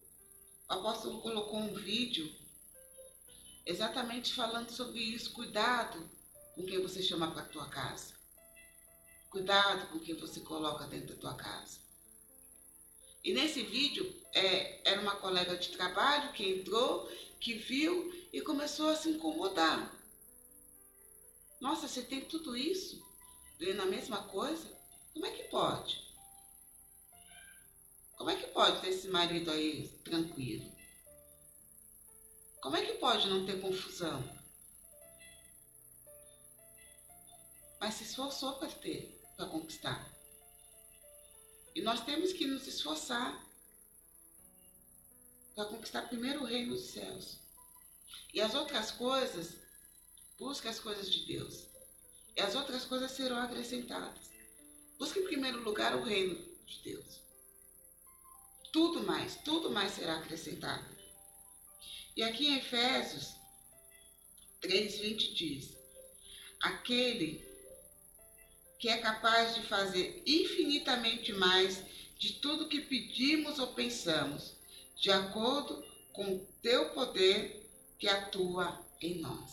apóstolo 0.68 1.22
colocou 1.22 1.60
um 1.60 1.74
vídeo 1.74 2.34
exatamente 3.66 4.34
falando 4.34 4.72
sobre 4.72 5.00
isso. 5.00 5.34
Cuidado 5.34 6.10
com 6.56 6.66
quem 6.66 6.82
você 6.82 7.02
chama 7.02 7.32
para 7.32 7.44
a 7.44 7.50
tua 7.50 7.70
casa. 7.70 8.14
Cuidado 9.30 9.88
com 9.88 10.00
quem 10.00 10.16
você 10.16 10.40
coloca 10.42 10.86
dentro 10.88 11.16
da 11.16 11.22
tua 11.22 11.36
casa. 11.36 11.80
E 13.24 13.34
nesse 13.34 13.64
vídeo 13.64 14.22
é, 14.34 14.82
era 14.90 15.02
uma 15.02 15.16
colega 15.16 15.56
de 15.56 15.70
trabalho 15.70 16.34
que 16.34 16.48
entrou, 16.48 17.10
que 17.44 17.54
viu 17.56 18.10
e 18.32 18.40
começou 18.40 18.90
a 18.90 18.96
se 18.96 19.10
incomodar. 19.10 19.94
Nossa, 21.60 21.90
você 21.90 22.02
tem 22.02 22.22
tudo 22.22 22.56
isso? 22.56 23.06
Vendo 23.60 23.82
a 23.82 23.86
mesma 23.86 24.24
coisa? 24.30 24.66
Como 25.12 25.26
é 25.26 25.32
que 25.32 25.44
pode? 25.50 26.02
Como 28.16 28.30
é 28.30 28.38
que 28.38 28.48
pode 28.48 28.80
ter 28.80 28.92
esse 28.92 29.10
marido 29.10 29.52
aí 29.52 29.90
tranquilo? 30.06 30.74
Como 32.62 32.78
é 32.78 32.86
que 32.86 32.94
pode 32.94 33.28
não 33.28 33.46
ter 33.46 33.60
confusão? 33.60 34.24
Mas 37.78 37.96
se 37.96 38.04
esforçou 38.06 38.54
para 38.54 38.70
ter, 38.70 39.22
para 39.36 39.48
conquistar. 39.48 40.10
E 41.76 41.82
nós 41.82 42.06
temos 42.06 42.32
que 42.32 42.48
nos 42.48 42.66
esforçar 42.66 43.46
para 45.56 45.66
conquistar 45.66 46.04
primeiro 46.04 46.42
o 46.42 46.46
reino 46.46 46.74
dos 46.74 46.86
céus. 46.86 47.38
E 48.34 48.42
as 48.42 48.54
outras 48.54 48.92
coisas, 48.92 49.56
busque 50.38 50.68
as 50.68 50.80
coisas 50.80 51.12
de 51.12 51.26
Deus. 51.26 51.68
E 52.36 52.42
as 52.42 52.56
outras 52.56 52.86
coisas 52.86 53.12
serão 53.12 53.38
acrescentadas. 53.38 54.32
Busque 54.98 55.20
em 55.20 55.26
primeiro 55.26 55.64
lugar 55.64 55.96
o 55.96 56.04
reino 56.04 56.36
de 56.66 56.82
Deus 56.84 57.24
tudo 58.74 59.04
mais, 59.04 59.36
tudo 59.46 59.70
mais 59.70 59.92
será 59.92 60.18
acrescentado. 60.18 60.84
E 62.18 62.24
aqui 62.24 62.48
em 62.48 62.58
Efésios 62.58 63.36
3:20 64.62 65.34
diz: 65.36 65.78
Aquele 66.60 67.48
que 68.80 68.90
é 68.90 68.98
capaz 68.98 69.54
de 69.54 69.62
fazer 69.62 70.24
infinitamente 70.26 71.32
mais 71.32 71.84
de 72.18 72.34
tudo 72.34 72.68
que 72.68 72.82
pedimos 72.82 73.60
ou 73.60 73.68
pensamos, 73.68 74.56
de 74.96 75.12
acordo 75.12 75.84
com 76.14 76.36
o 76.36 76.46
teu 76.62 76.94
poder 76.94 77.70
que 78.00 78.08
atua 78.08 78.86
em 79.02 79.20
nós. 79.20 79.52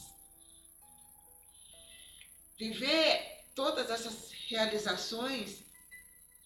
Viver 2.59 3.45
todas 3.55 3.91
essas 3.91 4.31
realizações 4.49 5.65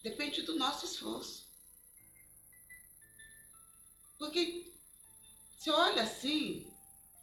depende 0.01 0.43
do 0.43 0.55
nosso 0.55 0.85
esforço. 0.85 1.45
Porque 4.17 4.73
se 5.57 5.69
olha 5.69 6.03
assim, 6.03 6.71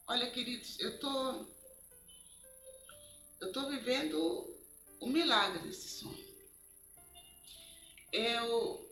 olha 0.07 0.31
queridos, 0.31 0.79
eu 0.81 0.99
tô 0.99 1.47
eu 3.41 3.53
tô 3.53 3.69
vivendo 3.69 4.57
o 5.01 5.07
milagre 5.09 5.61
desse 5.67 5.89
sonho. 5.89 6.33
Eu 8.13 8.89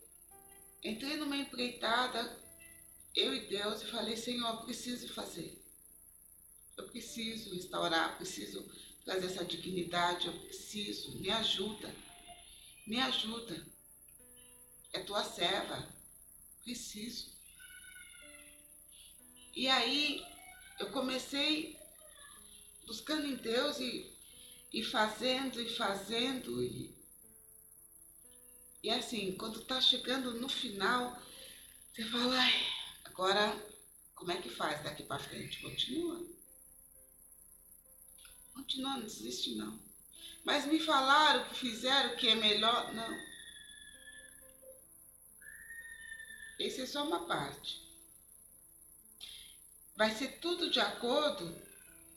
entrei 0.83 1.17
numa 1.17 1.37
empreitada, 1.37 2.40
eu 3.15 3.35
e 3.35 3.47
Deus, 3.47 3.83
e 3.83 3.87
falei, 3.87 4.17
Senhor, 4.17 4.49
eu 4.49 4.63
preciso 4.63 5.13
fazer. 5.13 5.61
Eu 6.77 6.89
preciso 6.89 7.55
restaurar, 7.55 8.17
preciso 8.17 8.65
trazer 9.05 9.27
essa 9.27 9.45
dignidade, 9.45 10.27
eu 10.27 10.41
preciso, 10.41 11.19
me 11.19 11.31
ajuda. 11.31 11.95
Me 12.87 13.01
ajuda. 13.01 13.67
É 14.93 15.01
tua 15.01 15.25
serva. 15.25 15.89
Preciso. 16.63 17.31
E 19.55 19.69
aí 19.69 20.25
eu 20.79 20.91
comecei 20.91 21.77
buscando 22.87 23.27
em 23.27 23.37
Deus 23.37 23.79
e, 23.79 24.11
e 24.73 24.83
fazendo 24.85 25.61
e 25.61 25.69
fazendo. 25.77 26.63
E, 26.63 26.95
e 28.83 28.91
assim, 28.91 29.37
quando 29.37 29.65
tá 29.65 29.81
chegando 29.81 30.33
no 30.41 30.49
final, 30.49 31.21
você 31.93 32.05
fala, 32.05 32.39
ai, 32.39 32.80
agora 33.21 33.55
como 34.15 34.33
é 34.33 34.41
que 34.41 34.49
faz 34.49 34.83
daqui 34.83 35.03
para 35.03 35.23
frente? 35.23 35.61
Continua. 35.61 36.27
Continua, 38.55 38.95
não 38.95 39.03
desiste 39.03 39.57
não. 39.57 39.79
Mas 40.43 40.65
me 40.65 40.81
falaram 40.81 41.47
que 41.51 41.55
fizeram 41.55 42.17
que 42.17 42.29
é 42.29 42.35
melhor. 42.35 42.95
Não. 42.95 43.31
Esse 46.59 46.81
é 46.81 46.87
só 46.87 47.07
uma 47.07 47.27
parte. 47.27 47.87
Vai 49.95 50.15
ser 50.15 50.41
tudo 50.41 50.71
de 50.71 50.81
acordo 50.81 51.55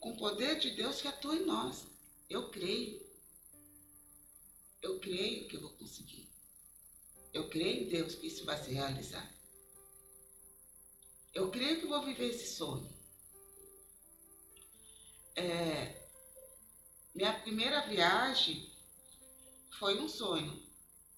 com 0.00 0.12
o 0.12 0.16
poder 0.16 0.58
de 0.58 0.70
Deus 0.70 1.02
que 1.02 1.08
atua 1.08 1.36
em 1.36 1.44
nós. 1.44 1.86
Eu 2.30 2.50
creio. 2.50 3.04
Eu 4.80 4.98
creio 5.00 5.48
que 5.48 5.56
eu 5.56 5.60
vou 5.60 5.70
conseguir. 5.72 6.30
Eu 7.30 7.50
creio 7.50 7.82
em 7.82 7.88
Deus 7.90 8.14
que 8.14 8.26
isso 8.26 8.46
vai 8.46 8.62
se 8.62 8.72
realizar. 8.72 9.33
Eu 11.34 11.50
creio 11.50 11.80
que 11.80 11.86
vou 11.86 12.00
viver 12.02 12.28
esse 12.28 12.54
sonho. 12.54 12.88
É, 15.34 16.06
minha 17.12 17.32
primeira 17.40 17.80
viagem 17.80 18.70
foi 19.78 20.00
um 20.00 20.08
sonho. 20.08 20.62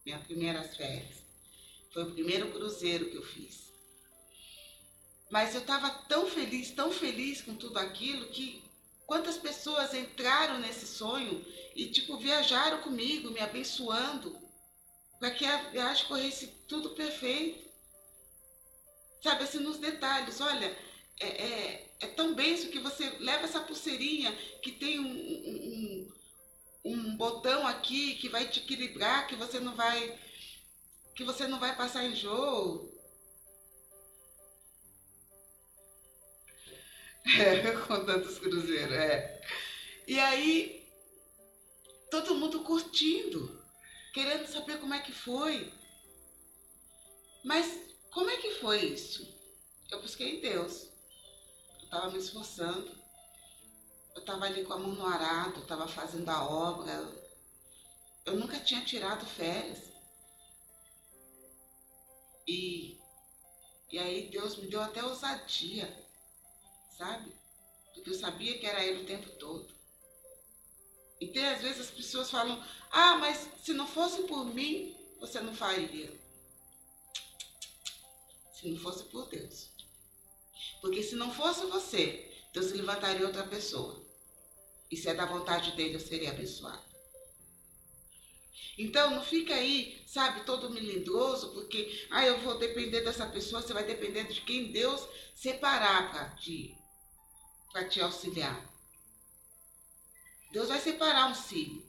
Minhas 0.04 0.24
primeiras 0.24 0.74
férias. 0.74 1.18
Foi 1.92 2.04
o 2.04 2.12
primeiro 2.12 2.50
cruzeiro 2.50 3.10
que 3.10 3.16
eu 3.16 3.22
fiz. 3.22 3.66
Mas 5.30 5.54
eu 5.54 5.60
estava 5.60 5.90
tão 5.90 6.26
feliz, 6.26 6.70
tão 6.70 6.90
feliz 6.92 7.42
com 7.42 7.54
tudo 7.54 7.78
aquilo 7.78 8.28
que 8.28 8.62
quantas 9.06 9.36
pessoas 9.36 9.92
entraram 9.92 10.58
nesse 10.60 10.86
sonho 10.86 11.44
e 11.74 11.90
tipo 11.90 12.16
viajaram 12.16 12.80
comigo, 12.82 13.30
me 13.30 13.40
abençoando, 13.40 14.38
para 15.18 15.30
que 15.30 15.44
a 15.44 15.70
viagem 15.70 16.06
corresse 16.06 16.46
tudo 16.68 16.90
perfeito. 16.90 17.65
Sabe 19.26 19.42
assim 19.42 19.58
nos 19.58 19.78
detalhes, 19.78 20.40
olha, 20.40 20.66
é, 21.18 21.26
é, 21.26 21.90
é 21.98 22.06
tão 22.06 22.32
benção 22.32 22.70
que 22.70 22.78
você 22.78 23.10
leva 23.18 23.42
essa 23.42 23.58
pulseirinha 23.58 24.32
que 24.62 24.70
tem 24.70 25.00
um, 25.00 25.04
um, 25.04 26.12
um, 26.84 27.16
botão 27.16 27.66
aqui 27.66 28.14
que 28.18 28.28
vai 28.28 28.46
te 28.46 28.60
equilibrar, 28.60 29.26
que 29.26 29.34
você 29.34 29.58
não 29.58 29.74
vai 29.74 30.16
que 31.16 31.24
você 31.24 31.48
não 31.48 31.58
vai 31.58 31.74
passar 31.74 32.04
enjoo. 32.04 32.94
É, 37.36 37.72
com 37.72 38.04
tantos 38.04 38.38
cruzeiros, 38.38 38.94
é. 38.94 39.42
E 40.06 40.20
aí, 40.20 40.88
todo 42.12 42.36
mundo 42.36 42.60
curtindo, 42.60 43.60
querendo 44.14 44.46
saber 44.46 44.78
como 44.78 44.94
é 44.94 45.00
que 45.00 45.10
foi. 45.10 45.72
Mas 47.44 47.86
como 48.16 48.30
é 48.30 48.38
que 48.38 48.54
foi 48.54 48.82
isso? 48.82 49.28
Eu 49.90 50.00
busquei 50.00 50.40
Deus. 50.40 50.84
Eu 51.80 51.84
estava 51.84 52.10
me 52.10 52.18
esforçando. 52.18 52.90
Eu 54.14 54.20
estava 54.22 54.46
ali 54.46 54.64
com 54.64 54.72
a 54.72 54.78
mão 54.78 54.92
no 54.94 55.04
arado, 55.04 55.60
estava 55.60 55.86
fazendo 55.86 56.26
a 56.30 56.48
obra. 56.48 56.90
Eu 58.24 58.36
nunca 58.36 58.58
tinha 58.58 58.82
tirado 58.82 59.26
férias. 59.26 59.92
E, 62.48 62.98
e 63.92 63.98
aí 63.98 64.30
Deus 64.30 64.56
me 64.56 64.68
deu 64.68 64.80
até 64.80 65.04
ousadia 65.04 66.06
sabe? 66.96 67.30
Porque 67.92 68.08
eu 68.08 68.14
sabia 68.14 68.58
que 68.58 68.66
era 68.66 68.82
ele 68.82 69.02
o 69.02 69.06
tempo 69.06 69.28
todo. 69.38 69.68
E 71.20 71.26
tem 71.26 71.46
às 71.46 71.60
vezes 71.60 71.82
as 71.82 71.90
pessoas 71.90 72.30
falam: 72.30 72.64
Ah, 72.90 73.16
mas 73.16 73.50
se 73.62 73.74
não 73.74 73.86
fosse 73.86 74.22
por 74.22 74.46
mim, 74.46 74.96
você 75.20 75.38
não 75.38 75.54
faria. 75.54 76.25
Se 78.66 78.72
não 78.72 78.80
fosse 78.80 79.04
por 79.04 79.28
Deus. 79.28 79.68
Porque 80.80 81.00
se 81.00 81.14
não 81.14 81.32
fosse 81.32 81.64
você, 81.66 82.28
Deus 82.52 82.72
levantaria 82.72 83.24
outra 83.24 83.46
pessoa. 83.46 84.04
E 84.90 84.96
se 84.96 85.08
é 85.08 85.14
da 85.14 85.24
vontade 85.24 85.70
dele, 85.76 85.94
eu 85.94 86.00
seria 86.00 86.30
abençoado. 86.30 86.82
Então, 88.76 89.12
não 89.12 89.22
fica 89.22 89.54
aí, 89.54 90.02
sabe, 90.04 90.44
todo 90.44 90.68
melindroso, 90.68 91.52
porque, 91.52 92.08
ah, 92.10 92.26
eu 92.26 92.40
vou 92.40 92.58
depender 92.58 93.02
dessa 93.02 93.26
pessoa, 93.26 93.62
você 93.62 93.72
vai 93.72 93.84
depender 93.84 94.24
de 94.24 94.40
quem 94.40 94.72
Deus 94.72 95.08
separar 95.32 96.10
para 96.10 96.30
ti 96.30 96.76
para 97.72 97.88
te 97.88 98.00
auxiliar. 98.00 98.68
Deus 100.50 100.68
vai 100.68 100.80
separar 100.80 101.30
um 101.30 101.34
sírio. 101.34 101.86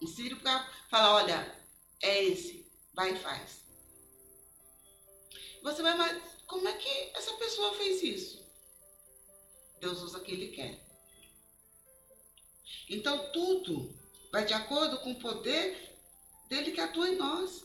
Um 0.00 0.06
sírio 0.06 0.38
para 0.40 0.66
falar, 0.88 1.16
olha, 1.16 1.64
é 2.00 2.24
esse, 2.24 2.66
vai 2.94 3.12
e 3.12 3.18
faz. 3.18 3.63
Você 5.64 5.82
vai, 5.82 5.96
mas 5.96 6.22
como 6.46 6.68
é 6.68 6.74
que 6.74 7.16
essa 7.16 7.32
pessoa 7.38 7.74
fez 7.74 8.02
isso? 8.02 8.46
Deus 9.80 10.02
usa 10.02 10.20
quem 10.20 10.34
Ele 10.34 10.48
quer. 10.48 10.78
Então 12.90 13.32
tudo 13.32 13.98
vai 14.30 14.44
de 14.44 14.52
acordo 14.52 15.00
com 15.00 15.12
o 15.12 15.18
poder 15.18 15.98
dele 16.50 16.72
que 16.72 16.82
atua 16.82 17.08
em 17.08 17.16
nós. 17.16 17.64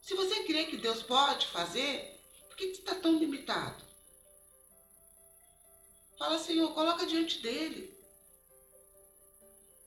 Se 0.00 0.14
você 0.14 0.42
crê 0.42 0.66
que 0.66 0.76
Deus 0.76 1.04
pode 1.04 1.46
fazer, 1.46 2.20
por 2.48 2.56
que 2.56 2.74
você 2.74 2.80
está 2.80 2.96
tão 2.96 3.16
limitado? 3.16 3.84
Fala, 6.18 6.36
Senhor, 6.40 6.74
coloca 6.74 7.06
diante 7.06 7.38
dele. 7.38 7.96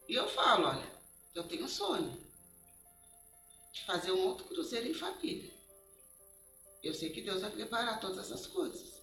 E 0.08 0.14
eu 0.14 0.30
falo, 0.30 0.68
olha, 0.68 1.02
eu 1.34 1.46
tenho 1.46 1.66
um 1.66 1.68
sonho 1.68 2.26
de 3.74 3.84
fazer 3.84 4.14
um 4.14 4.26
outro 4.26 4.46
cruzeiro 4.46 4.88
em 4.88 4.94
família. 4.94 5.55
Eu 6.86 6.94
sei 6.94 7.10
que 7.10 7.22
Deus 7.22 7.42
vai 7.42 7.52
preparar 7.52 8.00
todas 8.00 8.20
essas 8.20 8.48
coisas. 8.48 9.02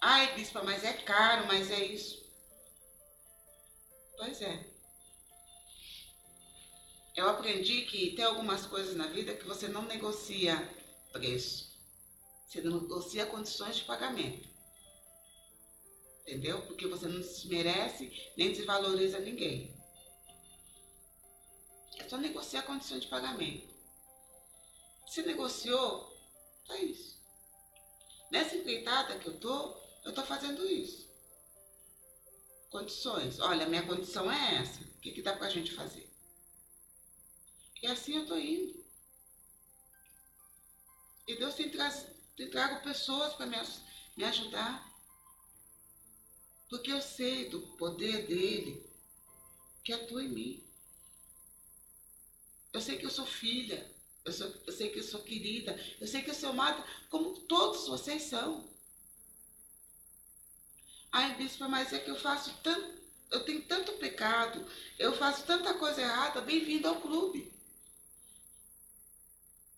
Ai, 0.00 0.34
bispa, 0.34 0.62
mas 0.62 0.82
é 0.84 0.92
caro, 0.92 1.46
mas 1.46 1.70
é 1.70 1.84
isso. 1.84 2.24
Pois 4.16 4.40
é. 4.42 4.66
Eu 7.14 7.28
aprendi 7.28 7.82
que 7.82 8.14
tem 8.14 8.24
algumas 8.24 8.66
coisas 8.66 8.96
na 8.96 9.08
vida 9.08 9.34
que 9.34 9.46
você 9.46 9.68
não 9.68 9.82
negocia 9.82 10.56
preço. 11.12 11.68
Você 12.46 12.60
não 12.60 12.80
negocia 12.80 13.26
condições 13.26 13.76
de 13.76 13.84
pagamento 13.84 14.48
entendeu? 16.28 16.60
Porque 16.62 16.86
você 16.86 17.08
não 17.08 17.20
desmerece 17.20 18.12
nem 18.36 18.52
desvaloriza 18.52 19.18
ninguém. 19.18 19.74
É 21.98 22.08
só 22.08 22.18
negociar 22.18 22.60
a 22.60 22.64
condição 22.64 22.98
de 22.98 23.08
pagamento. 23.08 23.77
Se 25.08 25.22
negociou, 25.22 26.14
tá 26.66 26.76
isso. 26.78 27.18
Nessa 28.30 28.56
empreitada 28.56 29.18
que 29.18 29.26
eu 29.26 29.40
tô, 29.40 29.76
eu 30.04 30.12
tô 30.12 30.22
fazendo 30.22 30.66
isso. 30.66 31.08
Condições. 32.70 33.40
Olha, 33.40 33.66
minha 33.66 33.86
condição 33.86 34.30
é 34.30 34.56
essa. 34.56 34.82
O 34.82 35.00
que, 35.00 35.12
que 35.12 35.22
dá 35.22 35.34
pra 35.34 35.48
gente 35.48 35.74
fazer? 35.74 36.08
E 37.82 37.86
assim 37.86 38.16
eu 38.16 38.26
tô 38.26 38.36
indo. 38.36 38.84
E 41.26 41.36
Deus 41.36 41.54
tem, 41.54 41.70
tem 42.36 42.50
trago 42.50 42.82
pessoas 42.82 43.34
para 43.34 43.46
me, 43.46 43.56
me 44.16 44.24
ajudar. 44.24 44.86
Porque 46.68 46.92
eu 46.92 47.00
sei 47.00 47.48
do 47.48 47.60
poder 47.78 48.26
dele 48.26 48.86
que 49.82 49.92
atua 49.92 50.22
em 50.22 50.28
mim. 50.28 50.64
Eu 52.74 52.80
sei 52.82 52.98
que 52.98 53.06
eu 53.06 53.10
sou 53.10 53.24
filha. 53.24 53.97
Eu, 54.28 54.32
sou, 54.32 54.54
eu 54.66 54.72
sei 54.74 54.90
que 54.90 54.98
eu 54.98 55.02
sou 55.02 55.22
querida. 55.22 55.72
Eu 55.98 56.06
sei 56.06 56.20
que 56.20 56.28
eu 56.28 56.34
sou 56.34 56.50
amada, 56.50 56.84
como 57.08 57.40
todos 57.40 57.88
vocês 57.88 58.24
são. 58.24 58.68
Ai, 61.10 61.34
bispo, 61.36 61.66
mas 61.66 61.94
é 61.94 61.98
que 61.98 62.10
eu 62.10 62.20
faço 62.20 62.54
tanto. 62.62 62.98
Eu 63.30 63.42
tenho 63.44 63.62
tanto 63.64 63.92
pecado. 63.92 64.70
Eu 64.98 65.16
faço 65.16 65.46
tanta 65.46 65.72
coisa 65.74 66.02
errada. 66.02 66.42
Bem-vindo 66.42 66.86
ao 66.86 67.00
clube. 67.00 67.50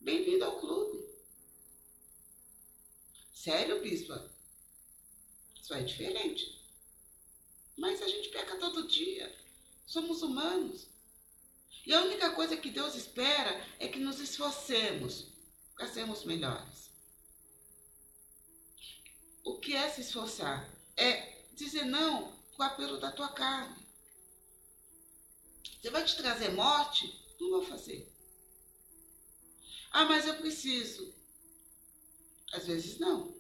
Bem-vindo 0.01 0.45
ao 0.45 0.59
clube. 0.59 0.99
Sério, 3.33 3.81
bispo? 3.81 4.15
Isso 5.63 5.73
é 5.75 5.83
diferente. 5.85 6.61
Mas 7.77 8.03
a 8.03 8.09
gente 8.09 8.31
peca 8.31 8.59
todo 8.59 8.89
dia. 8.89 9.33
Somos 9.87 10.23
humanos. 10.23 10.89
E 11.87 11.95
a 11.95 12.03
única 12.03 12.31
coisa 12.31 12.57
que 12.57 12.71
Deus 12.71 12.95
espera 12.95 13.67
é 13.79 13.89
que 13.89 13.99
nos 13.99 14.21
esforcemos 14.21 15.27
para 15.75 15.89
sermos 15.89 16.25
melhores. 16.25 16.91
O 19.45 19.59
que 19.59 19.75
é 19.75 19.89
se 19.89 20.03
esforçar? 20.03 20.69
É 20.97 21.45
dizer 21.55 21.85
não 21.85 22.33
com 22.57 22.63
o 22.63 22.67
apelo 22.67 22.99
da 22.99 23.11
tua 23.11 23.29
carne. 23.29 23.81
Você 25.81 25.91
vai 25.91 26.05
te 26.05 26.17
trazer 26.17 26.51
morte? 26.51 27.19
Não 27.41 27.51
vou 27.51 27.63
fazer. 27.65 28.13
Ah, 29.91 30.05
mas 30.05 30.27
eu 30.27 30.35
preciso. 30.37 31.15
Às 32.53 32.67
vezes 32.67 32.99
não. 32.99 33.35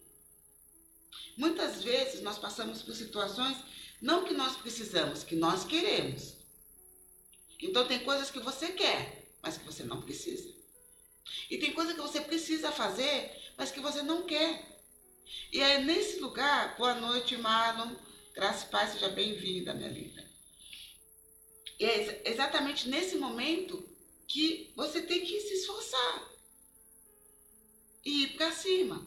Muitas 1.36 1.82
vezes 1.82 2.22
nós 2.22 2.38
passamos 2.38 2.82
por 2.82 2.94
situações 2.94 3.56
não 4.00 4.24
que 4.24 4.32
nós 4.32 4.56
precisamos, 4.56 5.22
que 5.22 5.36
nós 5.36 5.64
queremos. 5.64 6.39
Então 7.62 7.86
tem 7.86 8.00
coisas 8.00 8.30
que 8.30 8.40
você 8.40 8.72
quer, 8.72 9.34
mas 9.42 9.58
que 9.58 9.64
você 9.64 9.82
não 9.82 10.00
precisa. 10.00 10.52
E 11.50 11.58
tem 11.58 11.72
coisas 11.72 11.94
que 11.94 12.00
você 12.00 12.20
precisa 12.20 12.72
fazer, 12.72 13.30
mas 13.56 13.70
que 13.70 13.80
você 13.80 14.02
não 14.02 14.22
quer. 14.22 14.80
E 15.52 15.60
é 15.60 15.78
nesse 15.78 16.18
lugar, 16.20 16.76
boa 16.76 16.94
noite, 16.94 17.36
Marlon. 17.36 17.94
Graça 18.34 18.66
e 18.66 18.70
paz, 18.70 18.92
seja 18.92 19.08
bem-vinda, 19.08 19.74
minha 19.74 19.88
linda. 19.88 20.28
E 21.78 21.84
é 21.84 22.22
exatamente 22.30 22.88
nesse 22.88 23.16
momento 23.16 23.82
que 24.26 24.72
você 24.76 25.02
tem 25.02 25.20
que 25.24 25.40
se 25.40 25.54
esforçar 25.54 26.30
e 28.04 28.24
ir 28.24 28.36
para 28.36 28.52
cima. 28.52 29.06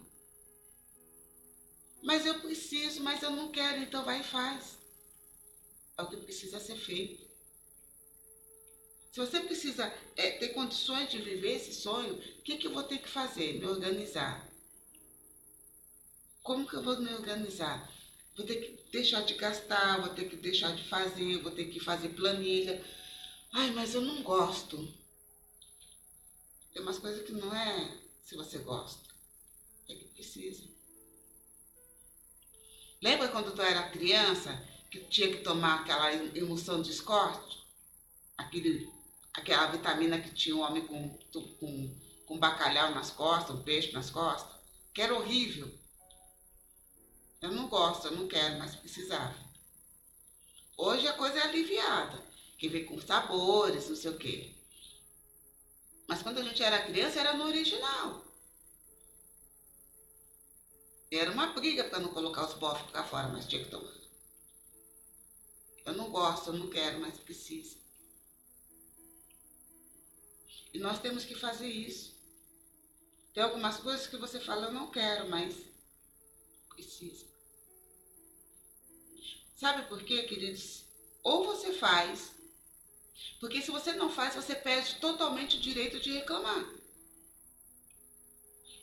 Mas 2.01 2.25
eu 2.25 2.41
preciso, 2.41 3.01
mas 3.01 3.23
eu 3.23 3.31
não 3.31 3.49
quero, 3.51 3.81
então 3.81 4.03
vai 4.03 4.19
e 4.19 4.23
faz. 4.23 4.77
É 5.97 6.01
o 6.01 6.09
que 6.09 6.17
precisa 6.17 6.59
ser 6.59 6.75
feito. 6.75 7.22
Se 9.13 9.19
você 9.19 9.41
precisa 9.41 9.93
é, 10.15 10.31
ter 10.31 10.49
condições 10.49 11.11
de 11.11 11.19
viver 11.19 11.57
esse 11.57 11.71
sonho, 11.71 12.15
o 12.15 12.41
que, 12.41 12.57
que 12.57 12.65
eu 12.65 12.73
vou 12.73 12.81
ter 12.81 12.97
que 12.97 13.07
fazer? 13.07 13.59
Me 13.59 13.67
organizar. 13.67 14.49
Como 16.41 16.67
que 16.67 16.73
eu 16.73 16.81
vou 16.81 16.99
me 16.99 17.13
organizar? 17.13 17.93
Vou 18.35 18.43
ter 18.43 18.55
que 18.55 18.91
deixar 18.91 19.21
de 19.21 19.35
gastar, 19.35 20.01
vou 20.01 20.15
ter 20.15 20.27
que 20.27 20.35
deixar 20.35 20.75
de 20.75 20.83
fazer, 20.89 21.37
vou 21.43 21.51
ter 21.51 21.65
que 21.65 21.79
fazer 21.79 22.09
planilha. 22.09 22.83
Ai, 23.53 23.69
mas 23.69 23.93
eu 23.93 24.01
não 24.01 24.23
gosto. 24.23 24.91
Tem 26.73 26.81
umas 26.81 26.97
coisas 26.97 27.23
que 27.23 27.33
não 27.33 27.55
é 27.55 27.95
se 28.23 28.35
você 28.35 28.57
gosta. 28.57 29.07
É 29.89 29.93
que 29.93 30.05
precisa. 30.05 30.63
Lembra 32.99 33.27
quando 33.27 33.53
tu 33.53 33.61
era 33.61 33.91
criança 33.91 34.59
que 34.89 35.01
tinha 35.01 35.31
que 35.31 35.43
tomar 35.43 35.81
aquela 35.81 36.11
emulsão 36.35 36.81
de 36.81 36.89
escorte? 36.89 37.63
Aquele, 38.35 38.91
aquela 39.33 39.67
vitamina 39.67 40.19
que 40.21 40.33
tinha 40.33 40.55
um 40.55 40.61
homem 40.61 40.85
com, 40.85 41.17
com, 41.59 41.99
com 42.25 42.39
bacalhau 42.39 42.91
nas 42.91 43.11
costas, 43.11 43.55
um 43.55 43.63
peixe 43.63 43.91
nas 43.91 44.09
costas? 44.09 44.55
Que 44.93 45.01
era 45.01 45.13
horrível. 45.13 45.71
Eu 47.41 47.51
não 47.51 47.67
gosto, 47.67 48.07
eu 48.07 48.15
não 48.15 48.27
quero, 48.27 48.59
mas 48.59 48.75
precisava. 48.75 49.35
Hoje 50.77 51.07
a 51.07 51.13
coisa 51.13 51.39
é 51.39 51.41
aliviada, 51.41 52.23
que 52.57 52.69
vem 52.69 52.85
com 52.85 52.99
sabores, 53.01 53.89
não 53.89 53.95
sei 53.95 54.11
o 54.11 54.17
quê. 54.17 54.55
Mas 56.07 56.21
quando 56.21 56.39
a 56.39 56.43
gente 56.43 56.61
era 56.61 56.83
criança, 56.83 57.19
era 57.19 57.33
no 57.33 57.45
original. 57.45 58.23
Era 61.11 61.31
uma 61.31 61.47
briga 61.53 61.83
para 61.83 61.99
não 61.99 62.13
colocar 62.13 62.45
os 62.45 62.55
bofs 62.55 62.89
para 62.89 63.03
fora, 63.03 63.27
mas 63.27 63.45
tinha 63.45 63.63
que 63.63 63.69
tomar. 63.69 63.93
Eu 65.85 65.93
não 65.93 66.09
gosto, 66.09 66.49
eu 66.49 66.53
não 66.53 66.69
quero, 66.69 67.01
mas 67.01 67.19
precisa. 67.19 67.82
E 70.73 70.79
nós 70.79 70.99
temos 70.99 71.23
que 71.23 71.35
fazer 71.35 71.67
isso. 71.67 72.13
Tem 73.33 73.43
algumas 73.43 73.77
coisas 73.77 74.07
que 74.07 74.17
você 74.17 74.39
fala, 74.39 74.67
eu 74.67 74.73
não 74.73 74.89
quero, 74.91 75.29
mas 75.29 75.55
precisa. 76.69 77.25
Sabe 79.55 79.87
por 79.87 80.03
quê, 80.03 80.23
queridos? 80.23 80.83
Ou 81.23 81.45
você 81.45 81.73
faz, 81.73 82.31
porque 83.39 83.61
se 83.61 83.71
você 83.71 83.93
não 83.93 84.09
faz, 84.11 84.35
você 84.35 84.55
perde 84.55 84.99
totalmente 84.99 85.57
o 85.57 85.61
direito 85.61 85.99
de 85.99 86.11
reclamar. 86.11 86.67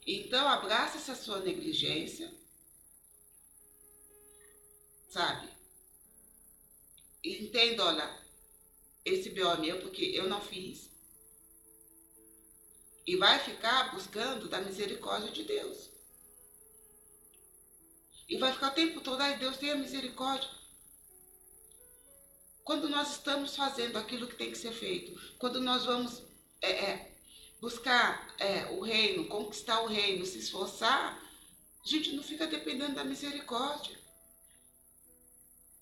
Então, 0.07 0.49
abraça 0.49 0.97
essa 0.97 1.14
sua 1.14 1.41
negligência, 1.41 2.32
sabe? 5.09 5.49
Entenda, 7.22 7.84
olha, 7.84 8.24
esse 9.05 9.30
BO 9.30 9.49
é 9.49 9.57
meu 9.59 9.80
porque 9.80 10.05
eu 10.05 10.28
não 10.28 10.41
fiz. 10.41 10.89
E 13.07 13.16
vai 13.16 13.38
ficar 13.38 13.92
buscando 13.94 14.48
da 14.48 14.61
misericórdia 14.61 15.30
de 15.30 15.44
Deus. 15.44 15.90
E 18.28 18.36
vai 18.36 18.53
ficar 18.53 18.68
o 18.68 18.74
tempo 18.74 19.01
todo, 19.01 19.20
ai 19.20 19.38
Deus, 19.38 19.57
tenha 19.57 19.74
misericórdia. 19.74 20.48
Quando 22.62 22.88
nós 22.88 23.11
estamos 23.12 23.57
fazendo 23.57 23.96
aquilo 23.96 24.28
que 24.28 24.36
tem 24.36 24.53
que 24.53 24.59
ser 24.59 24.72
feito, 24.72 25.20
quando 25.38 25.61
nós 25.61 25.84
vamos 25.84 26.22
é, 26.62 26.70
é, 26.70 27.16
buscar 27.61 28.32
é, 28.38 28.66
o 28.66 28.80
reino, 28.80 29.28
conquistar 29.28 29.80
o 29.80 29.86
reino, 29.86 30.24
se 30.24 30.38
esforçar, 30.38 31.20
a 31.84 31.88
gente 31.88 32.12
não 32.12 32.22
fica 32.22 32.46
dependendo 32.46 32.94
da 32.94 33.05
misericórdia. 33.05 33.98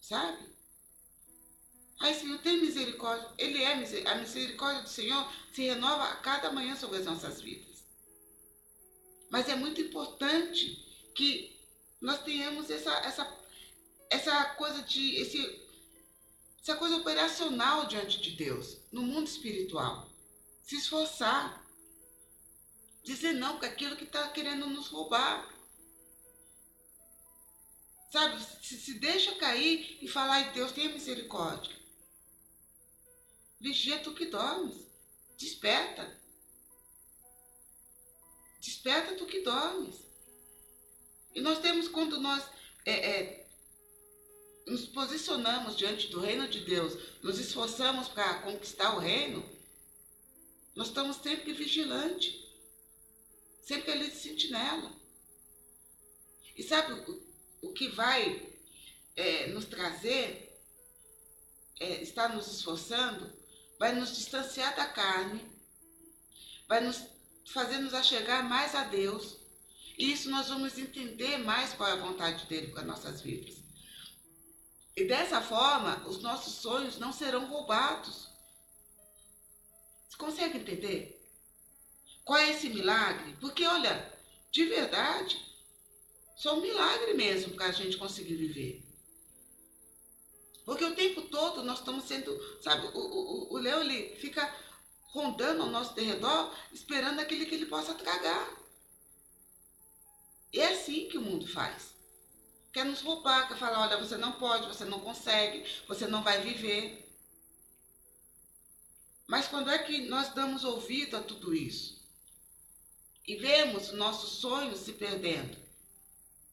Sabe? 0.01 0.58
Aí, 2.01 2.15
Senhor, 2.15 2.39
tem 2.39 2.61
misericórdia. 2.61 3.29
Ele 3.37 3.63
é 3.63 3.75
misericórdia. 3.75 4.19
A 4.19 4.23
misericórdia 4.23 4.83
do 4.83 4.89
Senhor 4.89 5.33
se 5.53 5.63
renova 5.63 6.05
a 6.05 6.17
cada 6.17 6.53
manhã 6.53 6.77
sobre 6.77 6.99
as 6.99 7.05
nossas 7.05 7.41
vidas. 7.41 7.85
Mas 9.31 9.49
é 9.49 9.57
muito 9.57 9.81
importante 9.81 10.85
que 11.15 11.57
nós 12.01 12.23
tenhamos 12.23 12.71
essa, 12.71 12.93
essa, 12.99 13.39
essa 14.11 14.45
coisa 14.55 14.83
de. 14.83 15.17
Esse, 15.17 15.69
essa 16.63 16.77
coisa 16.77 16.97
operacional 16.97 17.87
diante 17.87 18.21
de 18.21 18.33
Deus, 18.33 18.79
no 18.93 19.03
mundo 19.03 19.27
espiritual. 19.27 20.09
Se 20.63 20.77
esforçar 20.77 21.67
dizer 23.09 23.33
não 23.33 23.59
para 23.59 23.69
aquilo 23.69 23.97
que 23.97 24.05
está 24.05 24.29
querendo 24.29 24.67
nos 24.67 24.89
roubar. 24.89 25.49
Sabe, 28.13 28.43
se, 28.63 28.79
se 28.79 28.95
deixa 28.95 29.35
cair 29.37 29.99
e 30.01 30.09
falar, 30.09 30.35
ai 30.35 30.53
Deus, 30.53 30.73
tenha 30.73 30.93
misericórdia. 30.93 31.78
Vigia 33.61 33.99
tu 34.01 34.15
que 34.15 34.27
dormes. 34.27 34.87
Desperta. 35.37 36.19
Desperta 38.61 39.17
tu 39.17 39.27
que 39.27 39.41
dormes. 39.41 39.97
E 41.35 41.41
nós 41.41 41.59
temos, 41.61 41.89
quando 41.89 42.21
nós 42.21 42.45
é, 42.85 42.93
é, 42.93 43.51
nos 44.67 44.87
posicionamos 44.87 45.77
diante 45.77 46.09
do 46.09 46.21
reino 46.21 46.49
de 46.49 46.65
Deus, 46.65 47.21
nos 47.23 47.39
esforçamos 47.39 48.09
para 48.09 48.43
conquistar 48.43 48.97
o 48.97 48.99
reino, 48.99 49.45
nós 50.75 50.89
estamos 50.89 51.17
sempre 51.17 51.53
vigilantes 51.53 52.49
sempre 53.69 53.93
ali 53.93 54.09
de 54.09 54.17
sentinela. 54.17 54.91
E 56.57 56.63
sabe 56.63 56.95
o, 56.95 57.23
o 57.69 57.73
que 57.75 57.89
vai 57.89 58.51
é, 59.15 59.49
nos 59.49 59.67
trazer, 59.67 60.59
é, 61.79 62.03
estar 62.03 62.35
nos 62.35 62.47
esforçando, 62.49 63.31
vai 63.79 63.95
nos 63.95 64.17
distanciar 64.17 64.75
da 64.75 64.87
carne, 64.87 65.45
vai 66.67 66.81
nos 66.81 67.03
fazer 67.53 67.79
nos 67.79 67.95
achegar 67.95 68.43
mais 68.49 68.75
a 68.75 68.85
Deus. 68.85 69.39
E 69.97 70.13
isso 70.13 70.31
nós 70.31 70.49
vamos 70.49 70.79
entender 70.79 71.39
mais 71.39 71.73
qual 71.73 71.89
é 71.89 71.93
a 71.93 71.97
vontade 71.97 72.47
dele 72.47 72.69
para 72.69 72.85
nossas 72.85 73.21
vidas. 73.21 73.57
E 74.97 75.05
dessa 75.05 75.41
forma, 75.41 76.07
os 76.09 76.21
nossos 76.23 76.55
sonhos 76.55 76.99
não 76.99 77.13
serão 77.13 77.47
roubados. 77.47 78.29
Você 80.09 80.17
consegue 80.17 80.59
entender? 80.59 81.15
Qual 82.25 82.39
é 82.39 82.51
esse 82.51 82.69
milagre? 82.69 83.37
Porque, 83.41 83.65
olha, 83.65 84.13
de 84.51 84.65
verdade, 84.67 85.41
só 86.37 86.57
um 86.57 86.61
milagre 86.61 87.15
mesmo 87.15 87.55
para 87.55 87.67
a 87.67 87.73
gente 87.73 87.97
conseguir 87.97 88.37
viver. 88.37 88.88
Porque 90.69 90.85
o 90.85 90.95
tempo 90.95 91.23
todo 91.23 91.65
nós 91.65 91.79
estamos 91.79 92.05
sendo, 92.05 92.31
sabe, 92.63 92.91
o, 92.93 93.57
leão 93.57 93.81
ele 93.81 94.15
fica 94.17 94.55
rondando 95.13 95.63
ao 95.63 95.71
nosso 95.71 95.95
derredor, 95.95 96.55
esperando 96.71 97.21
aquele 97.21 97.47
que 97.47 97.55
ele 97.55 97.65
possa 97.65 97.95
tragar. 97.95 98.55
E 100.53 100.61
é 100.61 100.75
assim 100.75 101.09
que 101.09 101.17
o 101.17 101.23
mundo 101.23 101.47
faz. 101.49 101.95
Quer 102.71 102.85
nos 102.85 103.01
roubar, 103.01 103.49
quer 103.49 103.57
falar, 103.57 103.81
olha, 103.81 103.97
você 103.97 104.19
não 104.19 104.33
pode, 104.33 104.69
você 104.69 104.85
não 104.85 105.01
consegue, 105.01 105.65
você 105.87 106.07
não 106.07 106.23
vai 106.23 106.43
viver. 106.43 107.11
Mas 109.27 109.49
quando 109.49 109.71
é 109.71 109.79
que 109.79 110.03
nós 110.03 110.35
damos 110.35 110.65
ouvido 110.65 111.17
a 111.17 111.23
tudo 111.23 111.55
isso? 111.55 111.99
e 113.29 113.37
vemos 113.37 113.93
nossos 113.93 114.41
sonhos 114.41 114.81
se 114.81 114.95
perdendo 114.95 115.59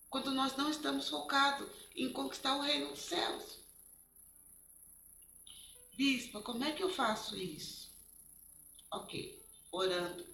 quando 0.09 0.31
nós 0.31 0.57
não 0.57 0.69
estamos 0.69 1.07
focados 1.07 1.69
em 1.95 2.11
conquistar 2.11 2.57
o 2.57 2.61
reino 2.61 2.89
dos 2.89 2.99
céus. 2.99 3.64
Bispa, 5.95 6.41
como 6.41 6.63
é 6.65 6.73
que 6.73 6.83
eu 6.83 6.89
faço 6.89 7.37
isso? 7.37 7.89
Ok, 8.91 9.41
orando, 9.71 10.27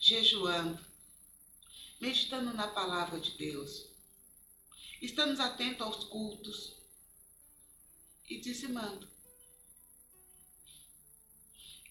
jejuando, 0.00 0.84
meditando 2.00 2.52
na 2.52 2.66
palavra 2.66 3.20
de 3.20 3.36
Deus, 3.36 3.86
estamos 5.00 5.38
atentos 5.38 5.82
aos 5.82 6.04
cultos 6.04 6.76
e 8.28 8.40
dizimando. 8.40 9.08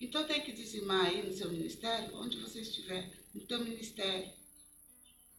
Então 0.02 0.28
tem 0.28 0.44
que 0.44 0.52
dizimar 0.52 1.06
aí 1.06 1.26
no 1.26 1.34
seu 1.34 1.50
ministério, 1.50 2.14
onde 2.18 2.42
você 2.42 2.60
estiver 2.60 3.26
no 3.34 3.46
teu 3.48 3.60
ministério. 3.64 4.34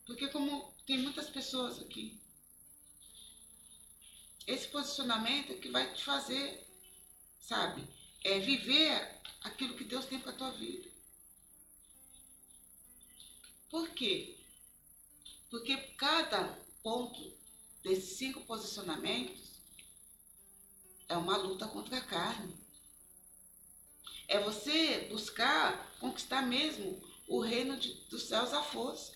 Porque 0.07 0.28
como 0.28 0.72
tem 0.87 0.99
muitas 0.99 1.28
pessoas 1.28 1.78
aqui, 1.80 2.18
esse 4.47 4.68
posicionamento 4.68 5.53
é 5.53 5.57
que 5.57 5.68
vai 5.68 5.93
te 5.93 6.03
fazer, 6.03 6.66
sabe, 7.47 7.86
é 8.24 8.40
viver 8.40 9.20
aquilo 9.42 9.76
que 9.76 9.84
Deus 9.84 10.05
tem 10.07 10.18
para 10.18 10.32
a 10.32 10.36
tua 10.36 10.51
vida. 10.51 10.90
Por 13.70 13.90
quê? 13.90 14.36
Porque 15.49 15.76
cada 15.97 16.59
ponto 16.82 17.32
desses 17.82 18.18
cinco 18.18 18.44
posicionamentos 18.44 19.61
é 21.09 21.16
uma 21.16 21.36
luta 21.36 21.68
contra 21.68 21.99
a 21.99 22.05
carne. 22.05 22.57
É 24.26 24.40
você 24.40 25.07
buscar 25.09 25.97
conquistar 26.01 26.42
mesmo 26.42 27.01
o 27.28 27.40
reino 27.40 27.78
de, 27.78 27.94
dos 28.07 28.24
céus 28.24 28.53
à 28.53 28.62
força. 28.62 29.14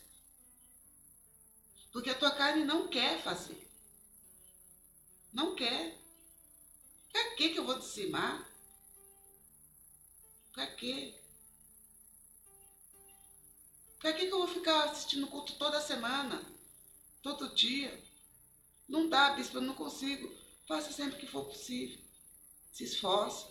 Porque 1.91 2.11
a 2.11 2.19
tua 2.19 2.31
carne 2.31 2.65
não 2.65 2.87
quer 2.87 3.21
fazer. 3.23 3.69
Não 5.33 5.57
quer. 5.57 6.00
Pra 7.13 7.35
que 7.37 7.51
que 7.51 7.59
eu 7.59 7.65
vou 7.65 7.79
dizimar? 7.79 8.49
Pra 10.53 10.67
quê? 10.67 11.15
Pra 13.99 14.13
que 14.13 14.27
que 14.27 14.33
eu 14.33 14.39
vou 14.39 14.49
ficar 14.49 14.85
assistindo 14.85 15.27
culto 15.27 15.57
toda 15.59 15.81
semana? 15.81 16.43
Todo 17.23 17.55
dia? 17.55 18.03
Não 18.89 19.09
dá, 19.09 19.31
bispo, 19.31 19.59
eu 19.59 19.63
não 19.63 19.75
consigo. 19.75 20.35
Faça 20.67 20.91
sempre 20.93 21.19
que 21.19 21.27
for 21.27 21.45
possível. 21.45 21.99
Se 22.73 22.85
esforce. 22.85 23.47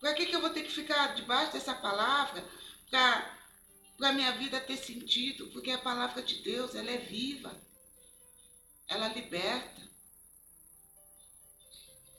Para 0.00 0.14
que, 0.14 0.26
que 0.26 0.34
eu 0.34 0.40
vou 0.40 0.50
ter 0.50 0.62
que 0.62 0.70
ficar 0.70 1.14
debaixo 1.14 1.52
dessa 1.52 1.74
palavra 1.74 2.42
para 2.88 3.36
a 4.00 4.12
minha 4.12 4.32
vida 4.32 4.60
ter 4.60 4.78
sentido? 4.78 5.50
Porque 5.50 5.70
a 5.70 5.78
palavra 5.78 6.22
de 6.22 6.36
Deus, 6.42 6.74
ela 6.74 6.90
é 6.90 6.96
viva. 6.96 7.54
Ela 8.88 9.08
liberta. 9.08 9.89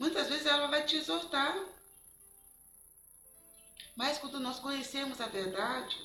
Muitas 0.02 0.30
vezes 0.30 0.48
ela 0.48 0.66
vai 0.66 0.84
te 0.84 0.96
exortar. 0.96 1.56
Mas 3.96 4.18
quando 4.18 4.40
nós 4.40 4.58
conhecemos 4.58 5.22
a 5.22 5.28
verdade, 5.28 5.96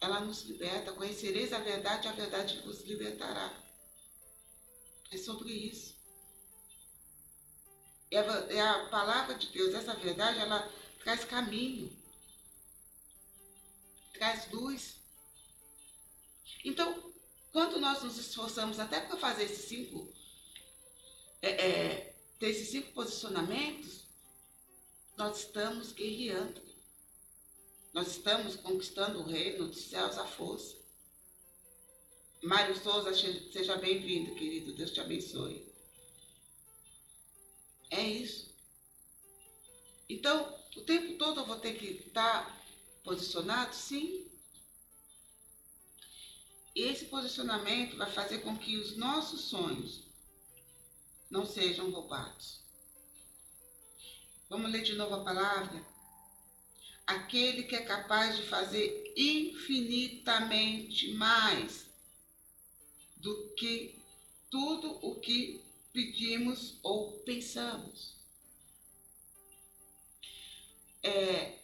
ela 0.00 0.20
nos 0.20 0.44
liberta. 0.44 0.94
Conhecereis 0.94 1.52
a 1.52 1.58
verdade, 1.58 2.08
a 2.08 2.12
verdade 2.12 2.62
vos 2.62 2.80
libertará. 2.84 3.54
É 5.10 5.18
sobre 5.18 5.52
isso. 5.52 5.94
É, 8.10 8.16
é 8.56 8.60
a 8.62 8.86
palavra 8.86 9.34
de 9.34 9.48
Deus, 9.48 9.74
essa 9.74 9.92
verdade, 9.92 10.38
ela 10.38 10.66
traz 11.00 11.26
caminho, 11.26 11.94
traz 14.14 14.50
luz. 14.50 14.96
Então, 16.64 17.12
quando 17.52 17.78
nós 17.78 18.02
nos 18.02 18.16
esforçamos 18.16 18.80
até 18.80 18.98
para 18.98 19.18
fazer 19.18 19.44
esses 19.44 19.66
cinco, 19.66 20.10
é, 21.42 21.50
é, 21.50 22.11
ter 22.42 22.50
esses 22.50 22.70
cinco 22.70 22.90
posicionamentos, 22.90 24.00
nós 25.16 25.38
estamos 25.38 25.92
guerreando. 25.92 26.60
Nós 27.92 28.08
estamos 28.08 28.56
conquistando 28.56 29.20
o 29.20 29.22
reino 29.22 29.68
dos 29.68 29.82
céus 29.82 30.18
à 30.18 30.26
força. 30.26 30.76
Mário 32.42 32.76
Souza, 32.76 33.14
seja 33.14 33.76
bem-vindo, 33.76 34.34
querido. 34.34 34.72
Deus 34.72 34.90
te 34.90 35.00
abençoe. 35.00 35.72
É 37.92 38.02
isso. 38.02 38.52
Então, 40.08 40.52
o 40.76 40.80
tempo 40.80 41.16
todo 41.18 41.42
eu 41.42 41.46
vou 41.46 41.60
ter 41.60 41.78
que 41.78 42.08
estar 42.08 42.60
posicionado? 43.04 43.72
Sim. 43.72 44.26
E 46.74 46.82
esse 46.82 47.04
posicionamento 47.04 47.96
vai 47.96 48.10
fazer 48.10 48.38
com 48.38 48.58
que 48.58 48.78
os 48.78 48.96
nossos 48.96 49.42
sonhos 49.42 50.11
não 51.32 51.44
sejam 51.46 51.90
roubados. 51.90 52.60
Vamos 54.50 54.70
ler 54.70 54.82
de 54.82 54.94
novo 54.94 55.14
a 55.14 55.24
palavra? 55.24 55.82
Aquele 57.06 57.62
que 57.62 57.74
é 57.74 57.82
capaz 57.82 58.36
de 58.36 58.42
fazer 58.42 59.14
infinitamente 59.16 61.14
mais 61.14 61.86
do 63.16 63.48
que 63.56 63.98
tudo 64.50 64.98
o 65.00 65.18
que 65.20 65.64
pedimos 65.90 66.78
ou 66.82 67.12
pensamos. 67.20 68.12
É, 71.02 71.58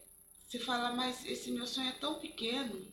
você 0.46 0.58
fala, 0.58 0.92
mas 0.92 1.26
esse 1.26 1.50
meu 1.50 1.66
sonho 1.66 1.90
é 1.90 1.92
tão 1.92 2.18
pequeno, 2.18 2.90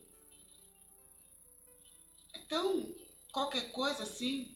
é 2.33 2.39
tão 2.39 2.93
qualquer 3.31 3.71
coisa 3.71 4.03
assim. 4.03 4.54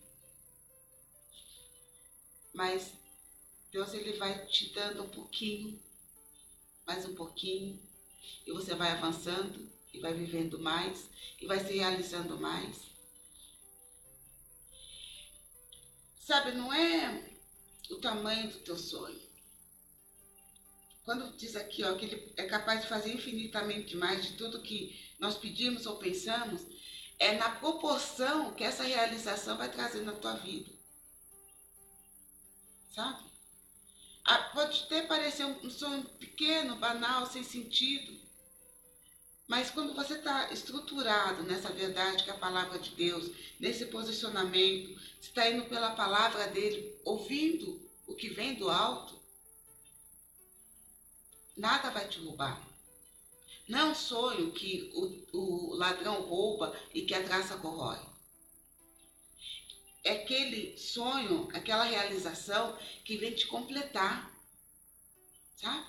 Mas 2.54 2.92
Deus 3.72 3.94
ele 3.94 4.14
vai 4.14 4.46
te 4.48 4.70
dando 4.74 5.04
um 5.04 5.10
pouquinho, 5.10 5.80
mais 6.86 7.06
um 7.06 7.14
pouquinho, 7.16 7.80
e 8.46 8.52
você 8.52 8.74
vai 8.74 8.92
avançando 8.92 9.70
e 9.94 10.00
vai 10.00 10.14
vivendo 10.14 10.60
mais 10.60 11.10
e 11.40 11.46
vai 11.46 11.60
se 11.60 11.74
realizando 11.74 12.40
mais. 12.40 12.90
Sabe, 16.20 16.52
não 16.52 16.72
é 16.74 17.32
o 17.90 17.96
tamanho 17.98 18.52
do 18.52 18.60
teu 18.60 18.78
sonho. 18.78 19.20
Quando 21.04 21.36
diz 21.38 21.56
aqui 21.56 21.84
ó, 21.84 21.96
que 21.96 22.06
ele 22.06 22.34
é 22.38 22.46
capaz 22.46 22.82
de 22.82 22.88
fazer 22.88 23.12
infinitamente 23.12 23.96
mais 23.96 24.24
de 24.24 24.34
tudo 24.34 24.62
que 24.62 24.96
nós 25.18 25.38
pedimos 25.38 25.88
ou 25.88 25.98
pensamos, 25.98 26.62
é 27.18 27.34
na 27.34 27.50
proporção 27.50 28.54
que 28.54 28.64
essa 28.64 28.84
realização 28.84 29.58
vai 29.58 29.72
trazer 29.72 30.02
na 30.02 30.14
tua 30.14 30.34
vida. 30.34 30.79
Sabe? 32.90 33.24
Ah, 34.24 34.50
pode 34.54 34.84
até 34.84 35.04
parecer 35.04 35.46
um 35.46 35.70
sonho 35.70 36.04
pequeno, 36.04 36.76
banal, 36.76 37.26
sem 37.26 37.44
sentido, 37.44 38.20
mas 39.50 39.72
quando 39.72 39.96
você 39.96 40.14
está 40.14 40.54
estruturado 40.54 41.42
nessa 41.42 41.70
verdade 41.72 42.24
que 42.24 42.30
é 42.30 42.34
a 42.34 42.38
palavra 42.38 42.78
de 42.78 42.92
Deus, 42.92 43.32
nesse 43.60 43.88
posicionamento, 43.88 44.94
você 45.20 45.30
está 45.30 45.50
indo 45.50 45.66
pela 45.66 45.96
palavra 45.96 46.46
dele, 46.50 46.96
ouvindo 47.04 47.82
o 48.06 48.14
que 48.14 48.30
vem 48.30 48.54
do 48.54 48.70
alto, 48.70 49.20
nada 51.58 51.90
vai 51.90 52.08
te 52.08 52.20
roubar. 52.20 52.64
Não 53.68 53.80
é 53.80 53.86
um 53.86 53.96
sonho 53.96 54.52
que 54.52 54.92
o, 54.94 55.72
o 55.72 55.74
ladrão 55.74 56.22
rouba 56.22 56.80
e 56.94 57.02
que 57.02 57.16
a 57.16 57.24
traça 57.24 57.58
corrói. 57.58 57.98
É 60.10 60.24
aquele 60.24 60.76
sonho, 60.76 61.48
aquela 61.54 61.84
realização 61.84 62.76
que 63.06 63.16
vem 63.16 63.36
te 63.36 63.46
completar. 63.46 64.36
Sabe? 65.56 65.86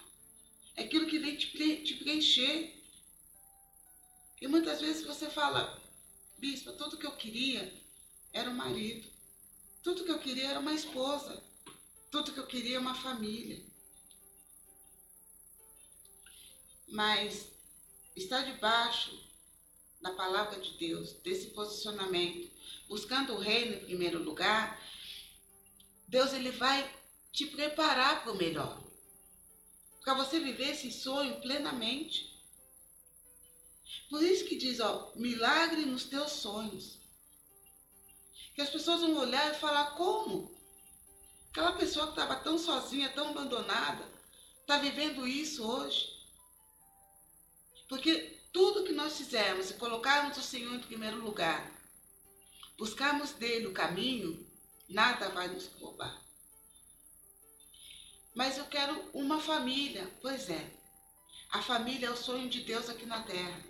É 0.77 0.83
aquilo 0.83 1.07
que 1.07 1.19
vem 1.19 1.39
te, 1.39 1.47
preencher. 1.95 2.85
E 4.39 4.47
muitas 4.47 4.79
vezes 4.83 5.07
você 5.07 5.31
fala, 5.31 5.83
bispo, 6.37 6.71
tudo 6.73 6.99
que 6.99 7.07
eu 7.07 7.17
queria 7.17 7.73
era 8.31 8.51
um 8.51 8.55
marido. 8.55 9.09
Tudo 9.83 10.05
que 10.05 10.13
eu 10.13 10.19
queria 10.19 10.51
era 10.51 10.61
uma 10.61 10.75
esposa. 10.75 11.43
Tudo 12.11 12.35
que 12.35 12.41
eu 12.41 12.47
queria 12.47 12.73
era 12.73 12.81
uma 12.81 12.95
família. 12.95 13.65
Mas 16.87 17.51
estar 18.15 18.43
debaixo 18.43 19.19
da 20.03 20.13
palavra 20.13 20.61
de 20.61 20.77
Deus, 20.77 21.15
desse 21.23 21.47
posicionamento, 21.53 22.51
buscando 22.91 23.35
o 23.35 23.39
reino 23.39 23.77
em 23.77 23.85
primeiro 23.85 24.21
lugar, 24.21 24.83
Deus 26.09 26.33
ele 26.33 26.51
vai 26.51 26.93
te 27.31 27.47
preparar 27.47 28.25
para 28.25 28.33
o 28.33 28.37
melhor. 28.37 28.83
Para 30.03 30.15
você 30.15 30.41
viver 30.41 30.71
esse 30.71 30.91
sonho 30.91 31.41
plenamente. 31.41 32.29
Por 34.09 34.21
isso 34.25 34.45
que 34.47 34.57
diz, 34.57 34.81
ó, 34.81 35.13
milagre 35.15 35.87
nos 35.87 36.03
teus 36.03 36.33
sonhos. 36.33 36.99
Que 38.57 38.61
as 38.61 38.71
pessoas 38.71 39.03
vão 39.03 39.17
olhar 39.19 39.53
e 39.53 39.59
falar, 39.59 39.93
como? 39.93 40.53
Aquela 41.51 41.75
pessoa 41.75 42.07
que 42.07 42.13
estava 42.21 42.41
tão 42.41 42.59
sozinha, 42.59 43.13
tão 43.13 43.29
abandonada, 43.29 44.05
está 44.63 44.79
vivendo 44.79 45.29
isso 45.29 45.65
hoje. 45.65 46.09
Porque 47.89 48.41
tudo 48.53 48.83
que 48.83 48.93
nós 48.93 49.17
fizermos 49.17 49.71
e 49.71 49.75
colocarmos 49.75 50.37
o 50.39 50.43
Senhor 50.43 50.75
em 50.75 50.81
primeiro 50.81 51.21
lugar, 51.21 51.80
buscarmos 52.81 53.33
dele 53.33 53.67
o 53.67 53.75
caminho, 53.75 54.51
nada 54.89 55.29
vai 55.29 55.49
nos 55.49 55.67
roubar. 55.79 56.19
Mas 58.35 58.57
eu 58.57 58.65
quero 58.65 58.99
uma 59.13 59.39
família. 59.39 60.11
Pois 60.23 60.49
é, 60.49 60.73
a 61.51 61.61
família 61.61 62.07
é 62.07 62.11
o 62.11 62.17
sonho 62.17 62.49
de 62.49 62.63
Deus 62.63 62.89
aqui 62.89 63.05
na 63.05 63.23
terra. 63.23 63.63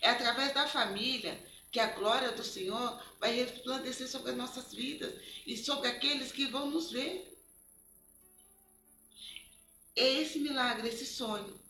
É 0.00 0.10
através 0.10 0.52
da 0.52 0.66
família 0.66 1.40
que 1.70 1.78
a 1.78 1.92
glória 1.92 2.32
do 2.32 2.42
Senhor 2.42 3.00
vai 3.20 3.32
resplandecer 3.32 4.08
sobre 4.08 4.32
as 4.32 4.36
nossas 4.36 4.74
vidas 4.74 5.14
e 5.46 5.56
sobre 5.56 5.86
aqueles 5.86 6.32
que 6.32 6.46
vão 6.46 6.68
nos 6.68 6.90
ver. 6.90 7.40
É 9.94 10.14
esse 10.14 10.40
milagre, 10.40 10.88
esse 10.88 11.06
sonho. 11.06 11.60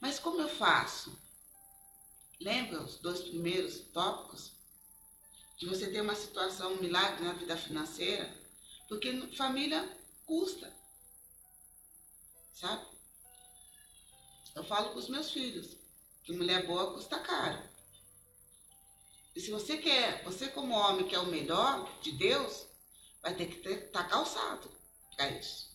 Mas 0.00 0.18
como 0.18 0.40
eu 0.40 0.48
faço? 0.48 1.20
Lembra 2.40 2.82
os 2.82 2.96
dois 2.96 3.20
primeiros 3.20 3.80
tópicos? 3.92 4.57
De 5.58 5.66
você 5.66 5.90
ter 5.90 6.00
uma 6.00 6.14
situação, 6.14 6.72
um 6.72 6.80
milagre 6.80 7.24
na 7.24 7.32
vida 7.32 7.56
financeira? 7.56 8.32
Porque 8.88 9.12
família 9.36 9.86
custa. 10.24 10.72
Sabe? 12.54 12.86
Eu 14.54 14.64
falo 14.64 14.92
com 14.92 14.98
os 14.98 15.08
meus 15.08 15.30
filhos 15.30 15.76
que 16.22 16.32
mulher 16.32 16.66
boa 16.66 16.94
custa 16.94 17.18
caro. 17.18 17.60
E 19.34 19.40
se 19.40 19.50
você 19.50 19.78
quer, 19.78 20.22
você 20.24 20.48
como 20.48 20.74
homem 20.74 21.06
quer 21.08 21.18
o 21.18 21.26
melhor 21.26 22.00
de 22.00 22.12
Deus, 22.12 22.66
vai 23.22 23.34
ter 23.34 23.46
que 23.46 23.68
estar 23.68 24.04
tá 24.04 24.08
calçado 24.08 24.70
para 25.16 25.30
isso. 25.30 25.68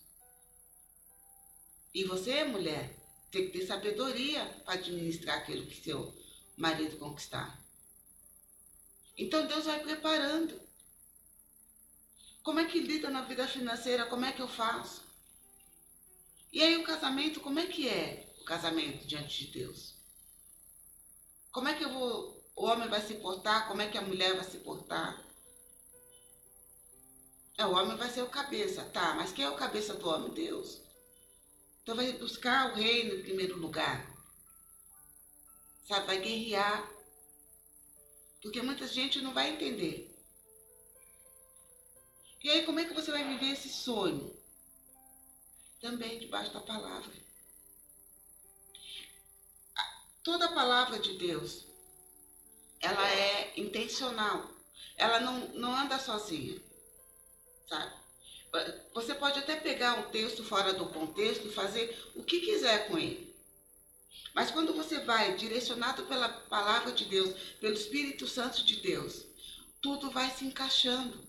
E 1.94 2.04
você, 2.06 2.44
mulher, 2.44 2.96
tem 3.32 3.50
que 3.50 3.60
ter 3.60 3.66
sabedoria 3.66 4.46
para 4.64 4.76
administrar 4.76 5.40
aquilo 5.40 5.66
que 5.66 5.84
seu 5.84 6.14
marido 6.58 6.98
conquistar. 6.98 7.62
Então 9.18 9.48
Deus 9.48 9.66
vai 9.66 9.80
preparando. 9.82 10.62
Como 12.42 12.60
é 12.60 12.66
que 12.66 12.80
lida 12.80 13.10
na 13.10 13.22
vida 13.22 13.48
financeira? 13.48 14.06
Como 14.06 14.26
é 14.26 14.32
que 14.32 14.42
eu 14.42 14.48
faço? 14.48 15.04
E 16.52 16.62
aí 16.62 16.78
o 16.78 16.84
casamento, 16.84 17.40
como 17.40 17.60
é 17.60 17.66
que 17.66 17.88
é 17.88 18.34
o 18.42 18.44
casamento 18.44 19.08
diante 19.08 19.46
de 19.46 19.60
Deus? 19.60 19.96
Como 21.52 21.68
é 21.68 21.74
que 21.76 21.86
vou, 21.86 22.44
o 22.56 22.66
homem 22.66 22.90
vai 22.90 23.02
se 23.02 23.16
portar? 23.16 23.68
Como 23.68 23.82
é 23.82 23.88
que 23.88 23.98
a 23.98 24.02
mulher 24.02 24.36
vai 24.36 24.44
se 24.44 24.58
portar? 24.60 25.24
É, 27.58 27.66
o 27.66 27.74
homem 27.74 27.96
vai 27.96 28.10
ser 28.10 28.24
o 28.24 28.30
cabeça, 28.30 28.84
tá, 28.86 29.14
mas 29.14 29.32
quem 29.32 29.46
é 29.46 29.50
o 29.50 29.56
cabeça 29.56 29.94
do 29.94 30.10
homem? 30.10 30.32
Deus. 30.34 30.82
Então 31.82 31.96
vai 31.96 32.12
buscar 32.14 32.72
o 32.72 32.76
reino 32.76 33.16
em 33.16 33.22
primeiro 33.22 33.58
lugar. 33.58 34.12
Sabe, 35.88 36.08
vai 36.08 36.20
guerrear. 36.20 36.90
Porque 38.44 38.62
muita 38.62 38.86
gente 38.88 39.22
não 39.22 39.34
vai 39.34 39.50
entender. 39.50 40.14
E 42.44 42.50
aí, 42.50 42.66
como 42.66 42.80
é 42.80 42.86
que 42.86 42.94
você 42.94 43.10
vai 43.10 43.24
viver 43.24 43.54
esse 43.54 43.70
sonho? 43.70 44.44
também 45.84 46.18
debaixo 46.18 46.54
da 46.54 46.62
palavra. 46.62 47.12
Toda 50.24 50.54
palavra 50.54 50.98
de 50.98 51.18
Deus, 51.18 51.68
ela 52.80 53.06
é 53.12 53.60
intencional. 53.60 54.50
Ela 54.96 55.20
não, 55.20 55.50
não 55.50 55.76
anda 55.76 56.00
sozinha, 56.00 56.62
sabe? 57.68 57.94
Você 58.94 59.14
pode 59.14 59.40
até 59.40 59.58
pegar 59.58 60.00
um 60.00 60.10
texto 60.10 60.44
fora 60.46 60.74
do 60.74 60.88
contexto 60.88 61.48
e 61.48 61.54
fazer 61.54 62.12
o 62.16 62.24
que 62.24 62.40
quiser 62.40 62.88
com 62.88 62.98
ele. 62.98 63.33
Mas 64.34 64.50
quando 64.50 64.74
você 64.74 65.00
vai 65.00 65.36
direcionado 65.36 66.06
pela 66.06 66.28
palavra 66.28 66.92
de 66.92 67.06
Deus, 67.06 67.40
pelo 67.60 67.76
Espírito 67.76 68.28
Santo 68.28 68.64
de 68.66 68.78
Deus, 68.78 69.26
tudo 69.82 70.10
vai 70.10 70.32
se 70.32 70.44
encaixando. 70.46 71.28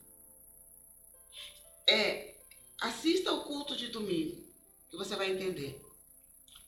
É, 1.87 2.35
assista 2.81 3.33
o 3.33 3.45
culto 3.45 3.77
de 3.77 3.89
domingo 3.89 4.43
que 4.91 4.97
você 4.97 5.15
vai 5.17 5.31
entender. 5.31 5.85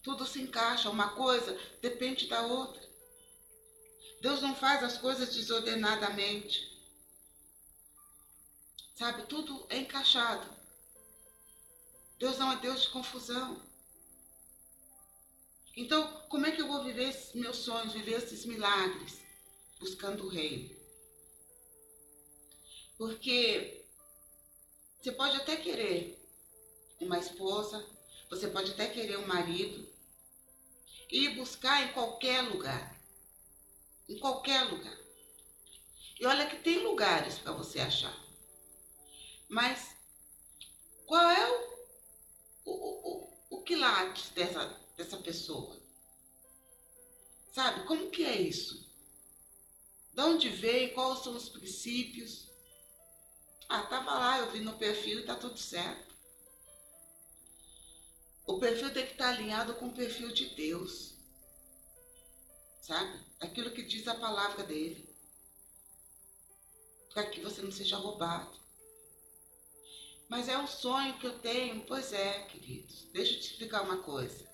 Tudo 0.03 0.27
se 0.27 0.41
encaixa, 0.41 0.91
uma 0.91 1.15
coisa 1.15 1.59
depende 1.81 2.27
da 2.27 2.43
outra. 2.43 2.87
Deus 4.21 4.43
não 4.43 4.55
faz 4.55 4.83
as 4.83 4.99
coisas 4.99 5.35
desordenadamente. 5.35 6.77
Sabe, 8.95 9.23
tudo 9.27 9.67
é 9.69 9.79
encaixado. 9.79 10.49
Deus 12.19 12.39
não 12.39 12.53
é 12.53 12.57
Deus 12.57 12.83
de 12.83 12.89
confusão. 12.91 13.61
Então, 15.77 16.11
como 16.31 16.47
é 16.47 16.53
que 16.53 16.63
eu 16.63 16.67
vou 16.67 16.83
viver 16.83 17.11
esses 17.11 17.35
meus 17.35 17.59
sonhos, 17.59 17.93
viver 17.93 18.17
esses 18.23 18.47
milagres? 18.47 19.21
Buscando 19.79 20.25
o 20.25 20.29
reino. 20.29 20.75
Porque 22.97 23.85
você 24.99 25.13
pode 25.13 25.37
até 25.37 25.57
querer 25.57 26.19
uma 26.99 27.19
esposa, 27.19 27.87
você 28.31 28.49
pode 28.49 28.73
até 28.73 28.89
querer 28.89 29.19
um 29.19 29.27
marido 29.27 29.87
e 31.11 31.29
buscar 31.35 31.83
em 31.85 31.93
qualquer 31.93 32.41
lugar. 32.41 32.99
Em 34.09 34.19
qualquer 34.19 34.63
lugar. 34.63 34.97
E 36.19 36.25
olha 36.25 36.49
que 36.49 36.57
tem 36.57 36.83
lugares 36.85 37.39
para 37.39 37.53
você 37.53 37.81
achar. 37.81 38.19
Mas 39.47 39.95
qual 41.05 41.29
é 41.29 41.51
o, 41.51 41.77
o, 42.65 42.73
o, 42.73 43.59
o 43.59 43.63
quilate 43.63 44.31
dessa, 44.33 44.86
dessa 44.97 45.17
pessoa? 45.19 45.77
Sabe, 47.53 47.87
como 47.87 48.11
que 48.11 48.25
é 48.25 48.41
isso? 48.41 48.87
De 50.13 50.23
onde 50.23 50.49
veio? 50.49 50.95
Quais 50.95 51.21
são 51.21 51.37
os 51.37 51.49
princípios? 51.49 52.49
Ah, 53.69 53.83
tava 53.83 54.15
lá, 54.15 54.39
eu 54.39 54.51
vi 54.51 54.61
no 54.61 54.79
perfil 54.79 55.21
e 55.21 55.27
tá 55.27 55.35
tudo 55.35 55.59
certo. 55.59 56.15
O 58.47 58.59
perfil 58.59 58.93
tem 58.93 59.05
que 59.05 59.13
estar 59.13 59.29
alinhado 59.29 59.75
com 59.75 59.89
o 59.89 59.95
perfil 59.95 60.33
de 60.33 60.51
Deus. 60.51 61.15
Sabe? 62.81 63.21
Aquilo 63.41 63.73
que 63.73 63.83
diz 63.83 64.07
a 64.07 64.15
palavra 64.15 64.63
dele. 64.63 65.09
Para 67.13 67.27
que 67.27 67.41
você 67.41 67.61
não 67.61 67.73
seja 67.73 67.97
roubado. 67.97 68.57
Mas 70.29 70.49
é 70.49 70.57
um 70.57 70.67
sonho 70.67 71.19
que 71.19 71.27
eu 71.27 71.39
tenho. 71.41 71.85
Pois 71.87 72.13
é, 72.13 72.45
queridos. 72.45 73.09
Deixa 73.13 73.35
eu 73.35 73.41
te 73.41 73.51
explicar 73.51 73.83
uma 73.83 74.03
coisa. 74.03 74.46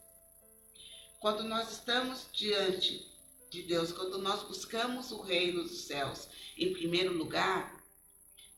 Quando 1.22 1.44
nós 1.44 1.70
estamos 1.70 2.26
diante 2.32 3.08
de 3.48 3.62
Deus, 3.62 3.92
quando 3.92 4.18
nós 4.18 4.42
buscamos 4.42 5.12
o 5.12 5.22
reino 5.22 5.62
dos 5.62 5.82
céus 5.82 6.26
em 6.58 6.72
primeiro 6.72 7.16
lugar, 7.16 7.80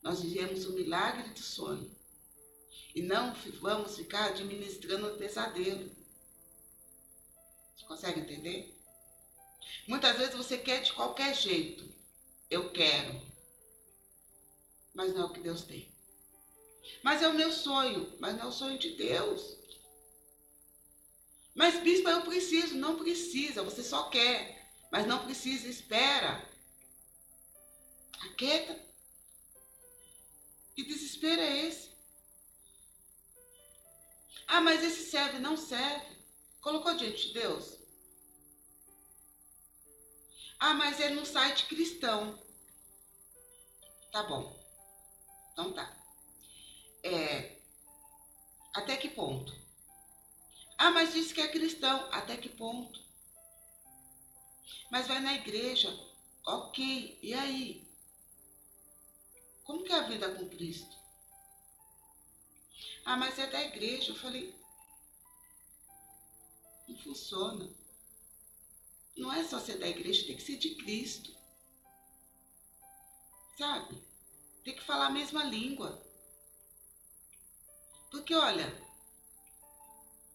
nós 0.01 0.23
vivemos 0.23 0.65
o 0.65 0.73
milagre 0.73 1.29
do 1.29 1.39
sonho. 1.39 1.95
E 2.95 3.03
não 3.03 3.35
vamos 3.61 3.95
ficar 3.95 4.29
administrando 4.31 5.13
o 5.13 5.15
pesadelo. 5.15 5.91
Você 7.77 7.85
consegue 7.85 8.21
entender? 8.21 8.75
Muitas 9.87 10.17
vezes 10.17 10.33
você 10.33 10.57
quer 10.57 10.81
de 10.81 10.91
qualquer 10.91 11.35
jeito. 11.35 11.87
Eu 12.49 12.71
quero. 12.71 13.21
Mas 14.91 15.13
não 15.13 15.21
é 15.21 15.25
o 15.25 15.33
que 15.33 15.39
Deus 15.39 15.61
tem. 15.61 15.87
Mas 17.03 17.21
é 17.21 17.27
o 17.27 17.35
meu 17.35 17.51
sonho, 17.51 18.11
mas 18.19 18.35
não 18.35 18.45
é 18.45 18.47
o 18.47 18.51
sonho 18.51 18.79
de 18.79 18.89
Deus. 18.95 19.55
Mas, 21.55 21.81
bispo, 21.81 22.09
eu 22.09 22.21
preciso. 22.21 22.75
Não 22.75 22.97
precisa, 22.97 23.63
você 23.63 23.81
só 23.81 24.09
quer. 24.09 24.69
Mas 24.91 25.07
não 25.07 25.23
precisa, 25.23 25.67
espera. 25.67 26.47
Aquieta. 28.21 28.77
Que 30.75 30.83
desespero 30.83 31.41
é 31.41 31.67
esse? 31.67 31.89
Ah, 34.47 34.59
mas 34.61 34.83
esse 34.83 35.09
serve, 35.09 35.39
não 35.39 35.55
serve. 35.55 36.15
Colocou 36.59 36.95
diante 36.95 37.27
de 37.27 37.33
Deus? 37.33 37.79
Ah, 40.59 40.73
mas 40.73 40.99
é 40.99 41.09
no 41.09 41.25
site 41.25 41.67
cristão. 41.67 42.37
Tá 44.11 44.23
bom. 44.23 44.57
Então 45.53 45.73
tá. 45.73 45.97
É, 47.03 47.59
até 48.73 48.97
que 48.97 49.09
ponto? 49.09 49.64
Ah, 50.77 50.91
mas 50.91 51.13
disse 51.13 51.33
que 51.33 51.41
é 51.41 51.47
cristão. 51.47 52.07
Até 52.11 52.37
que 52.37 52.49
ponto? 52.49 53.01
Mas 54.91 55.07
vai 55.07 55.19
na 55.19 55.33
igreja. 55.33 55.89
Ok. 56.45 57.19
E 57.21 57.33
aí? 57.33 57.85
Como 59.63 59.83
que 59.83 59.91
é 59.91 59.95
a 59.95 60.07
vida 60.07 60.29
com 60.35 60.47
Cristo? 60.49 60.95
Ah, 63.03 63.17
mas 63.17 63.37
é 63.39 63.47
da 63.47 63.63
igreja. 63.63 64.11
Eu 64.11 64.15
falei, 64.15 64.53
não 66.87 66.97
funciona. 66.97 67.69
Não 69.17 69.31
é 69.31 69.43
só 69.43 69.59
ser 69.59 69.77
da 69.79 69.87
igreja, 69.87 70.25
tem 70.25 70.35
que 70.35 70.43
ser 70.43 70.57
de 70.57 70.75
Cristo. 70.75 71.33
Sabe? 73.57 74.03
Tem 74.63 74.75
que 74.75 74.83
falar 74.83 75.07
a 75.07 75.11
mesma 75.11 75.43
língua. 75.45 76.03
Porque, 78.11 78.33
olha, 78.35 78.84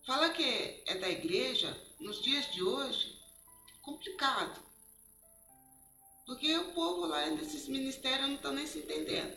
falar 0.07 0.31
que 0.31 0.83
é 0.87 0.95
da 0.97 1.09
igreja, 1.09 1.77
nos 1.99 2.23
dias 2.23 2.51
de 2.53 2.63
hoje, 2.63 3.19
complicado. 3.83 4.63
Porque 6.27 6.57
o 6.57 6.73
povo 6.73 7.07
lá 7.07 7.27
nesses 7.27 7.67
ministérios 7.67 8.29
não 8.29 8.37
estão 8.37 8.53
nem 8.53 8.67
se 8.67 8.79
entendendo. 8.79 9.37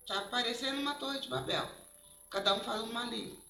Está 0.00 0.22
parecendo 0.22 0.80
uma 0.80 0.96
torre 0.96 1.20
de 1.20 1.28
Babel. 1.28 1.70
Cada 2.30 2.54
um 2.54 2.60
fala 2.60 2.82
uma 2.82 3.04
língua. 3.04 3.40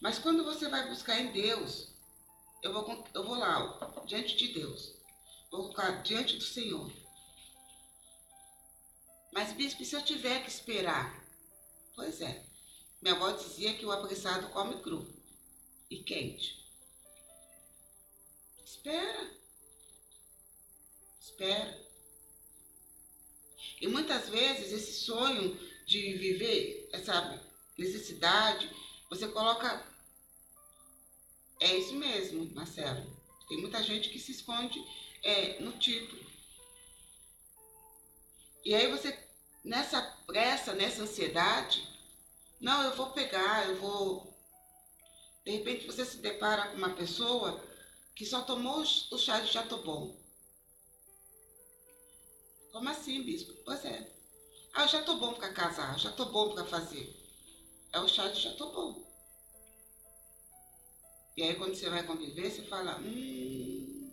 Mas 0.00 0.18
quando 0.18 0.44
você 0.44 0.68
vai 0.68 0.88
buscar 0.88 1.20
em 1.20 1.32
Deus, 1.32 1.88
eu 2.62 2.72
vou, 2.72 3.04
eu 3.14 3.24
vou 3.24 3.36
lá, 3.36 3.78
ó, 3.80 4.00
diante 4.04 4.36
de 4.36 4.48
Deus. 4.48 4.94
Vou 5.50 5.68
ficar 5.68 6.02
diante 6.02 6.36
do 6.36 6.44
Senhor. 6.44 6.90
Mas, 9.32 9.52
bispo, 9.52 9.84
se 9.84 9.94
eu 9.94 10.02
tiver 10.02 10.42
que 10.42 10.48
esperar? 10.48 11.24
Pois 11.94 12.20
é. 12.20 12.44
Minha 13.04 13.16
avó 13.16 13.32
dizia 13.32 13.74
que 13.74 13.84
o 13.84 13.92
apressado 13.92 14.48
come 14.48 14.80
cru 14.80 15.06
e 15.90 15.98
quente. 15.98 16.64
Espera. 18.64 19.30
Espera. 21.20 21.86
E 23.78 23.86
muitas 23.88 24.30
vezes 24.30 24.72
esse 24.72 25.04
sonho 25.04 25.54
de 25.84 26.14
viver 26.14 26.88
essa 26.94 27.46
necessidade, 27.76 28.74
você 29.10 29.28
coloca. 29.28 29.86
É 31.60 31.76
isso 31.76 31.92
mesmo, 31.96 32.50
Marcelo. 32.54 33.14
Tem 33.50 33.60
muita 33.60 33.82
gente 33.82 34.08
que 34.08 34.18
se 34.18 34.32
esconde 34.32 34.82
é, 35.22 35.60
no 35.60 35.72
título. 35.72 36.24
E 38.64 38.74
aí 38.74 38.90
você, 38.90 39.14
nessa 39.62 40.00
pressa, 40.26 40.72
nessa 40.72 41.02
ansiedade, 41.02 41.93
não, 42.64 42.82
eu 42.82 42.96
vou 42.96 43.12
pegar, 43.12 43.68
eu 43.68 43.76
vou. 43.76 44.34
De 45.44 45.50
repente 45.52 45.86
você 45.86 46.02
se 46.02 46.16
depara 46.16 46.68
com 46.68 46.78
uma 46.78 46.94
pessoa 46.94 47.62
que 48.16 48.24
só 48.24 48.40
tomou 48.40 48.80
o 48.80 49.18
chá 49.18 49.38
de 49.40 49.52
jatobom. 49.52 50.16
Como 52.72 52.88
assim, 52.88 53.22
bispo? 53.22 53.52
Pois 53.66 53.84
é. 53.84 54.10
Ah, 54.72 54.84
eu 54.84 54.88
já 54.88 55.02
tô 55.02 55.16
bom 55.16 55.34
para 55.34 55.52
casar, 55.52 55.98
já 55.98 56.10
tô 56.10 56.24
bom 56.24 56.54
para 56.54 56.64
fazer. 56.64 57.14
É 57.92 58.00
o 58.00 58.08
chá 58.08 58.28
de 58.28 58.40
já 58.40 58.54
tô 58.54 58.72
bom. 58.72 59.04
E 61.36 61.42
aí 61.42 61.54
quando 61.56 61.74
você 61.74 61.90
vai 61.90 62.02
conviver, 62.06 62.50
você 62.50 62.62
fala, 62.62 62.98
hum. 62.98 64.10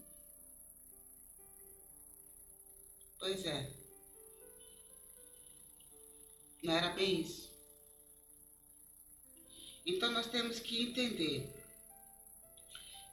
Pois 3.17 3.45
é. 3.45 3.71
Não 6.61 6.73
era 6.73 6.89
bem 6.89 7.21
isso. 7.21 7.50
Então 9.85 10.11
nós 10.11 10.27
temos 10.27 10.59
que 10.59 10.81
entender 10.81 11.51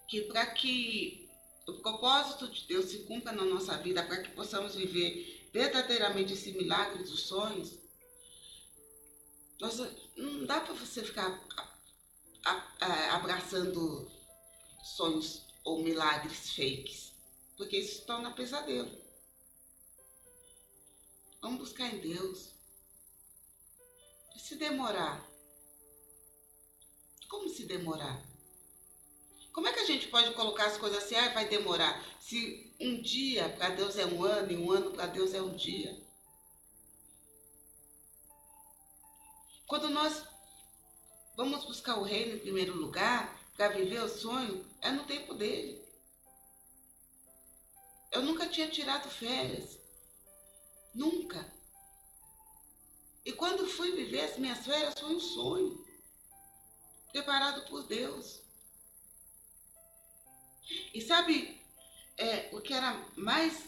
que 0.07 0.23
para 0.23 0.47
que 0.47 1.29
o 1.67 1.75
propósito 1.75 2.49
de 2.49 2.67
Deus 2.67 2.87
se 2.87 3.01
cumpra 3.01 3.33
na 3.33 3.45
nossa 3.45 3.77
vida, 3.79 4.03
para 4.03 4.23
que 4.23 4.31
possamos 4.31 4.75
viver 4.75 5.49
verdadeiramente 5.53 6.33
esse 6.33 6.53
milagre 6.53 7.03
dos 7.05 7.21
sonhos, 7.21 7.79
nós, 9.61 9.77
não 10.17 10.47
dá 10.47 10.61
para 10.61 10.73
você 10.73 11.03
ficar 11.03 11.43
abraçando 13.11 14.11
sonhos 14.83 15.43
ou 15.65 15.83
milagres 15.83 16.51
fakes, 16.55 17.13
porque 17.57 17.77
isso 17.77 18.07
torna 18.07 18.33
pesadelo. 18.33 18.91
Vamos 21.43 21.59
buscar 21.59 21.93
em 21.93 21.99
Deus. 21.99 22.51
E 24.35 24.41
se 24.41 24.57
demorar? 24.57 25.28
Como 27.29 27.49
se 27.49 27.65
demorar? 27.65 28.27
Como 29.53 29.69
é 29.69 29.73
que 29.73 29.81
a 29.81 29.87
gente 29.87 30.09
pode 30.09 30.33
colocar 30.35 30.67
as 30.67 30.79
coisas 30.79 31.05
assim, 31.05 31.17
ah, 31.17 31.29
vai 31.31 31.49
demorar? 31.49 32.05
Se 32.21 32.75
um 32.81 33.01
dia 33.01 33.49
para 33.51 33.71
Deus 33.71 33.97
é 33.97 34.07
um 34.07 34.25
ano 34.25 34.53
e 34.53 34.57
um 34.57 34.71
ano 34.71 34.93
para 34.93 35.07
Deus 35.07 35.35
é 35.35 35.43
um 35.43 35.55
dia. 35.55 36.01
Quando 39.67 39.91
nós 39.91 40.25
vamos 41.37 41.65
buscar 41.65 41.99
o 41.99 42.03
reino 42.03 42.37
em 42.37 42.39
primeiro 42.39 42.75
lugar, 42.75 43.39
para 43.57 43.69
viver 43.69 44.01
o 44.01 44.09
sonho, 44.09 44.65
é 44.81 44.91
no 44.91 45.05
tempo 45.05 45.35
dele. 45.35 45.85
Eu 48.13 48.23
nunca 48.23 48.47
tinha 48.47 48.69
tirado 48.69 49.11
férias. 49.11 49.77
Nunca. 50.95 51.53
E 53.25 53.33
quando 53.33 53.67
fui 53.67 53.91
viver 53.91 54.21
as 54.21 54.39
minhas 54.39 54.65
férias, 54.65 54.95
foi 54.99 55.15
um 55.15 55.21
sonho. 55.21 55.88
Preparado 57.13 57.63
por 57.69 57.87
Deus. 57.87 58.41
E 60.93 61.01
sabe 61.01 61.61
é, 62.17 62.51
o 62.53 62.61
que 62.61 62.75
era 62.75 62.93
mais, 63.17 63.65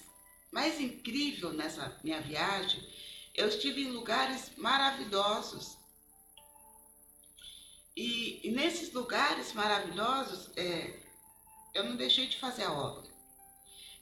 mais 0.53 0.81
incrível 0.81 1.53
nessa 1.53 1.99
minha 2.05 2.21
viagem? 2.21 2.87
Eu 3.35 3.49
estive 3.49 3.83
em 3.83 3.91
lugares 3.91 4.55
maravilhosos. 4.57 5.79
E, 7.97 8.47
e 8.47 8.51
nesses 8.53 8.93
lugares 8.93 9.53
maravilhosos, 9.53 10.51
é, 10.57 11.01
eu 11.75 11.85
não 11.85 11.97
deixei 11.97 12.27
de 12.27 12.39
fazer 12.39 12.65
a 12.65 12.73
obra. 12.73 13.11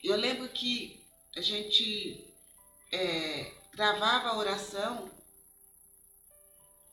Eu 0.02 0.16
lembro 0.16 0.48
que 0.48 1.04
a 1.36 1.40
gente 1.40 2.32
é, 2.90 3.52
gravava 3.72 4.30
a 4.30 4.36
oração 4.36 5.10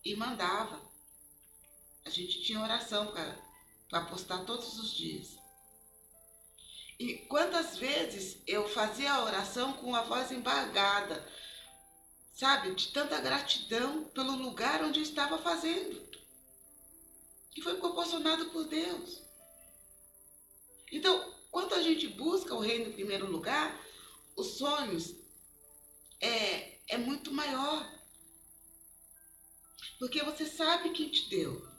e 0.03 0.15
mandava. 0.15 0.84
A 2.05 2.09
gente 2.09 2.43
tinha 2.43 2.61
oração 2.61 3.11
para 3.89 4.05
postar 4.05 4.45
todos 4.45 4.79
os 4.79 4.93
dias. 4.93 5.37
E 6.99 7.17
quantas 7.27 7.77
vezes 7.77 8.37
eu 8.47 8.69
fazia 8.69 9.11
a 9.11 9.23
oração 9.23 9.73
com 9.73 9.93
a 9.95 10.03
voz 10.03 10.31
embargada, 10.31 11.27
sabe, 12.31 12.73
de 12.75 12.91
tanta 12.93 13.19
gratidão 13.19 14.05
pelo 14.05 14.35
lugar 14.35 14.83
onde 14.83 14.99
eu 14.99 15.03
estava 15.03 15.37
fazendo, 15.39 16.07
que 17.51 17.61
foi 17.61 17.77
proporcionado 17.77 18.45
por 18.51 18.65
Deus. 18.65 19.21
Então, 20.91 21.33
quando 21.51 21.73
a 21.73 21.81
gente 21.81 22.07
busca 22.07 22.53
o 22.53 22.59
reino 22.59 22.89
em 22.89 22.93
primeiro 22.93 23.29
lugar, 23.29 23.77
os 24.35 24.57
sonhos 24.57 25.15
é, 26.21 26.77
é 26.87 26.97
muito 26.97 27.33
maior. 27.33 27.91
Porque 29.97 30.21
você 30.23 30.45
sabe 30.45 30.91
quem 30.91 31.09
te 31.09 31.29
deu, 31.29 31.74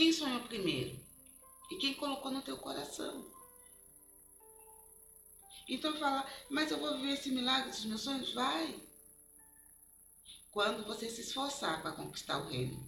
quem 0.00 0.14
sonhou 0.14 0.40
primeiro 0.44 0.98
e 1.70 1.76
quem 1.76 1.92
colocou 1.92 2.30
no 2.30 2.40
teu 2.40 2.56
coração. 2.56 3.22
Então 5.68 5.94
fala, 5.98 6.26
mas 6.48 6.70
eu 6.70 6.80
vou 6.80 6.96
viver 6.96 7.12
esse 7.12 7.30
milagre 7.30 7.68
dos 7.68 7.84
meus 7.84 8.00
sonhos? 8.00 8.32
Vai. 8.32 8.82
Quando 10.50 10.86
você 10.86 11.10
se 11.10 11.20
esforçar 11.20 11.82
para 11.82 11.92
conquistar 11.92 12.38
o 12.38 12.48
reino. 12.48 12.82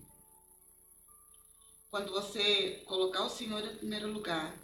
Quando 1.90 2.10
você 2.12 2.82
colocar 2.86 3.24
o 3.24 3.28
Senhor 3.28 3.62
em 3.62 3.76
primeiro 3.76 4.10
lugar. 4.10 4.58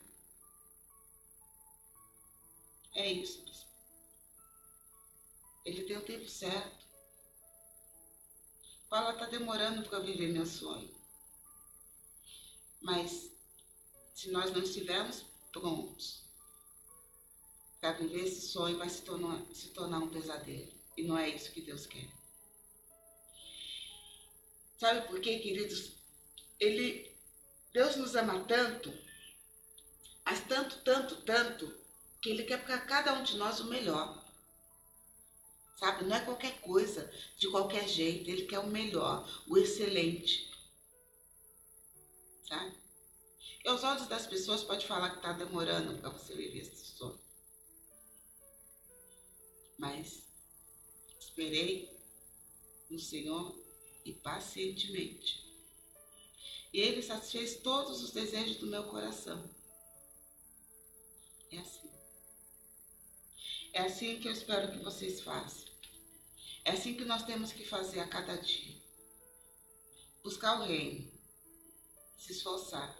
É 2.94 3.12
isso. 3.12 3.44
Ele 5.66 5.84
tem 5.84 5.98
o 5.98 6.06
tempo 6.06 6.26
certo. 6.26 6.88
Fala, 8.88 9.12
está 9.12 9.26
demorando 9.26 9.86
para 9.86 9.98
viver 9.98 10.32
meu 10.32 10.46
sonho. 10.46 10.97
Mas 12.80 13.30
se 14.14 14.30
nós 14.30 14.52
não 14.52 14.62
estivermos 14.62 15.24
prontos, 15.52 16.22
para 17.80 17.92
viver 17.92 18.24
esse 18.24 18.48
sonho 18.48 18.78
vai 18.78 18.88
se 18.88 19.02
tornar, 19.02 19.40
se 19.54 19.68
tornar 19.68 19.98
um 19.98 20.08
pesadelo. 20.08 20.72
E 20.96 21.02
não 21.02 21.16
é 21.16 21.28
isso 21.28 21.52
que 21.52 21.60
Deus 21.60 21.86
quer. 21.86 22.08
Sabe 24.78 25.06
por 25.08 25.20
quê, 25.20 25.38
queridos? 25.38 25.92
Ele, 26.58 27.10
Deus 27.72 27.96
nos 27.96 28.14
ama 28.14 28.44
tanto, 28.44 28.92
mas 30.24 30.40
tanto, 30.40 30.76
tanto, 30.82 31.16
tanto, 31.22 31.72
que 32.20 32.30
Ele 32.30 32.44
quer 32.44 32.64
para 32.64 32.78
cada 32.78 33.14
um 33.14 33.22
de 33.22 33.36
nós 33.36 33.60
o 33.60 33.66
melhor. 33.66 34.24
Sabe? 35.76 36.04
Não 36.04 36.16
é 36.16 36.20
qualquer 36.20 36.60
coisa, 36.60 37.10
de 37.36 37.48
qualquer 37.48 37.88
jeito. 37.88 38.28
Ele 38.28 38.46
quer 38.46 38.58
o 38.58 38.66
melhor, 38.66 39.28
o 39.46 39.56
excelente. 39.56 40.50
Sabe? 42.48 42.76
E 43.64 43.68
aos 43.68 43.84
olhos 43.84 44.06
das 44.06 44.26
pessoas 44.26 44.64
pode 44.64 44.86
falar 44.86 45.10
que 45.10 45.16
está 45.16 45.32
demorando 45.32 45.98
para 45.98 46.10
você 46.10 46.34
viver 46.34 46.60
esse 46.60 46.96
sonho 46.96 47.28
mas 49.78 50.24
esperei 51.20 51.96
no 52.90 52.98
Senhor 52.98 53.56
e 54.04 54.12
pacientemente. 54.12 55.46
E 56.72 56.80
Ele 56.80 57.00
satisfez 57.00 57.56
todos 57.60 58.02
os 58.02 58.10
desejos 58.10 58.56
do 58.56 58.66
meu 58.66 58.84
coração. 58.88 59.48
É 61.50 61.58
assim. 61.58 61.90
É 63.72 63.82
assim 63.82 64.20
que 64.20 64.28
eu 64.28 64.32
espero 64.32 64.72
que 64.72 64.82
vocês 64.82 65.20
façam. 65.20 65.68
É 66.64 66.72
assim 66.72 66.94
que 66.94 67.04
nós 67.04 67.22
temos 67.24 67.52
que 67.52 67.64
fazer 67.64 68.00
a 68.00 68.08
cada 68.08 68.36
dia. 68.36 68.76
Buscar 70.22 70.60
o 70.60 70.64
reino, 70.64 71.10
se 72.18 72.32
esforçar 72.32 72.94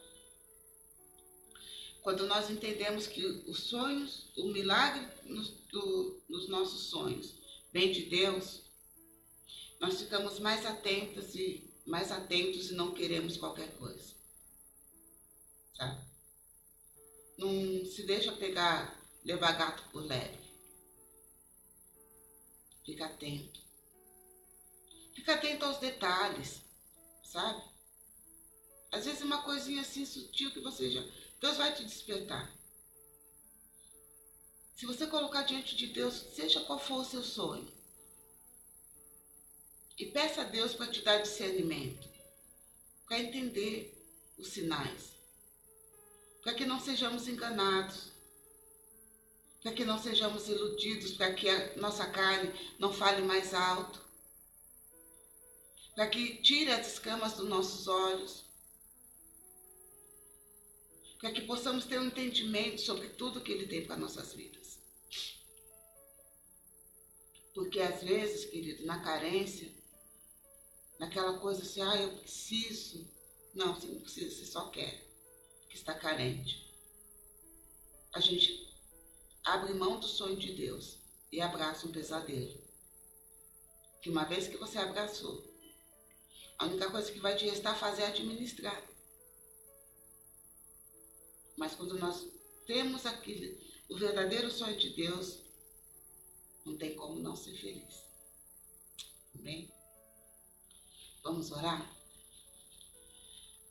quando 2.09 2.27
nós 2.27 2.49
entendemos 2.49 3.07
que 3.07 3.23
os 3.23 3.65
sonhos, 3.65 4.31
o 4.35 4.45
milagre 4.49 5.07
nos, 5.25 5.51
do, 5.71 6.23
dos 6.27 6.49
nossos 6.49 6.85
sonhos 6.85 7.35
vem 7.71 7.93
de 7.93 8.07
Deus, 8.07 8.63
nós 9.79 10.01
ficamos 10.01 10.39
mais 10.39 10.65
atentos 10.65 11.35
e 11.35 11.71
mais 11.87 12.11
atentos 12.11 12.71
e 12.71 12.75
não 12.75 12.95
queremos 12.95 13.37
qualquer 13.37 13.77
coisa. 13.77 14.15
Sabe? 15.75 16.03
Não 17.37 17.85
se 17.85 18.05
deixa 18.05 18.33
pegar, 18.33 18.99
levar 19.23 19.53
gato 19.53 19.83
por 19.91 20.03
leve. 20.03 20.39
Fica 22.87 23.05
atento. 23.05 23.61
Fica 25.15 25.35
atento 25.35 25.67
aos 25.67 25.77
detalhes, 25.77 26.63
sabe? 27.23 27.63
Às 28.91 29.05
vezes 29.05 29.23
uma 29.23 29.43
coisinha 29.43 29.83
assim 29.83 30.05
sutil 30.05 30.51
que 30.51 30.61
você 30.61 30.91
já 30.91 31.05
Deus 31.41 31.57
vai 31.57 31.75
te 31.75 31.85
despertar. 31.85 32.51
Se 34.75 34.87
você 34.87 35.07
colocar 35.07 35.43
diante 35.43 35.77
de 35.77 35.89
Deus, 35.89 36.15
seja 36.35 36.61
qual 36.61 36.79
for 36.79 37.01
o 37.01 37.05
seu 37.05 37.23
sonho, 37.23 37.71
e 39.99 40.07
peça 40.07 40.43
a 40.43 40.45
Deus 40.45 40.75
para 40.75 40.87
te 40.87 41.03
dar 41.03 41.19
discernimento, 41.19 42.09
para 43.07 43.19
entender 43.19 43.93
os 44.39 44.49
sinais, 44.49 45.13
para 46.43 46.55
que 46.55 46.65
não 46.65 46.81
sejamos 46.81 47.27
enganados. 47.29 48.13
para 49.63 49.73
que 49.73 49.85
não 49.85 50.01
sejamos 50.01 50.49
iludidos, 50.49 51.13
para 51.13 51.35
que 51.35 51.49
a 51.49 51.77
nossa 51.77 52.07
carne 52.07 52.53
não 52.79 52.93
fale 52.93 53.23
mais 53.23 53.53
alto, 53.53 54.01
para 55.95 56.07
que 56.07 56.41
tire 56.43 56.71
as 56.71 56.95
escamas 56.95 57.35
dos 57.35 57.49
nossos 57.49 57.89
olhos, 57.89 58.45
para 61.19 61.33
que 61.33 61.43
possamos 61.43 61.85
ter 61.85 61.99
um 61.99 62.07
entendimento 62.07 62.81
sobre 62.81 63.09
tudo 63.11 63.41
que 63.41 63.53
Ele 63.53 63.67
tem 63.67 63.85
para 63.85 63.97
nossas 63.97 64.33
vidas. 64.33 64.79
Porque 67.53 67.81
às 67.81 68.03
vezes, 68.03 68.45
querido, 68.45 68.87
na 68.87 69.01
carência, 69.01 69.69
naquela 70.99 71.39
coisa 71.39 71.63
assim, 71.63 71.83
ah, 71.83 71.97
eu 71.97 72.17
preciso. 72.19 73.05
Não, 73.53 73.75
você 73.75 73.89
não 73.89 74.01
precisa, 74.01 74.31
você 74.31 74.47
só 74.47 74.69
quer, 74.71 75.05
que 75.69 75.77
está 75.77 75.93
carente. 75.93 76.69
A 78.13 78.21
gente 78.21 78.69
abre 79.45 79.75
mão 79.75 79.99
do 79.99 80.07
sonho 80.07 80.37
de 80.37 80.53
Deus 80.53 80.99
e 81.33 81.41
abraça 81.41 81.87
um 81.87 81.93
pesadelo. 81.93 82.63
Que 84.03 84.11
uma 84.11 84.25
vez 84.25 84.47
que 84.47 84.57
você 84.57 84.79
abraçou, 84.79 85.45
a 86.59 86.67
única 86.67 86.91
coisa 86.91 87.11
que 87.11 87.19
vai 87.19 87.35
te 87.35 87.45
restar 87.45 87.77
fazer 87.77 88.03
é 88.03 88.07
administrar. 88.07 88.88
Mas 91.59 91.75
quando 91.75 91.99
nós 91.99 92.27
temos 92.67 93.05
aquele, 93.05 93.59
o 93.89 93.97
verdadeiro 93.97 94.51
sonho 94.51 94.79
de 94.79 94.91
Deus, 94.91 95.39
não 96.65 96.77
tem 96.77 96.95
como 96.95 97.19
não 97.19 97.35
ser 97.35 97.53
feliz. 97.55 98.05
Amém? 99.35 99.69
Vamos 101.23 101.51
orar? 101.51 101.95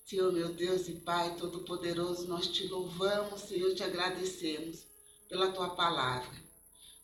Senhor, 0.06 0.32
meu 0.32 0.54
Deus 0.54 0.88
e 0.88 0.94
Pai 0.94 1.36
Todo-Poderoso, 1.38 2.28
nós 2.28 2.48
te 2.48 2.68
louvamos, 2.68 3.42
Senhor, 3.42 3.74
te 3.74 3.84
agradecemos 3.84 4.86
pela 5.30 5.52
tua 5.52 5.70
palavra. 5.70 6.46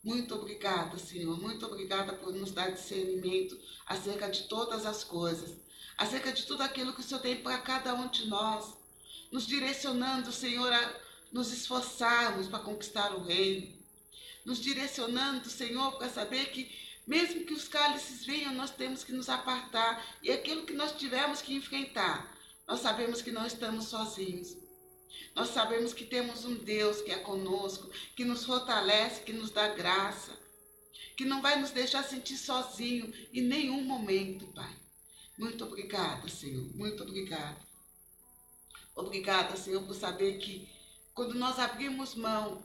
Muito 0.04 0.36
obrigada, 0.36 0.98
Senhor. 0.98 1.40
Muito 1.40 1.66
obrigada 1.66 2.14
por 2.14 2.34
nos 2.34 2.52
dar 2.52 2.72
discernimento 2.72 3.58
acerca 3.86 4.30
de 4.30 4.44
todas 4.44 4.86
as 4.86 5.04
coisas, 5.04 5.56
acerca 5.98 6.32
de 6.34 6.46
tudo 6.46 6.62
aquilo 6.62 6.94
que 6.94 7.00
o 7.00 7.04
Senhor 7.04 7.22
tem 7.22 7.42
para 7.42 7.58
cada 7.60 7.94
um 7.94 8.10
de 8.10 8.28
nós, 8.28 8.83
nos 9.34 9.48
direcionando, 9.48 10.32
Senhor, 10.32 10.72
a 10.72 11.02
nos 11.32 11.52
esforçarmos 11.52 12.48
para 12.48 12.60
conquistar 12.60 13.16
o 13.16 13.24
reino, 13.24 13.76
nos 14.46 14.62
direcionando, 14.62 15.50
Senhor, 15.50 15.98
para 15.98 16.08
saber 16.08 16.52
que 16.52 16.72
mesmo 17.08 17.44
que 17.44 17.54
os 17.54 17.68
cálices 17.68 18.24
venham, 18.28 18.54
nós 18.54 18.70
temos 18.70 19.04
que 19.04 19.12
nos 19.12 19.30
apartar 19.30 20.06
e 20.22 20.32
aquilo 20.32 20.68
que 20.68 20.74
nós 20.74 20.92
tivermos 20.92 21.42
que 21.42 21.56
enfrentar, 21.56 22.32
nós 22.68 22.82
sabemos 22.82 23.24
que 23.24 23.32
não 23.32 23.44
estamos 23.44 23.86
sozinhos. 23.86 24.56
Nós 25.36 25.50
sabemos 25.50 25.94
que 25.94 26.06
temos 26.06 26.46
um 26.46 26.54
Deus 26.54 27.02
que 27.02 27.12
é 27.12 27.18
conosco, 27.18 27.90
que 28.16 28.24
nos 28.24 28.46
fortalece, 28.46 29.24
que 29.24 29.34
nos 29.34 29.50
dá 29.50 29.68
graça, 29.70 30.32
que 31.18 31.26
não 31.26 31.42
vai 31.42 31.60
nos 31.60 31.72
deixar 31.72 32.04
sentir 32.04 32.38
sozinho 32.38 33.12
em 33.34 33.42
nenhum 33.42 33.82
momento, 33.84 34.46
Pai. 34.54 34.78
Muito 35.40 35.66
obrigada, 35.66 36.30
Senhor. 36.30 36.64
Muito 36.76 37.02
obrigada. 37.02 37.73
Obrigada, 38.96 39.58
Senhor, 39.58 39.84
por 39.84 39.96
saber 39.96 40.38
que 40.38 40.70
quando 41.14 41.34
nós 41.36 41.60
abrimos 41.60 42.16
mão 42.16 42.64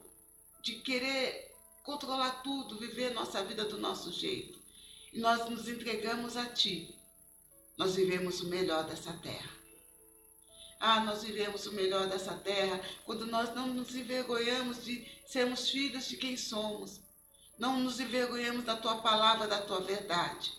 de 0.61 0.75
querer 0.75 1.55
controlar 1.83 2.43
tudo, 2.43 2.77
viver 2.77 3.13
nossa 3.13 3.43
vida 3.43 3.65
do 3.65 3.77
nosso 3.77 4.11
jeito, 4.11 4.59
e 5.11 5.19
nós 5.19 5.49
nos 5.49 5.67
entregamos 5.67 6.37
a 6.37 6.45
Ti, 6.45 6.95
nós 7.77 7.95
vivemos 7.95 8.41
o 8.41 8.47
melhor 8.47 8.83
dessa 8.83 9.13
terra. 9.13 9.49
Ah, 10.79 11.01
nós 11.01 11.23
vivemos 11.23 11.65
o 11.65 11.73
melhor 11.73 12.07
dessa 12.07 12.33
terra 12.35 12.79
quando 13.05 13.25
nós 13.25 13.53
não 13.53 13.67
nos 13.67 13.93
envergonhamos 13.95 14.85
de 14.85 15.05
sermos 15.25 15.69
filhos 15.69 16.07
de 16.07 16.15
quem 16.15 16.37
somos. 16.37 17.01
Não 17.57 17.79
nos 17.79 17.99
envergonhamos 17.99 18.63
da 18.63 18.77
tua 18.77 18.95
palavra, 19.01 19.47
da 19.47 19.61
tua 19.61 19.81
verdade. 19.81 20.53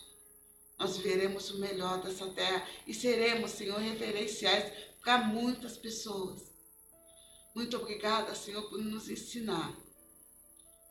Nós 0.78 0.96
viveremos 0.96 1.50
o 1.50 1.58
melhor 1.58 2.02
dessa 2.02 2.26
terra 2.28 2.66
e 2.86 2.92
seremos, 2.92 3.52
Senhor, 3.52 3.78
referenciais 3.78 4.89
para 5.02 5.18
muitas 5.18 5.76
pessoas. 5.76 6.50
Muito 7.54 7.76
obrigada, 7.76 8.34
Senhor, 8.34 8.62
por 8.68 8.78
nos 8.78 9.08
ensinar 9.08 9.76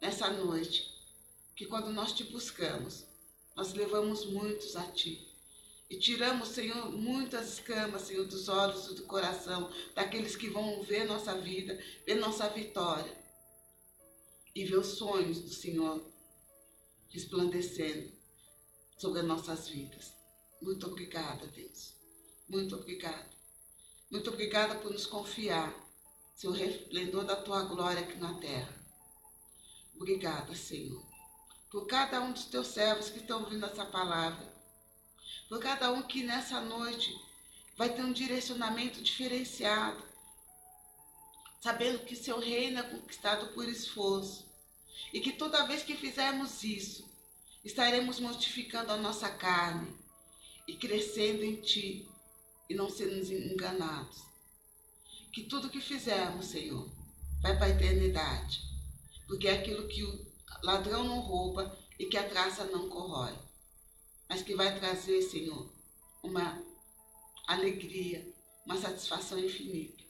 nessa 0.01 0.29
noite 0.29 0.89
que 1.55 1.65
quando 1.65 1.91
nós 1.91 2.13
te 2.13 2.23
buscamos, 2.23 3.05
nós 3.55 3.73
levamos 3.73 4.25
muitos 4.25 4.75
a 4.75 4.91
ti. 4.91 5.27
E 5.89 5.97
tiramos, 5.97 6.49
Senhor, 6.49 6.91
muitas 6.91 7.53
escamas, 7.53 8.03
Senhor, 8.03 8.25
dos 8.25 8.47
olhos 8.47 8.91
e 8.91 8.95
do 8.95 9.03
coração 9.03 9.71
daqueles 9.95 10.35
que 10.35 10.49
vão 10.49 10.83
ver 10.83 11.05
nossa 11.05 11.35
vida, 11.35 11.77
ver 12.05 12.15
nossa 12.15 12.47
vitória 12.49 13.17
e 14.53 14.63
ver 14.65 14.77
os 14.77 14.97
sonhos 14.97 15.39
do 15.39 15.49
Senhor 15.49 16.01
resplandecendo 17.09 18.11
sobre 18.97 19.21
as 19.21 19.25
nossas 19.25 19.67
vidas. 19.67 20.13
Muito 20.61 20.85
obrigada, 20.87 21.47
Deus. 21.47 21.95
Muito 22.47 22.75
obrigada. 22.75 23.38
Muito 24.09 24.29
obrigada 24.29 24.75
por 24.75 24.91
nos 24.91 25.05
confiar, 25.05 25.73
seu 26.35 26.51
resplendor 26.51 27.25
da 27.25 27.35
tua 27.35 27.63
glória 27.63 28.01
aqui 28.01 28.17
na 28.17 28.33
terra. 28.35 28.73
Obrigada, 29.95 30.55
Senhor, 30.55 31.03
por 31.69 31.85
cada 31.85 32.21
um 32.21 32.31
dos 32.31 32.45
teus 32.45 32.67
servos 32.67 33.09
que 33.09 33.19
estão 33.19 33.43
ouvindo 33.43 33.65
essa 33.65 33.85
palavra 33.85 34.59
por 35.47 35.59
cada 35.59 35.91
um 35.91 36.03
que 36.03 36.23
nessa 36.23 36.61
noite 36.61 37.19
vai 37.75 37.89
ter 37.89 38.03
um 38.03 38.11
direcionamento 38.11 39.01
diferenciado, 39.01 40.03
sabendo 41.61 41.99
que 42.05 42.15
seu 42.15 42.39
reino 42.39 42.79
é 42.79 42.83
conquistado 42.83 43.47
por 43.53 43.67
esforço 43.67 44.45
e 45.13 45.19
que 45.19 45.31
toda 45.31 45.65
vez 45.65 45.83
que 45.83 45.95
fizermos 45.95 46.63
isso, 46.63 47.09
estaremos 47.63 48.19
mortificando 48.19 48.91
a 48.91 48.97
nossa 48.97 49.29
carne 49.29 49.95
e 50.67 50.75
crescendo 50.75 51.43
em 51.43 51.55
Ti 51.55 52.08
e 52.69 52.75
não 52.75 52.89
sermos 52.89 53.29
enganados. 53.31 54.23
Que 55.33 55.43
tudo 55.43 55.69
que 55.69 55.81
fizermos, 55.81 56.45
Senhor, 56.45 56.89
vai 57.41 57.57
para 57.57 57.65
a 57.65 57.69
eternidade, 57.69 58.61
porque 59.27 59.47
é 59.47 59.53
aquilo 59.53 59.87
que 59.87 60.03
o 60.03 60.27
ladrão 60.63 61.03
não 61.03 61.19
rouba 61.19 61.77
e 61.97 62.05
que 62.05 62.17
a 62.17 62.27
traça 62.27 62.65
não 62.65 62.87
corrói 62.87 63.35
mas 64.29 64.43
que 64.43 64.55
vai 64.55 64.79
trazer, 64.79 65.23
Senhor, 65.23 65.67
uma 66.21 66.63
alegria, 67.47 68.31
uma 68.63 68.77
satisfação 68.77 69.39
infinita. 69.39 70.03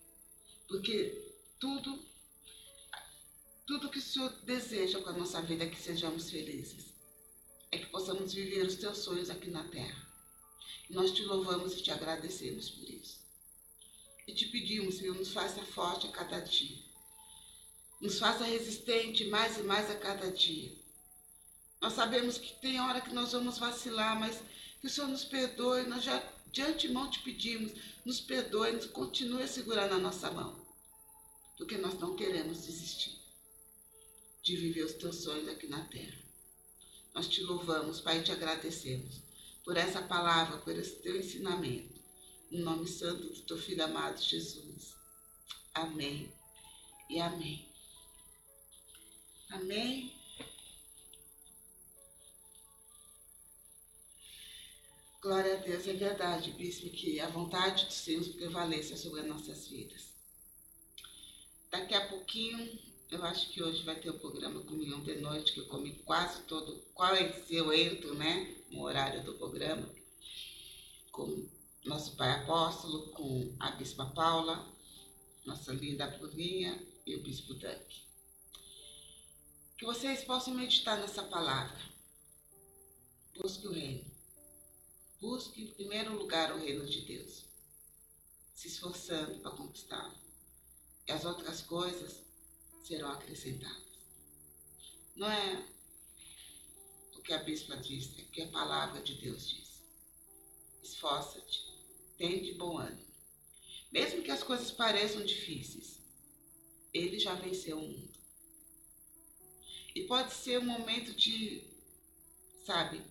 Porque 0.68 1.34
tudo, 1.58 2.04
tudo 3.66 3.90
que 3.90 3.98
o 3.98 4.02
Senhor 4.02 4.30
deseja 4.44 5.02
com 5.02 5.10
a 5.10 5.14
nossa 5.14 5.42
vida 5.42 5.64
é 5.64 5.70
que 5.70 5.82
sejamos 5.82 6.30
felizes. 6.30 6.94
É 7.72 7.78
que 7.78 7.86
possamos 7.86 8.34
viver 8.34 8.66
os 8.66 8.76
teus 8.76 8.98
sonhos 8.98 9.30
aqui 9.30 9.50
na 9.50 9.64
terra. 9.70 10.09
Nós 10.90 11.12
te 11.12 11.24
louvamos 11.24 11.74
e 11.74 11.82
te 11.84 11.92
agradecemos 11.92 12.70
por 12.70 12.90
isso. 12.90 13.20
E 14.28 14.34
te 14.34 14.46
pedimos, 14.48 14.96
Senhor, 14.96 15.16
nos 15.16 15.32
faça 15.32 15.62
forte 15.64 16.08
a 16.08 16.12
cada 16.12 16.40
dia. 16.40 16.78
Nos 18.02 18.18
faça 18.18 18.44
resistente 18.44 19.26
mais 19.26 19.58
e 19.58 19.64
mais 19.64 19.90
a 19.90 19.96
cada 19.96 20.32
dia 20.32 20.80
nós 21.82 21.94
sabemos 21.94 22.38
que 22.38 22.54
tem 22.60 22.80
hora 22.80 23.00
que 23.00 23.14
nós 23.14 23.32
vamos 23.32 23.58
vacilar, 23.58 24.20
mas 24.20 24.42
que 24.82 24.88
o 24.88 24.90
Senhor 24.90 25.08
nos 25.08 25.24
perdoe. 25.24 25.84
Nós 25.84 26.04
já 26.04 26.22
de 26.52 26.62
antemão 26.62 27.10
te 27.10 27.20
pedimos, 27.20 27.72
nos 28.04 28.20
perdoe, 28.20 28.74
nos 28.74 28.88
continue 28.88 29.44
a 29.44 29.98
nossa 29.98 30.30
mão. 30.32 30.60
Porque 31.58 31.78
nós 31.78 31.98
não 32.00 32.16
queremos 32.16 32.66
desistir 32.66 33.18
de 34.44 34.58
viver 34.58 34.84
os 34.84 34.94
teus 34.94 35.18
sonhos 35.18 35.48
aqui 35.48 35.68
na 35.68 35.84
terra. 35.86 36.18
Nós 37.14 37.28
te 37.28 37.42
louvamos, 37.44 38.02
Pai, 38.02 38.20
e 38.20 38.24
te 38.24 38.32
agradecemos 38.32 39.29
por 39.70 39.78
essa 39.78 40.02
palavra, 40.02 40.58
por 40.58 40.76
esse 40.76 40.96
teu 40.96 41.16
ensinamento. 41.16 42.02
No 42.50 42.64
nome 42.64 42.88
santo 42.88 43.22
do 43.22 43.42
teu 43.42 43.56
filho 43.56 43.84
amado 43.84 44.20
Jesus. 44.20 44.96
Amém 45.76 46.34
e 47.08 47.20
amém. 47.22 47.72
Amém. 49.52 50.12
Glória 55.22 55.54
a 55.54 55.58
Deus, 55.58 55.88
é 55.88 55.94
verdade, 55.94 56.50
bispo, 56.54 56.90
que 56.90 57.20
a 57.20 57.30
vontade 57.30 57.90
de 57.90 58.06
Deus 58.12 58.28
prevaleça 58.30 58.98
sobre 58.98 59.20
as 59.20 59.28
nossas 59.28 59.68
vidas. 59.68 60.16
Daqui 61.70 61.94
a 61.94 62.08
pouquinho, 62.08 62.80
eu 63.10 63.24
acho 63.24 63.50
que 63.50 63.64
hoje 63.64 63.84
vai 63.84 64.00
ter 64.00 64.10
o 64.10 64.20
programa 64.20 64.62
Comunhão 64.62 65.02
de 65.02 65.16
Noite, 65.16 65.54
que 65.54 65.60
eu 65.60 65.68
comi 65.68 65.94
quase 66.06 66.44
todo, 66.44 66.80
quase 66.94 67.56
eu 67.56 67.74
entro, 67.74 68.14
né, 68.14 68.56
no 68.70 68.84
horário 68.84 69.24
do 69.24 69.34
programa, 69.34 69.90
com 71.12 71.48
nosso 71.86 72.16
pai 72.16 72.32
apóstolo, 72.32 73.10
com 73.10 73.56
a 73.60 73.72
bispa 73.72 74.06
Paula, 74.06 74.66
nossa 75.46 75.74
linda 75.74 76.08
Bruninha 76.08 76.80
e 77.06 77.16
o 77.16 77.24
bispo 77.24 77.56
Duck. 77.56 78.04
Que 79.78 79.86
vocês 79.86 80.24
possam 80.24 80.54
meditar 80.54 81.00
nessa 81.00 81.24
palavra. 81.24 81.80
Busque 83.36 83.68
o 83.68 83.72
reino 83.72 84.06
Busque 85.20 85.64
em 85.64 85.68
primeiro 85.74 86.18
lugar 86.18 86.54
o 86.54 86.60
reino 86.60 86.86
de 86.86 87.02
Deus, 87.02 87.44
se 88.54 88.68
esforçando 88.70 89.40
para 89.40 89.52
conquistá-lo. 89.52 90.16
E 91.08 91.12
as 91.12 91.26
outras 91.26 91.62
coisas 91.62 92.29
serão 92.90 93.12
acrescentadas. 93.12 93.84
Não 95.16 95.30
é 95.30 95.64
o 97.16 97.22
que 97.22 97.32
a 97.32 97.44
bispa 97.44 97.78
diz, 97.78 98.18
é 98.18 98.24
o 98.24 98.32
que 98.32 98.42
a 98.42 98.48
palavra 98.48 99.00
de 99.04 99.14
Deus 99.14 99.48
diz. 99.48 99.84
Esforça-te, 100.82 101.62
tem 102.18 102.42
de 102.42 102.54
bom 102.56 102.80
ânimo. 102.80 103.08
Mesmo 103.92 104.24
que 104.24 104.32
as 104.32 104.42
coisas 104.42 104.72
pareçam 104.72 105.24
difíceis, 105.24 106.02
ele 106.92 107.20
já 107.20 107.36
venceu 107.36 107.78
o 107.78 107.88
mundo. 107.88 108.18
E 109.94 110.06
pode 110.06 110.34
ser 110.34 110.58
um 110.58 110.66
momento 110.66 111.14
de, 111.14 111.64
sabe, 112.66 113.04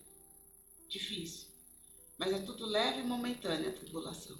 difícil. 0.89 1.47
Mas 2.17 2.33
é 2.33 2.39
tudo 2.39 2.65
leve 2.65 2.99
e 2.99 3.03
momentânea 3.03 3.69
a 3.69 3.73
tribulação. 3.73 4.37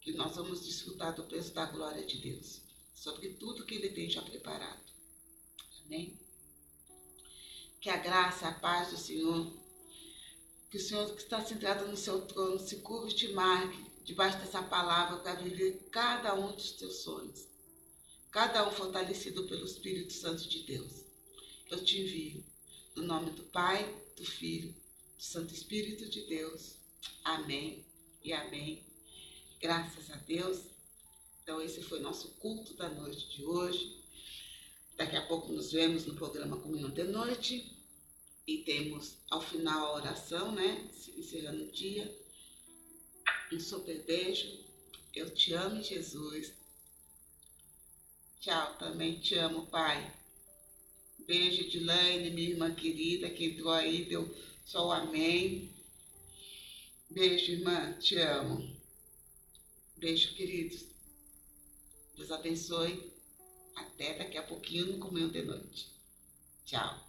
Que 0.00 0.12
nós 0.12 0.36
vamos 0.36 0.64
desfrutar 0.64 1.14
do 1.14 1.24
peso 1.24 1.52
da 1.52 1.66
glória 1.66 2.06
de 2.06 2.16
Deus. 2.18 2.67
Sobre 2.98 3.28
tudo 3.34 3.64
que 3.64 3.76
Ele 3.76 3.90
tem 3.90 4.10
já 4.10 4.20
preparado. 4.20 4.82
Amém? 5.84 6.18
Que 7.80 7.88
a 7.88 7.96
graça, 7.96 8.48
a 8.48 8.52
paz 8.52 8.90
do 8.90 8.98
Senhor, 8.98 9.56
que 10.68 10.78
o 10.78 10.80
Senhor 10.80 11.14
que 11.14 11.22
está 11.22 11.44
sentado 11.44 11.86
no 11.86 11.96
seu 11.96 12.26
trono 12.26 12.58
se 12.58 12.78
curva 12.78 13.08
e 13.08 13.14
te 13.14 13.28
marque 13.28 13.88
debaixo 14.02 14.38
dessa 14.38 14.60
palavra 14.64 15.18
para 15.18 15.40
viver 15.40 15.88
cada 15.92 16.34
um 16.34 16.50
dos 16.50 16.72
teus 16.72 16.96
sonhos. 17.02 17.46
Cada 18.32 18.68
um 18.68 18.72
fortalecido 18.72 19.46
pelo 19.46 19.64
Espírito 19.64 20.12
Santo 20.12 20.48
de 20.48 20.64
Deus. 20.64 21.04
Eu 21.70 21.84
te 21.84 22.00
envio, 22.00 22.44
no 22.96 23.04
nome 23.04 23.30
do 23.30 23.44
Pai, 23.44 23.84
do 24.16 24.24
Filho, 24.24 24.74
do 25.16 25.22
Santo 25.22 25.54
Espírito 25.54 26.08
de 26.10 26.22
Deus. 26.22 26.74
Amém 27.22 27.86
e 28.24 28.32
amém. 28.32 28.84
Graças 29.60 30.10
a 30.10 30.16
Deus. 30.16 30.77
Então, 31.48 31.62
esse 31.62 31.82
foi 31.82 31.98
nosso 32.00 32.28
culto 32.32 32.74
da 32.74 32.90
noite 32.90 33.26
de 33.30 33.42
hoje. 33.42 34.04
Daqui 34.98 35.16
a 35.16 35.26
pouco 35.26 35.50
nos 35.50 35.72
vemos 35.72 36.04
no 36.04 36.14
programa 36.14 36.60
Comunhão 36.60 36.90
de 36.90 37.04
Noite. 37.04 37.74
E 38.46 38.58
temos 38.58 39.14
ao 39.30 39.40
final 39.40 39.86
a 39.86 39.94
oração, 39.94 40.52
né? 40.52 40.86
Encerrando 41.16 41.64
o 41.64 41.72
dia. 41.72 42.14
Um 43.50 43.58
super 43.58 43.98
beijo. 44.02 44.62
Eu 45.14 45.34
te 45.34 45.54
amo, 45.54 45.82
Jesus. 45.82 46.52
Tchau, 48.40 48.76
também 48.76 49.18
te 49.18 49.34
amo, 49.36 49.64
Pai. 49.68 50.14
Beijo 51.26 51.70
de 51.70 51.80
Laine, 51.80 52.28
minha 52.28 52.50
irmã 52.50 52.74
querida, 52.74 53.30
que 53.30 53.46
entrou 53.46 53.72
aí, 53.72 54.04
deu 54.04 54.28
só 54.66 54.88
o 54.88 54.92
amém. 54.92 55.72
Beijo, 57.08 57.52
irmã, 57.52 57.94
te 57.94 58.18
amo. 58.18 58.70
Beijo, 59.96 60.34
queridos. 60.34 60.87
Deus 62.18 62.32
abençoe. 62.32 63.12
Até 63.76 64.18
daqui 64.18 64.36
a 64.36 64.42
pouquinho 64.42 64.86
no 64.86 64.98
Comunhão 64.98 65.28
de 65.28 65.40
Noite. 65.40 65.88
Tchau. 66.64 67.07